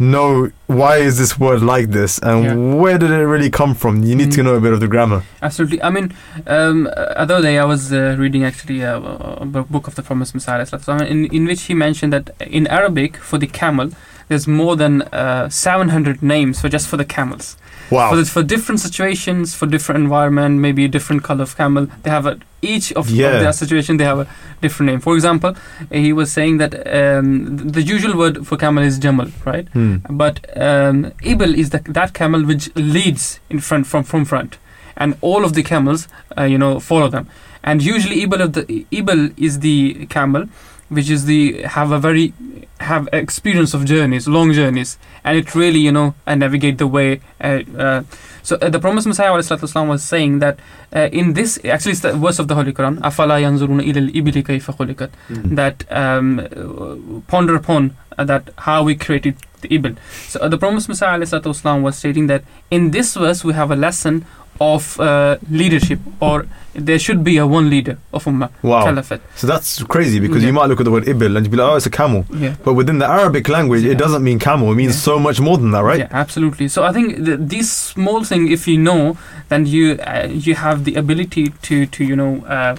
[0.00, 2.54] know why is this word like this and Yeah.
[2.82, 4.44] where did it really come from, you need to Mm.
[4.44, 5.22] know a bit of the grammar.
[5.42, 5.82] Absolutely.
[5.82, 6.12] I mean,
[6.46, 6.90] um, uh,
[7.24, 10.64] other day I was uh, reading actually a, a book of the Promised Messiah,
[11.06, 13.90] in, in which he mentioned that in Arabic for the camel,
[14.28, 17.56] there's more than uh, 700 names for just for the camels.
[17.90, 18.10] Wow.
[18.14, 22.26] For, for different situations, for different environment, maybe a different color of camel, they have
[22.26, 23.28] a each of, Yeah.
[23.28, 24.26] of their situation they have a
[24.60, 25.00] different name.
[25.00, 25.54] For example,
[25.90, 29.66] he was saying that um, the, usual word for camel is jamal, right?
[29.68, 29.96] Hmm.
[30.10, 34.58] But um, Ibl is the, that camel which leads in front from from front,
[34.96, 36.06] and all of the camels,
[36.38, 37.28] uh, you know, follow them.
[37.64, 40.46] And usually Ibl of the Ibl is the camel,
[40.89, 42.33] which is the have a very
[42.79, 47.21] have experience of journeys, long journeys, and it really you know uh, navigate the way.
[47.41, 48.03] Uh, uh,
[48.43, 50.59] so uh, the Promised Messiah والسلام, was saying that
[50.95, 54.43] uh, in this actually it's the verse of the Holy Quran أفلا ينظرون إلى الإبل
[54.43, 59.97] كيف خلقت that um, uh, ponder upon uh, that how we created the Ibn.
[60.27, 63.75] So uh, the Promised Messiah والسلام, was stating that in this verse we have a
[63.75, 64.25] lesson
[64.60, 68.84] of uh, leadership or there should be a one leader of Ummah, Wow.
[68.84, 69.20] Caliphate.
[69.34, 70.48] So that's crazy because Yeah.
[70.48, 72.24] you might look at the word ibil and you'd be like, oh, it's a camel.
[72.32, 72.54] Yeah.
[72.62, 73.92] But within the Arabic language, Yeah.
[73.92, 74.70] it doesn't mean camel.
[74.72, 75.00] It means Yeah.
[75.12, 75.98] so much more than that, right?
[76.00, 76.68] Yeah, absolutely.
[76.68, 79.16] So I think th- these small thing, if you know,
[79.48, 82.76] then you uh, you have the ability to to you know uh,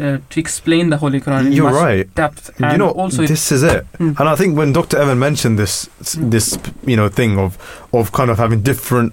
[0.00, 1.46] uh, to explain the Holy Quran.
[1.46, 2.06] in You're right.
[2.14, 2.50] Depth.
[2.60, 3.84] you know, also this is it.
[3.98, 4.18] Mm.
[4.20, 4.96] And I think when Dr.
[4.98, 7.58] Evan mentioned this, this you know thing of
[7.92, 9.12] of kind of having different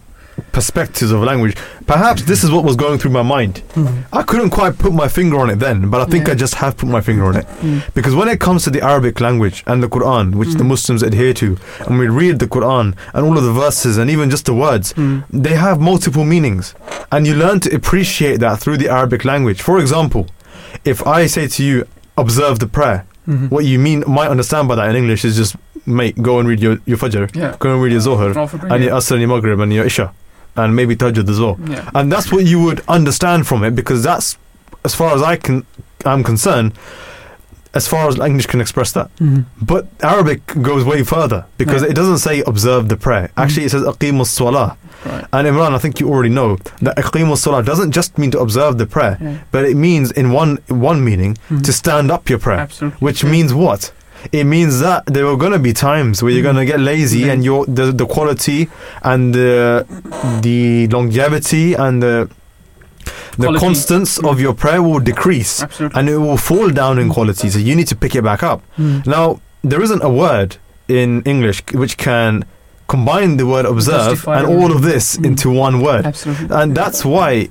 [0.52, 1.56] perspectives of language,
[1.88, 3.62] perhaps this is what was going through my mind.
[3.74, 4.04] Mm.
[4.12, 6.34] I couldn't quite put my finger on it then, but I think Yeah.
[6.34, 7.46] I just have put my finger on it.
[7.62, 7.84] Mm.
[7.94, 10.68] Because when it comes to the Arabic language and the Quran, which the Mm.
[10.68, 14.30] Muslims adhere to, and we read the Quran and all of the verses and even
[14.30, 15.24] just the words, Mm.
[15.32, 16.74] they have multiple meanings.
[17.12, 19.62] And you learn to appreciate that through the Arabic language.
[19.62, 20.28] For example,
[20.86, 21.86] if I say to you,
[22.18, 23.50] observe the prayer, Mhm.
[23.52, 25.56] what you mean might understand by that in English is just,
[25.86, 27.56] mate, go and read your, your Fajr, Yeah.
[27.60, 28.94] go and read your Zohar, Oh, and your.
[28.94, 30.12] Asr and your Maghrib and your Isha,
[30.56, 31.58] and maybe Tahajjud as well.
[31.68, 31.90] Yeah.
[31.96, 34.38] And that's what you would understand from it because that's,
[34.86, 35.66] as far as I can,
[36.06, 36.74] I'm concerned,
[37.74, 39.10] as far as English can express that.
[39.18, 39.46] Mhm.
[39.62, 41.92] But Arabic goes way further because Right.
[41.92, 43.30] it doesn't say observe the prayer.
[43.38, 44.76] Actually, it says aqimus salah.
[45.06, 45.26] Right.
[45.32, 48.78] And Imran, I think you already know that aqimus salah doesn't just mean to observe
[48.78, 49.36] the prayer, Yeah.
[49.54, 51.64] but it means in one one meaning Mhm.
[51.64, 52.98] to stand up your prayer, Absolutely.
[53.00, 53.30] which Yeah.
[53.32, 53.92] means what?
[54.32, 57.30] It means that there are going to be times where you're going to get lazy
[57.30, 58.70] and your the the quality
[59.04, 59.86] and the
[60.42, 62.30] the longevity and the
[63.38, 63.66] the Quality.
[63.66, 66.00] constance of your prayer will decrease Absolutely.
[66.00, 67.50] and it will fall down in quality.
[67.50, 68.62] So you need to pick it back up.
[68.78, 69.08] Mm.
[69.08, 70.58] Now, there isn't a word
[70.88, 72.44] in English which can
[72.88, 75.26] combine the word observe Justify and all of this Mm.
[75.26, 76.06] into one word.
[76.06, 76.48] Absolutely.
[76.56, 77.50] And that's why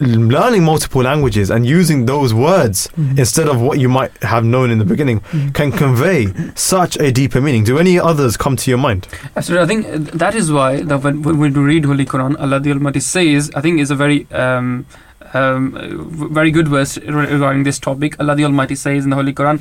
[0.00, 3.18] learning multiple languages and using those words Mhm.
[3.18, 5.52] instead of what you might have known in the beginning Mhm.
[5.54, 7.64] can convey such a deeper meaning.
[7.64, 9.06] Do any others come to your mind?
[9.36, 9.64] Absolutely.
[9.64, 12.72] I think uh, that is why the, when, when we read Holy Quran, Allah the
[12.72, 14.86] Almighty says, I think is a very um,
[15.34, 18.16] um, uh, very good verse regarding this topic.
[18.18, 19.60] Allah the Almighty says in the Holy Quran,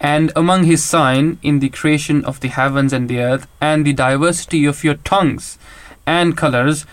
[0.00, 3.92] and among His sign in the creation of the heavens and the earth, and the
[3.92, 5.58] diversity of your tongues
[6.06, 6.86] and colors,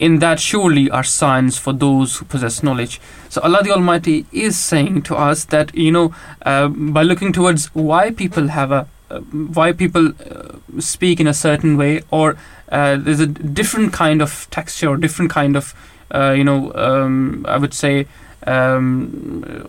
[0.00, 3.00] in that surely are signs for those who possess knowledge.
[3.28, 7.66] So Allah the Almighty is saying to us that you know uh, by looking towards
[7.74, 9.20] why people have a uh,
[9.58, 12.36] why people uh, speak in a certain way or
[12.70, 15.74] uh, there's a different kind of texture or different kind of
[16.14, 18.06] uh, you know um, I would say
[18.46, 19.68] um,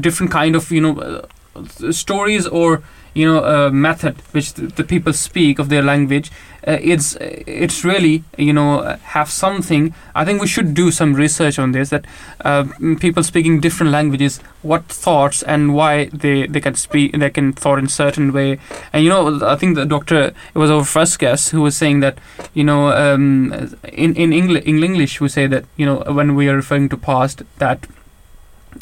[0.00, 2.82] different kind of you know uh, stories or
[3.14, 6.30] you know method which the, the people speak of their language
[6.68, 9.94] uh, it's it's really you know uh, have something.
[10.14, 12.04] I think we should do some research on this that
[12.44, 12.64] uh,
[13.00, 17.78] people speaking different languages what thoughts and why they they can speak they can thought
[17.78, 18.58] in certain way.
[18.92, 22.00] And you know i think the doctor it was our first guest who was saying
[22.00, 22.18] that
[22.54, 23.52] you know um,
[23.92, 26.96] in in Engli- in english we say that you know when we are referring to
[26.96, 27.86] past that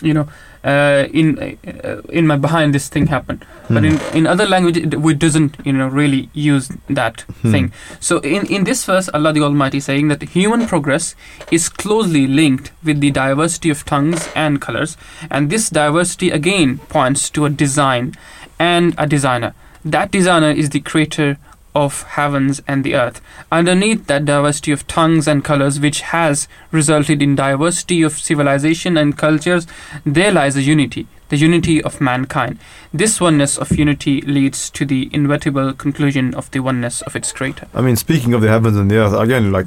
[0.03, 0.29] you know
[0.65, 4.95] uh, in uh, in my behind this thing happened but in in other language it,
[5.01, 7.53] we doesn't you know really use that Hmm.
[7.53, 7.73] thing.
[8.01, 11.15] So in in this verse allah the almighty saying that human progress
[11.51, 14.97] is closely linked with the diversity of tongues and colors.
[15.31, 18.15] And this diversity again points to a design
[18.59, 19.53] and a designer.
[19.85, 21.39] That designer is the creator
[21.77, 23.21] of heavens and the earth.
[23.53, 29.19] Underneath that diversity of tongues and colors which has resulted in diversity of civilization and
[29.19, 29.67] cultures
[30.05, 32.57] there lies a unity the unity of mankind.
[32.95, 37.67] This oneness of unity leads to the inevitable conclusion of the oneness of its creator.
[37.75, 39.67] I mean, speaking of the heavens and the earth, again, like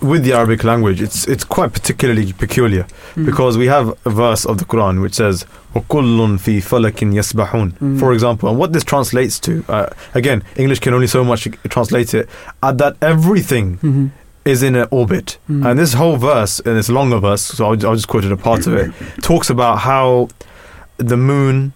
[0.00, 2.86] with the Arabic language, it's it's quite particularly peculiar
[3.16, 3.24] Mm.
[3.26, 5.44] because we have a verse of the Quran which says
[5.74, 7.98] وَكُلٌّ فِي فَلَكٍ يَسْبَحُونَ Mm.
[8.00, 12.12] For example, and what this translates to, uh, again, English can only so much translate
[12.14, 12.28] it,
[12.62, 14.06] uh, that everything mm-hmm.
[14.44, 15.38] is in an orbit.
[15.50, 15.64] Mm.
[15.66, 18.32] And this whole verse, and it's a longer verse, so I'll, I'll just quote it
[18.32, 18.90] a part of it,
[19.22, 20.28] talks about how
[20.98, 21.72] the moon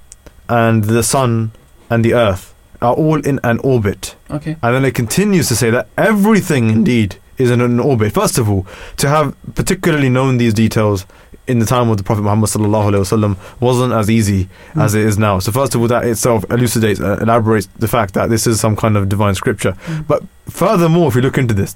[0.49, 1.51] and the sun
[1.91, 4.15] and the earth are all in an orbit.
[4.31, 8.14] okay And then it continues to say that everything indeed is in an orbit.
[8.14, 8.66] First of all,
[8.98, 11.06] to have particularly known these details
[11.48, 14.82] in the time of the Prophet Muhammad sallallahu alaihi wasallam wasn't as easy hmm.
[14.82, 15.40] as it is now.
[15.40, 18.76] So first of all, that itself elucidates, uh, elaborates the fact that this is some
[18.76, 19.72] kind of divine scripture.
[19.72, 20.02] Hmm.
[20.03, 21.76] But furthermore, if you look into this,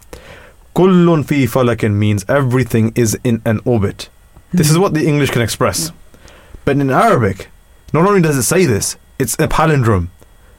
[0.76, 4.10] kullun fi falakin means everything is in an orbit.
[4.52, 4.82] This is hmm.
[4.82, 5.92] what the English can express.
[6.66, 7.50] But in Arabic,
[7.94, 10.10] not only does it say this, it's a palindrome,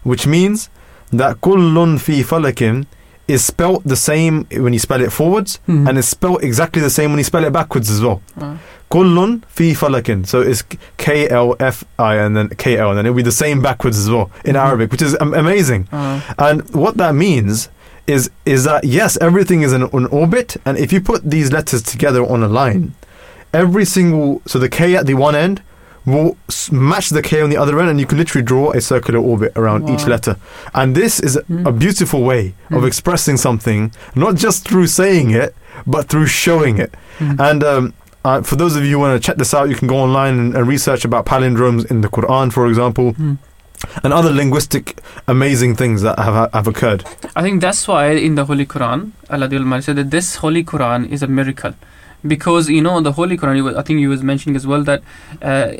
[0.02, 0.68] which means
[1.10, 2.86] that kullun fi falakin
[3.30, 4.34] is spelt the same
[4.64, 5.88] when you spell it forwards Mhm.
[5.88, 8.20] and it's spelt exactly the same when you spell it backwards as well.
[8.40, 8.54] Uh,
[8.90, 10.26] Kullun fi falakin.
[10.26, 10.62] So it's
[10.96, 13.98] K L F I and then K L and then it'll be the same backwards
[13.98, 14.64] as well in Mhm.
[14.66, 15.86] Arabic, which is amazing.
[15.92, 17.68] uh, And what that means
[18.06, 21.82] is is that yes, everything is in an orbit, and if you put these letters
[21.82, 22.92] together on a line,
[23.54, 25.60] every single so the K at the one end
[26.10, 26.36] will
[26.72, 29.52] match the K on the other end, and you can literally draw a circular orbit
[29.56, 30.36] around each letter.
[30.74, 31.66] And this is Mm.
[31.66, 32.86] a beautiful way of Mm.
[32.86, 35.54] expressing something, not just through saying it,
[35.86, 36.92] but through showing it.
[37.18, 37.38] mm.
[37.48, 37.84] And um,
[38.24, 40.38] uh, for those of you who want to check this out, you can go online
[40.38, 43.38] and, and research about palindromes in the Quran, for example, Mm.
[44.04, 44.84] and other linguistic
[45.26, 47.02] amazing things that have, have occurred.
[47.34, 51.22] I think that's why in the Holy Quran, Allah said that this Holy Quran is
[51.22, 51.72] a miracle.
[52.26, 55.02] Because, you know, the Holy Quran, I think you was mentioning as well that
[55.40, 55.72] uh,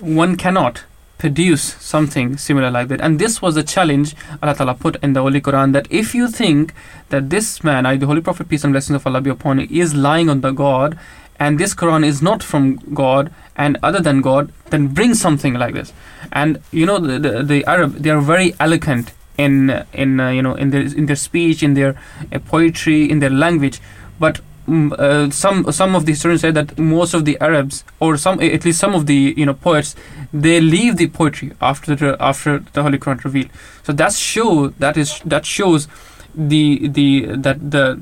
[0.00, 0.84] one cannot
[1.20, 3.00] produce something similar like that.
[3.00, 6.28] And this was a challenge Allah Ta'ala put in the Holy Quran that if you
[6.28, 6.74] think
[7.10, 9.68] that this man, I, the Holy Prophet, peace and blessings of Allah be upon him,
[9.70, 10.98] is lying on the God,
[11.38, 15.74] and this Quran is not from God and other than God, then bring something like
[15.74, 15.92] this.
[16.32, 20.42] And you know the the, the Arab, they are very eloquent in in uh, you
[20.42, 21.96] know in their in their speech, in their
[22.32, 23.80] uh, poetry, in their language,
[24.18, 24.40] but
[24.70, 28.64] uh, some some of the historians say that most of the Arabs, or some at
[28.64, 29.96] least some of the you know poets,
[30.32, 33.48] they leave the poetry after the after the Holy Quran reveal.
[33.82, 35.88] So that show that is that shows
[36.34, 37.96] the the that the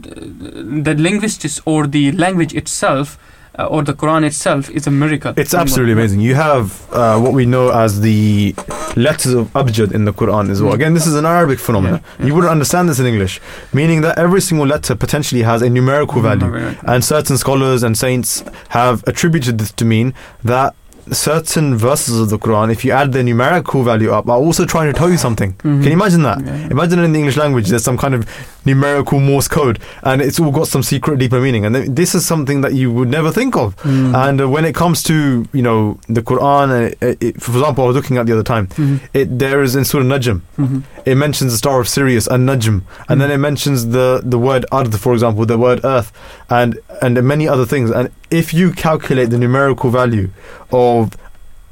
[0.84, 3.18] the linguistics or the language itself
[3.58, 5.34] uh, or the Quran itself is a miracle.
[5.36, 6.20] It's absolutely amazing.
[6.20, 8.54] You have uh, what we know as the
[8.96, 10.72] letters of abjad in the Quran as well.
[10.72, 12.00] Again, this is an Arabic phenomenon.
[12.02, 12.26] Yeah, yeah.
[12.26, 13.40] You wouldn't understand this in English,
[13.72, 16.74] meaning that every single letter potentially has a numerical value.
[16.86, 20.14] And certain scholars and saints have attributed this to mean
[20.44, 20.74] that
[21.14, 24.92] certain verses of the Quran, if you add the numerical value up, are also trying
[24.92, 25.52] to tell you something.
[25.54, 26.40] Can you imagine that?
[26.44, 26.68] Yeah.
[26.70, 28.28] Imagine in the English language, there's some kind of
[28.64, 31.64] numerical Morse code, and it's all got some secret, deeper meaning.
[31.64, 33.74] And th- this is something that you would never think of.
[33.76, 34.14] Mm.
[34.28, 37.84] And uh, when it comes to you know the Quran, uh, it, it, for example,
[37.84, 38.66] I was looking at the other time.
[38.68, 39.00] Mhm.
[39.14, 40.42] It there is in Surah Najm.
[40.58, 40.82] Mhm.
[41.06, 44.66] It mentions the star of Sirius and Najm, and then it mentions the the word
[44.70, 46.12] Ard, for example, the word Earth,
[46.50, 47.90] and and many other things.
[47.90, 50.30] And if you calculate the numerical value
[50.72, 51.16] of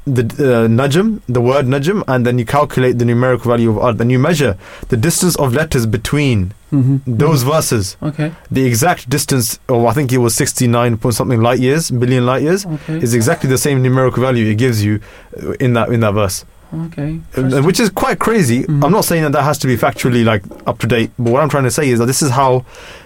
[0.05, 3.99] the uh, Najm, the word Najm, and then you calculate the numerical value of Ard,
[3.99, 4.55] and you measure
[4.87, 7.01] the distance of letters between Mhm.
[7.05, 8.31] those verses, Okay.
[8.51, 12.41] the exact distance, or I think it was 69 point something light years, billion light
[12.41, 12.99] years, Okay.
[12.99, 14.99] is exactly the same numerical value it gives you
[15.43, 16.45] uh, in that in that verse,
[16.87, 17.19] Okay.
[17.37, 18.63] Uh, which is quite crazy.
[18.63, 18.83] Mhm.
[18.85, 21.41] I'm not saying that that has to be factually like up to date, but what
[21.43, 22.63] I'm trying to say is that this is how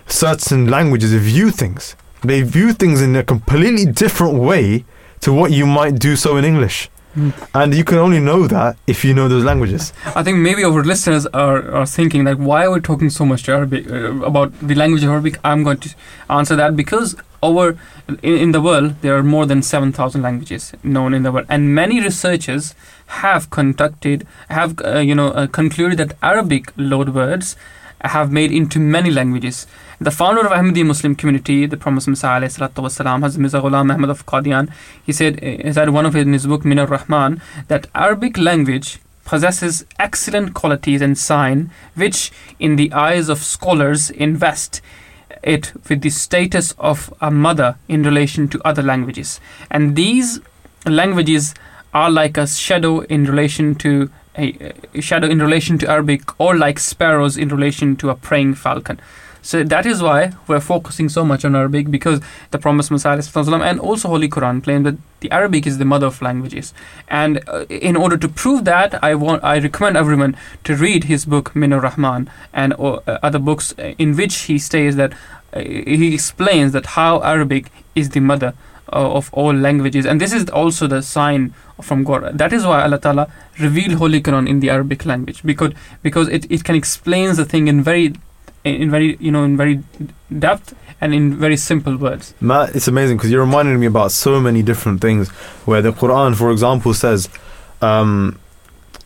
[0.07, 1.95] certain languages view things.
[2.23, 4.85] They view things in a completely different way
[5.21, 6.89] to what you might do so in English.
[7.15, 7.33] Mm.
[7.53, 9.91] And you can only know that if you know those languages.
[10.15, 13.49] I think maybe our listeners are, are thinking like, why are we talking so much
[13.49, 15.37] Arabic uh, about the language of Arabic?
[15.43, 15.89] I'm going to
[16.29, 17.77] answer that because over
[18.23, 21.47] in, in the world there are more than seven thousand languages known in the world,
[21.49, 22.75] and many researchers
[23.07, 27.55] have conducted have uh, you know uh, concluded that Arabic loanwords
[28.01, 29.67] have made into many languages.
[30.01, 34.25] The founder of Ahmadi Muslim community, the Promised Messiah, wasalam, Hazrat Mirza Ghulam Ahmad of
[34.25, 34.67] Qadian,
[35.05, 38.97] he said, he said one of his, in his book Min ar-Rahman that Arabic language
[39.25, 44.81] possesses excellent qualities and sign which in the eyes of scholars invest
[45.43, 49.39] it with the status of a mother in relation to other languages.
[49.69, 50.39] And these
[50.83, 51.53] languages
[51.93, 56.79] are like a shadow in relation to a shadow in relation to Arabic or like
[56.79, 58.99] sparrows in relation to a preying falcon
[59.41, 63.79] so that is why we're focusing so much on Arabic because the Promised Messiah and
[63.79, 66.73] also Holy Quran claim that the Arabic is the mother of languages.
[67.07, 71.25] And uh, in order to prove that, I want I recommend everyone to read his
[71.25, 75.13] book Min rahman and uh, other books in which he states that
[75.53, 78.53] uh, he explains that how Arabic is the mother
[78.87, 82.37] of all languages and this is also the sign from God.
[82.37, 85.73] That is why Allah Ta'ala revealed Holy Quran in the Arabic language because
[86.03, 88.13] because it, it can explain the thing in very
[88.64, 89.82] in very you know in very
[90.38, 92.32] depth and in very simple words.
[92.40, 95.28] Matt, it's amazing because you're reminding me about so many different things
[95.66, 97.28] where the Quran, for example, says,
[97.82, 98.38] um,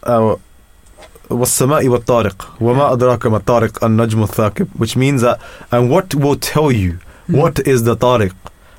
[0.04, 0.36] uh,
[1.30, 5.38] والسماء والطارق وما أدراك ما الطارق النجم الثاقب which means that
[5.70, 6.98] and what will tell you
[7.28, 8.32] what is the tariq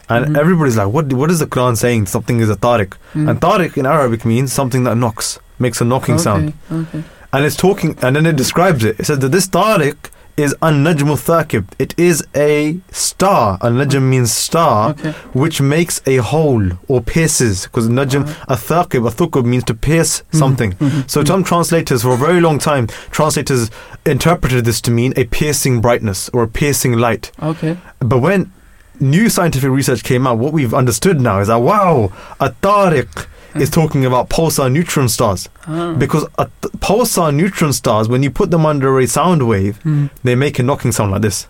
[0.10, 0.38] and Mhm.
[0.38, 3.30] everybody's like what what is the Quran saying something is a tariq Mm.
[3.30, 7.04] and tariq in Arabic means something that knocks makes a knocking sound Okay.
[7.34, 9.96] and it's talking and then it describes it it says that this tariq
[10.37, 13.59] is an najm thaqib it is a star.
[13.63, 15.13] An najm means star Okay.
[15.33, 18.45] which makes a hole or pierces because najm uh-huh.
[18.49, 20.39] a thaqib a thuqub means to pierce mm-hmm.
[20.39, 20.73] something.
[20.73, 21.09] Mhm.
[21.11, 23.71] so some translators for a very long time translators
[24.05, 27.31] interpreted this to mean a piercing brightness or a piercing light.
[27.43, 27.77] Okay.
[28.01, 28.53] but when
[29.01, 32.11] new scientific research came out what we've understood now is that wow
[32.41, 33.27] a tariq
[33.61, 35.95] is talking about pulsar neutron stars Ah.
[35.99, 40.11] because th- pulsar neutron stars when you put them under a sound wave Mm.
[40.25, 41.47] they make a knocking sound like this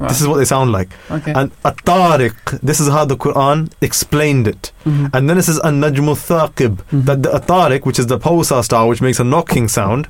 [0.00, 0.08] Wow.
[0.08, 1.32] this is what they sound like Okay.
[1.36, 5.10] and a tariq this is how the quran explained it Mhm.
[5.12, 7.04] and then it says an najmu thaqib Mhm.
[7.04, 10.08] that the a tariq which is the pulsar star which makes a knocking sound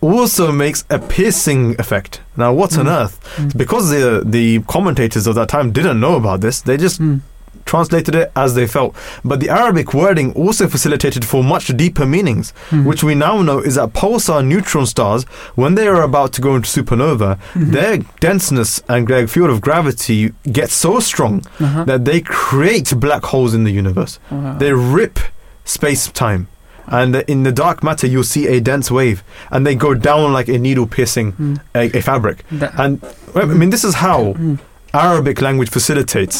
[0.00, 2.92] also makes a piercing effect now what on Mm.
[3.02, 3.56] earth Mm.
[3.56, 7.20] because the the commentators of that time didn't know about this they just Mm.
[7.70, 8.92] Translated it as they felt
[9.30, 12.84] but the arabic wording also facilitated for much deeper meanings Mhm.
[12.90, 15.22] which we now know is that pulsar neutron stars
[15.62, 17.70] when they are about to go into supernova Mhm.
[17.76, 17.94] their
[18.26, 20.20] denseness and gra- field of gravity
[20.58, 21.84] gets so strong Uh-huh.
[21.90, 24.56] that they create black holes in the universe Wow.
[24.62, 25.16] they rip
[25.76, 26.42] space time
[26.98, 29.18] and in the dark matter you'll see a dense wave
[29.52, 31.56] and they go down like a needle piercing Mm.
[31.82, 32.92] a, a fabric That- and
[33.40, 34.58] I mean this is how Mm.
[34.92, 36.38] Arabic language facilitates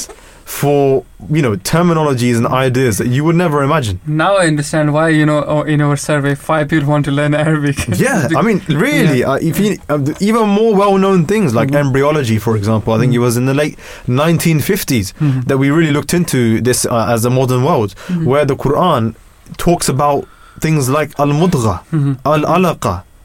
[0.50, 1.04] for
[1.36, 4.00] you know terminologies and ideas that you would never imagine.
[4.06, 7.76] Now I understand why you know in our survey five people want to learn Arabic.
[8.06, 8.58] Yeah, I mean,
[8.88, 9.98] really, uh, if you, uh,
[10.28, 13.78] even more well-known things like embryology, for example, I think it was in the late
[14.08, 15.44] 1950s Mhm.
[15.48, 18.24] that we really looked into this uh, as a modern world, Mhm.
[18.30, 19.14] where the Quran
[19.56, 20.26] talks about
[20.64, 22.16] things like al-mudgha, Mhm.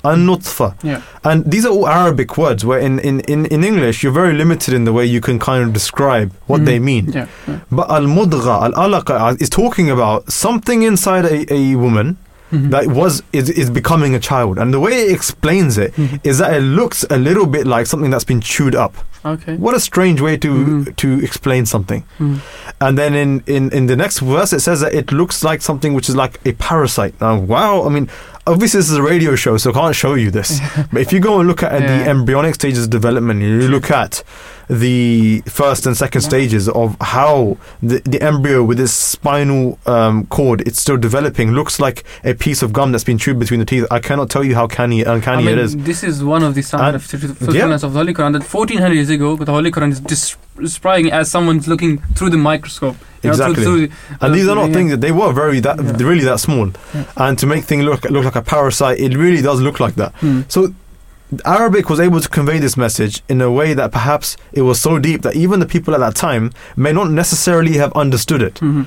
[0.06, 1.02] Al-alaqa, al-nutfa, Yeah.
[1.24, 2.64] and these are all Arabic words.
[2.66, 5.64] Where in, in, in, in English you're very limited in the way you can kind
[5.64, 6.66] of describe what Mhm.
[6.66, 7.06] they mean.
[7.12, 7.28] Yeah.
[7.48, 7.60] yeah.
[7.72, 12.18] But al-mudgha, al-alaqa is talking about something inside a, a woman
[12.52, 12.70] Mhm.
[12.70, 16.20] that was is, is becoming a child and the way it explains it Mhm.
[16.24, 18.94] is that it looks a little bit like something that's been chewed up
[19.26, 19.56] Okay.
[19.58, 20.96] what a strange way to Mhm.
[20.96, 22.38] to explain something Mhm.
[22.82, 25.96] and then in, in in the next verse it says that it looks like something
[25.96, 28.08] which is like a parasite now wow i mean
[28.48, 30.60] obviously this is a radio show so i can't show you this
[30.92, 32.10] but if you go and look at the Yeah.
[32.12, 34.24] embryonic stages of development you look at
[34.70, 40.62] the first and second stages of how the, the embryo with its spinal um, cord
[40.68, 43.86] it's still developing looks like a piece of gum that's been chewed between the teeth
[43.92, 46.56] i cannot tell you how canny uncanny I mean, it is This is one of
[46.56, 48.34] the signs of fulfillment of the Holy Quran.
[48.34, 52.38] That 1400 years ago, the Holy Quran is dis- describing as someone's looking through the
[52.38, 52.96] microscope.
[53.24, 53.64] you know, through- Exactly.
[53.64, 53.94] through the-
[54.26, 54.74] and these are not yeah.
[54.76, 56.08] things that they were very that Yeah.
[56.08, 57.04] really that small Yeah.
[57.18, 60.12] and to make things look look like a parasite it really does look like that
[60.22, 60.42] Hmm.
[60.48, 60.74] so
[61.44, 65.00] Arabic was able to convey this message in a way that perhaps it was so
[65.00, 68.56] deep that even the people at that time may not necessarily have understood it.
[68.56, 68.86] Mhm.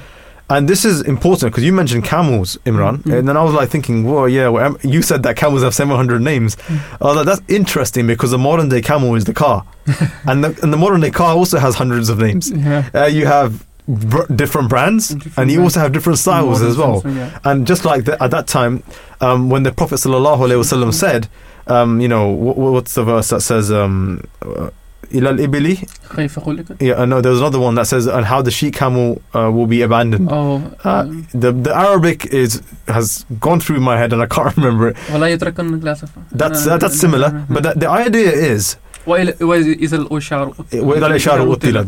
[0.51, 3.19] And this is important because you mentioned camels, Imran, Mhm.
[3.19, 6.23] and then I was like thinking, whoa, yeah, well, you said that camels have 700
[6.23, 6.57] names.
[7.03, 9.65] I was like, that's interesting because the modern day camel is the car,
[10.27, 12.51] and the, and the modern day car also has hundreds of names.
[12.51, 12.85] Yeah.
[12.95, 15.77] Uh, you have br- different brands, Different and you brands.
[15.77, 17.03] also have different styles as well.
[17.05, 17.31] yeah.
[17.45, 18.83] And just like the, at that time,
[19.21, 21.29] um, when the Prophet sallallahu alaihi wasallam said,
[21.68, 24.70] um, you know, wh- wh- what's the verse that says, um, uh,
[25.18, 25.76] "Ila al-ibli"?
[26.16, 29.22] كيف خلقت؟ Yeah, uh, no, there's another one that says, and how the sheep camel
[29.36, 30.28] uh, will be abandoned.
[30.32, 31.04] Oh, Uh,
[31.34, 34.96] the the Arabic is has gone through my head and I can't remember it.
[35.14, 36.10] ولا يتركن الأسف.
[36.32, 38.76] That's Uh, uh, that's similar, but the, the idea is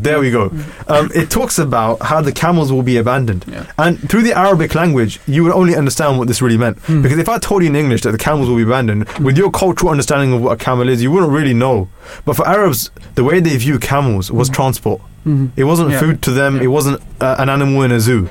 [0.03, 0.51] there we go.
[0.89, 3.45] Um, it talks about how the camels will be abandoned.
[3.47, 3.71] Yeah.
[3.79, 6.79] And through the Arabic language, you would only understand what this really meant.
[6.83, 7.03] Mm.
[7.03, 9.51] Because if I told you in English that the camels will be abandoned, with your
[9.51, 11.89] cultural understanding of what a camel is, you wouldn't really know.
[12.25, 14.55] But for Arabs, the way they view camels was mm.
[14.55, 15.01] transport.
[15.27, 15.49] Mm-hmm.
[15.57, 16.01] It wasn't yeah.
[16.01, 16.63] food to them, yeah.
[16.63, 18.31] it wasn't uh, an animal in a zoo.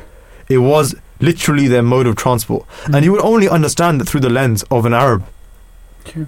[0.50, 2.66] It was literally their mode of transport.
[2.86, 2.96] Mm.
[2.96, 5.24] And you would only understand that through the lens of an Arab.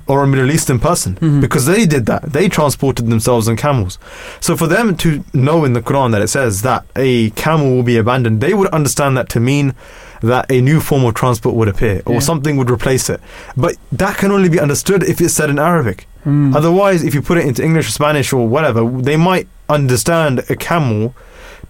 [0.08, 1.42] Or a Middle Eastern person Mhm.
[1.42, 2.34] because they did that.
[2.34, 3.98] They transported themselves on camels.
[4.40, 7.84] So for them to know in the Quran that it says that a camel will
[7.84, 9.74] be abandoned, they would understand that to mean
[10.22, 12.20] that a new form of transport would appear or Yeah.
[12.20, 13.20] something would replace it.
[13.58, 16.08] But that can only be understood if it's said in Arabic.
[16.28, 16.56] Mm.
[16.56, 20.56] Otherwise, if you put it into English or Spanish or whatever, they might understand a
[20.56, 21.16] camel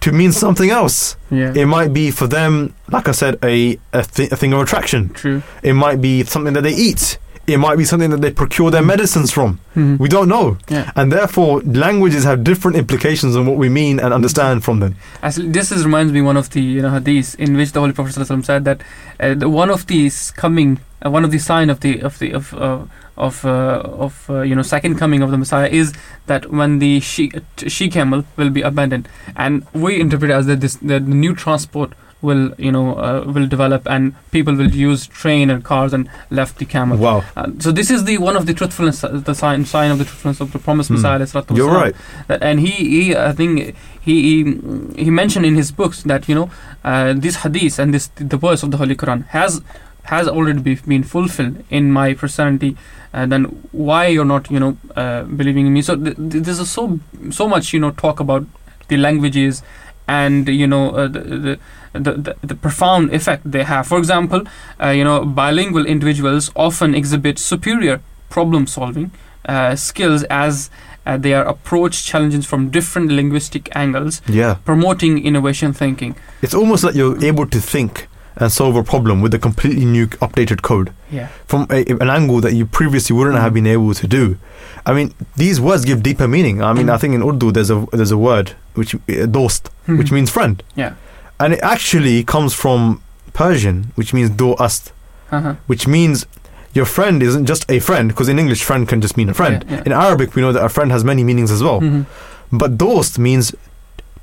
[0.00, 1.16] to mean something else.
[1.30, 1.52] Yeah.
[1.54, 5.10] It might be for them, like I said, a a, thi- a thing of attraction.
[5.14, 5.42] True.
[5.62, 7.18] It might be something that they eat.
[7.46, 9.58] It might be something that they procure their medicines from.
[9.74, 9.98] Mhm.
[9.98, 10.58] We don't know.
[10.68, 10.92] Yeah.
[10.94, 14.94] And therefore, languages have different implications on what we mean and understand from them.
[15.36, 18.14] This is, reminds me one of the you know hadiths in which the Holy Prophet
[18.14, 18.80] ﷺ said that
[19.18, 22.32] uh, the, one of these coming, uh, one of the sign of the of the
[22.32, 22.78] of uh,
[23.16, 25.92] of uh, of uh, you know second coming of the Messiah is
[26.26, 27.32] that when the she
[27.66, 31.34] she camel will be abandoned, and we interpret it as that this that the new
[31.34, 31.92] transport
[32.22, 36.58] will you know uh, will develop and people will use train and cars and left
[36.58, 36.96] the camel.
[36.96, 37.24] Wow.
[37.36, 40.04] Uh, so this is the one of the truthfulness, uh, the sign sign of the
[40.04, 40.94] truthfulness of the promised Hmm.
[40.94, 41.44] Messiah.
[41.52, 41.94] You're right.
[42.28, 46.34] That, and he, he, I think he, he, he mentioned in his books that you
[46.34, 46.50] know
[46.84, 49.60] uh, this hadith and this the verse of the Holy Quran has
[50.04, 52.76] has already be, been fulfilled in my personality.
[53.12, 55.82] And then why you're not you know uh, believing in me?
[55.82, 56.98] So th- th- there's so
[57.30, 58.46] so much you know talk about
[58.88, 59.62] the languages
[60.08, 61.58] and you know uh, the, the
[61.92, 63.86] the, the, the profound effect they have.
[63.86, 64.42] For example,
[64.82, 68.00] uh, you know, bilingual individuals often exhibit superior
[68.30, 69.10] problem solving
[69.48, 70.70] uh, skills as
[71.04, 74.54] uh, they are approach challenges from different linguistic angles, Yeah.
[74.64, 76.14] promoting innovation thinking.
[76.42, 80.06] It's almost like you're able to think and solve a problem with a completely new
[80.22, 81.28] updated code Yeah.
[81.46, 84.38] from a, an angle that you previously wouldn't have been able to do.
[84.86, 86.62] I mean, these words give deeper meaning.
[86.62, 90.10] I mean, I think in Urdu there's a there's a word which uh, dost, which
[90.10, 90.94] means friend, Yeah.
[91.40, 93.00] And it actually comes from
[93.32, 94.92] Persian, which means doast,
[95.30, 95.54] Uh-huh.
[95.66, 96.26] which means
[96.74, 99.64] your friend isn't just a friend because in English friend can just mean a friend.
[99.68, 99.82] Yeah, yeah.
[99.86, 101.80] In Arabic, we know that a friend has many meanings as well.
[101.80, 102.06] Mhm.
[102.50, 103.54] But dost means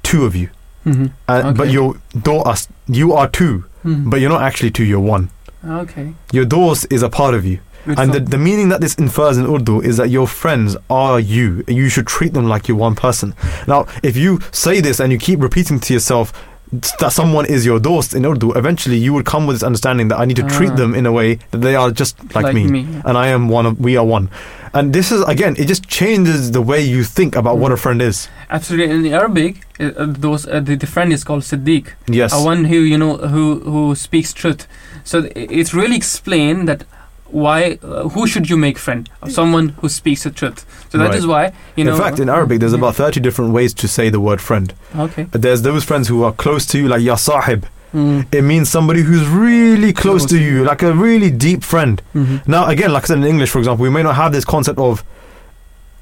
[0.03, 0.49] two of you,
[0.85, 1.11] Mhm.
[1.27, 1.71] uh, but Okay.
[1.73, 2.69] you're doast.
[2.87, 4.09] You are two, Mhm.
[4.09, 4.83] but you're not actually two.
[4.83, 5.29] You're one.
[5.67, 6.13] Okay.
[6.31, 7.59] Your dost is a part of you.
[7.85, 11.63] And the, the meaning that this infers in Urdu is that your friends are you.
[11.67, 13.33] You should treat them like you're one person.
[13.67, 16.31] Now, if you say this and you keep repeating to yourself
[16.71, 20.19] that someone is your dost in Urdu, eventually you would come with this understanding that
[20.19, 20.75] I need to treat Ah.
[20.75, 23.49] them in a way that they are just like, Like me, me, and I am
[23.49, 23.79] one of.
[23.79, 24.29] We are one.
[24.73, 27.79] And this is again, it just changes the way you think about what a Mm.
[27.79, 28.27] friend is.
[28.51, 29.07] Absolutely.
[29.07, 31.85] In Arabic, uh, uh, those uh, the, the friend is called Siddiq.
[32.07, 32.33] Yes.
[32.33, 34.67] a one who you know who who speaks truth.
[35.03, 36.83] So it's really explained that
[37.31, 40.65] why uh, who should you make friend someone who speaks the truth.
[40.89, 41.15] So that Right.
[41.15, 41.93] is why you know.
[41.95, 42.79] in fact, in Arabic, there's Yeah.
[42.79, 44.73] about 30 different ways to say the word friend.
[44.97, 45.27] Okay.
[45.31, 47.65] There's those friends who are close to you, like ya sahib.
[47.95, 48.25] Mm.
[48.31, 52.01] It means somebody who's really close Close to to you, like a really deep friend.
[52.15, 52.47] Mhm.
[52.47, 54.77] Now, again, like I said in English, for example, we may not have this concept
[54.77, 55.03] of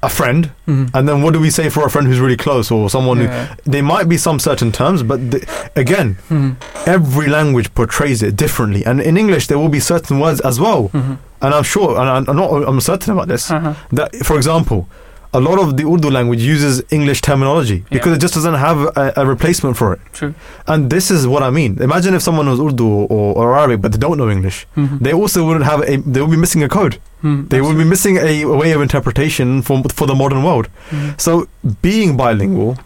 [0.02, 0.90] a friend, Mhm.
[0.94, 3.46] and then what do we say for a friend who's really close or someone Yeah.
[3.46, 3.70] who.
[3.72, 5.18] There might be some certain terms, but
[5.74, 6.54] again, Mhm.
[6.86, 8.84] every language portrays it differently.
[8.86, 10.90] And in English, there will be certain words as well.
[10.94, 11.18] Mhm.
[11.42, 13.74] And I'm sure, and I'm- I'm not, I'm certain about this, Uh-huh.
[13.92, 14.86] that, for example,
[15.34, 18.14] a lot of the Urdu language uses English terminology because Yeah.
[18.16, 20.00] it just doesn't have a, a replacement for it.
[20.12, 20.34] True.
[20.66, 21.76] And this is what I mean.
[21.82, 24.66] Imagine if someone knows Urdu or, or Arabic but they don't know English.
[24.76, 24.98] Mhm.
[25.00, 25.96] They also wouldn't have a.
[26.12, 26.94] They would be missing a code.
[27.22, 27.48] Mhm.
[27.50, 30.66] They would be missing a, a way of interpretation for for the modern world.
[30.90, 31.20] Mhm.
[31.20, 31.46] So
[31.82, 32.78] being bilingual,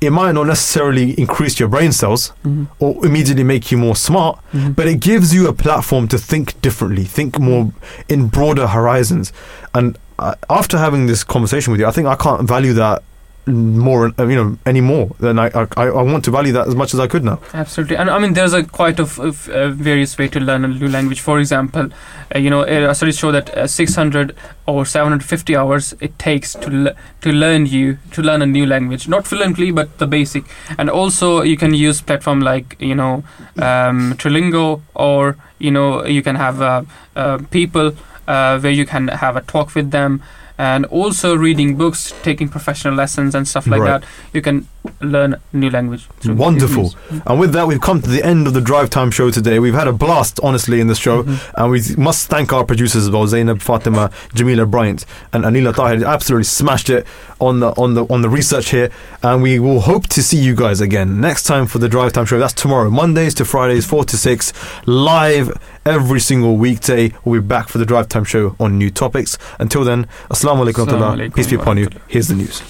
[0.00, 2.66] it might not necessarily increase your brain cells Mhm.
[2.78, 4.74] or immediately make you more smart, Mhm.
[4.76, 7.62] but it gives you a platform to think differently, think more
[8.08, 9.32] in broader horizons.
[9.72, 13.02] And after having this conversation with you, I think I can't value that
[13.46, 15.14] more, uh, you know, anymore.
[15.20, 17.40] Than I, I, I want to value that as much as I could now.
[17.52, 20.68] Absolutely, and I mean, there's a quite of, of uh, various way to learn a
[20.68, 21.20] new language.
[21.20, 21.90] For example,
[22.34, 24.34] uh, you know, uh, studies show that uh, 600
[24.66, 29.08] or 750 hours it takes to le- to learn you to learn a new language,
[29.08, 30.44] not fluently, but the basic.
[30.78, 33.24] And also, you can use platform like you know,
[33.56, 36.82] um, Trilingo, or you know, you can have uh,
[37.14, 37.94] uh, people
[38.26, 40.22] uh, where you can have a talk with them.
[40.56, 44.00] And also reading books, taking professional lessons and stuff like Right.
[44.02, 44.08] that.
[44.32, 44.68] You can
[45.00, 46.08] learn new language.
[46.24, 46.94] Wonderful.
[47.26, 49.58] And with that, we've come to the end of the Drive Time show today.
[49.58, 51.22] We've had a blast, honestly, in the show.
[51.22, 51.60] Mm-hmm.
[51.60, 56.04] And we must thank our producers as well, Zainab, Fatima, Jamila Bryant, and Anila Tahir.
[56.04, 57.06] Absolutely smashed it
[57.40, 58.90] on the on the on the research here.
[59.22, 62.26] And we will hope to see you guys again next time for the Drive Time
[62.26, 62.38] show.
[62.38, 64.52] That's tomorrow, Mondays to Fridays, four to six,
[64.86, 65.52] live
[65.86, 67.12] every single weekday.
[67.24, 69.38] We'll be back for the Drive Time show on new topics.
[69.58, 71.88] Until then, Assalamu alaikum peace be upon you.
[72.08, 72.62] Here's the news.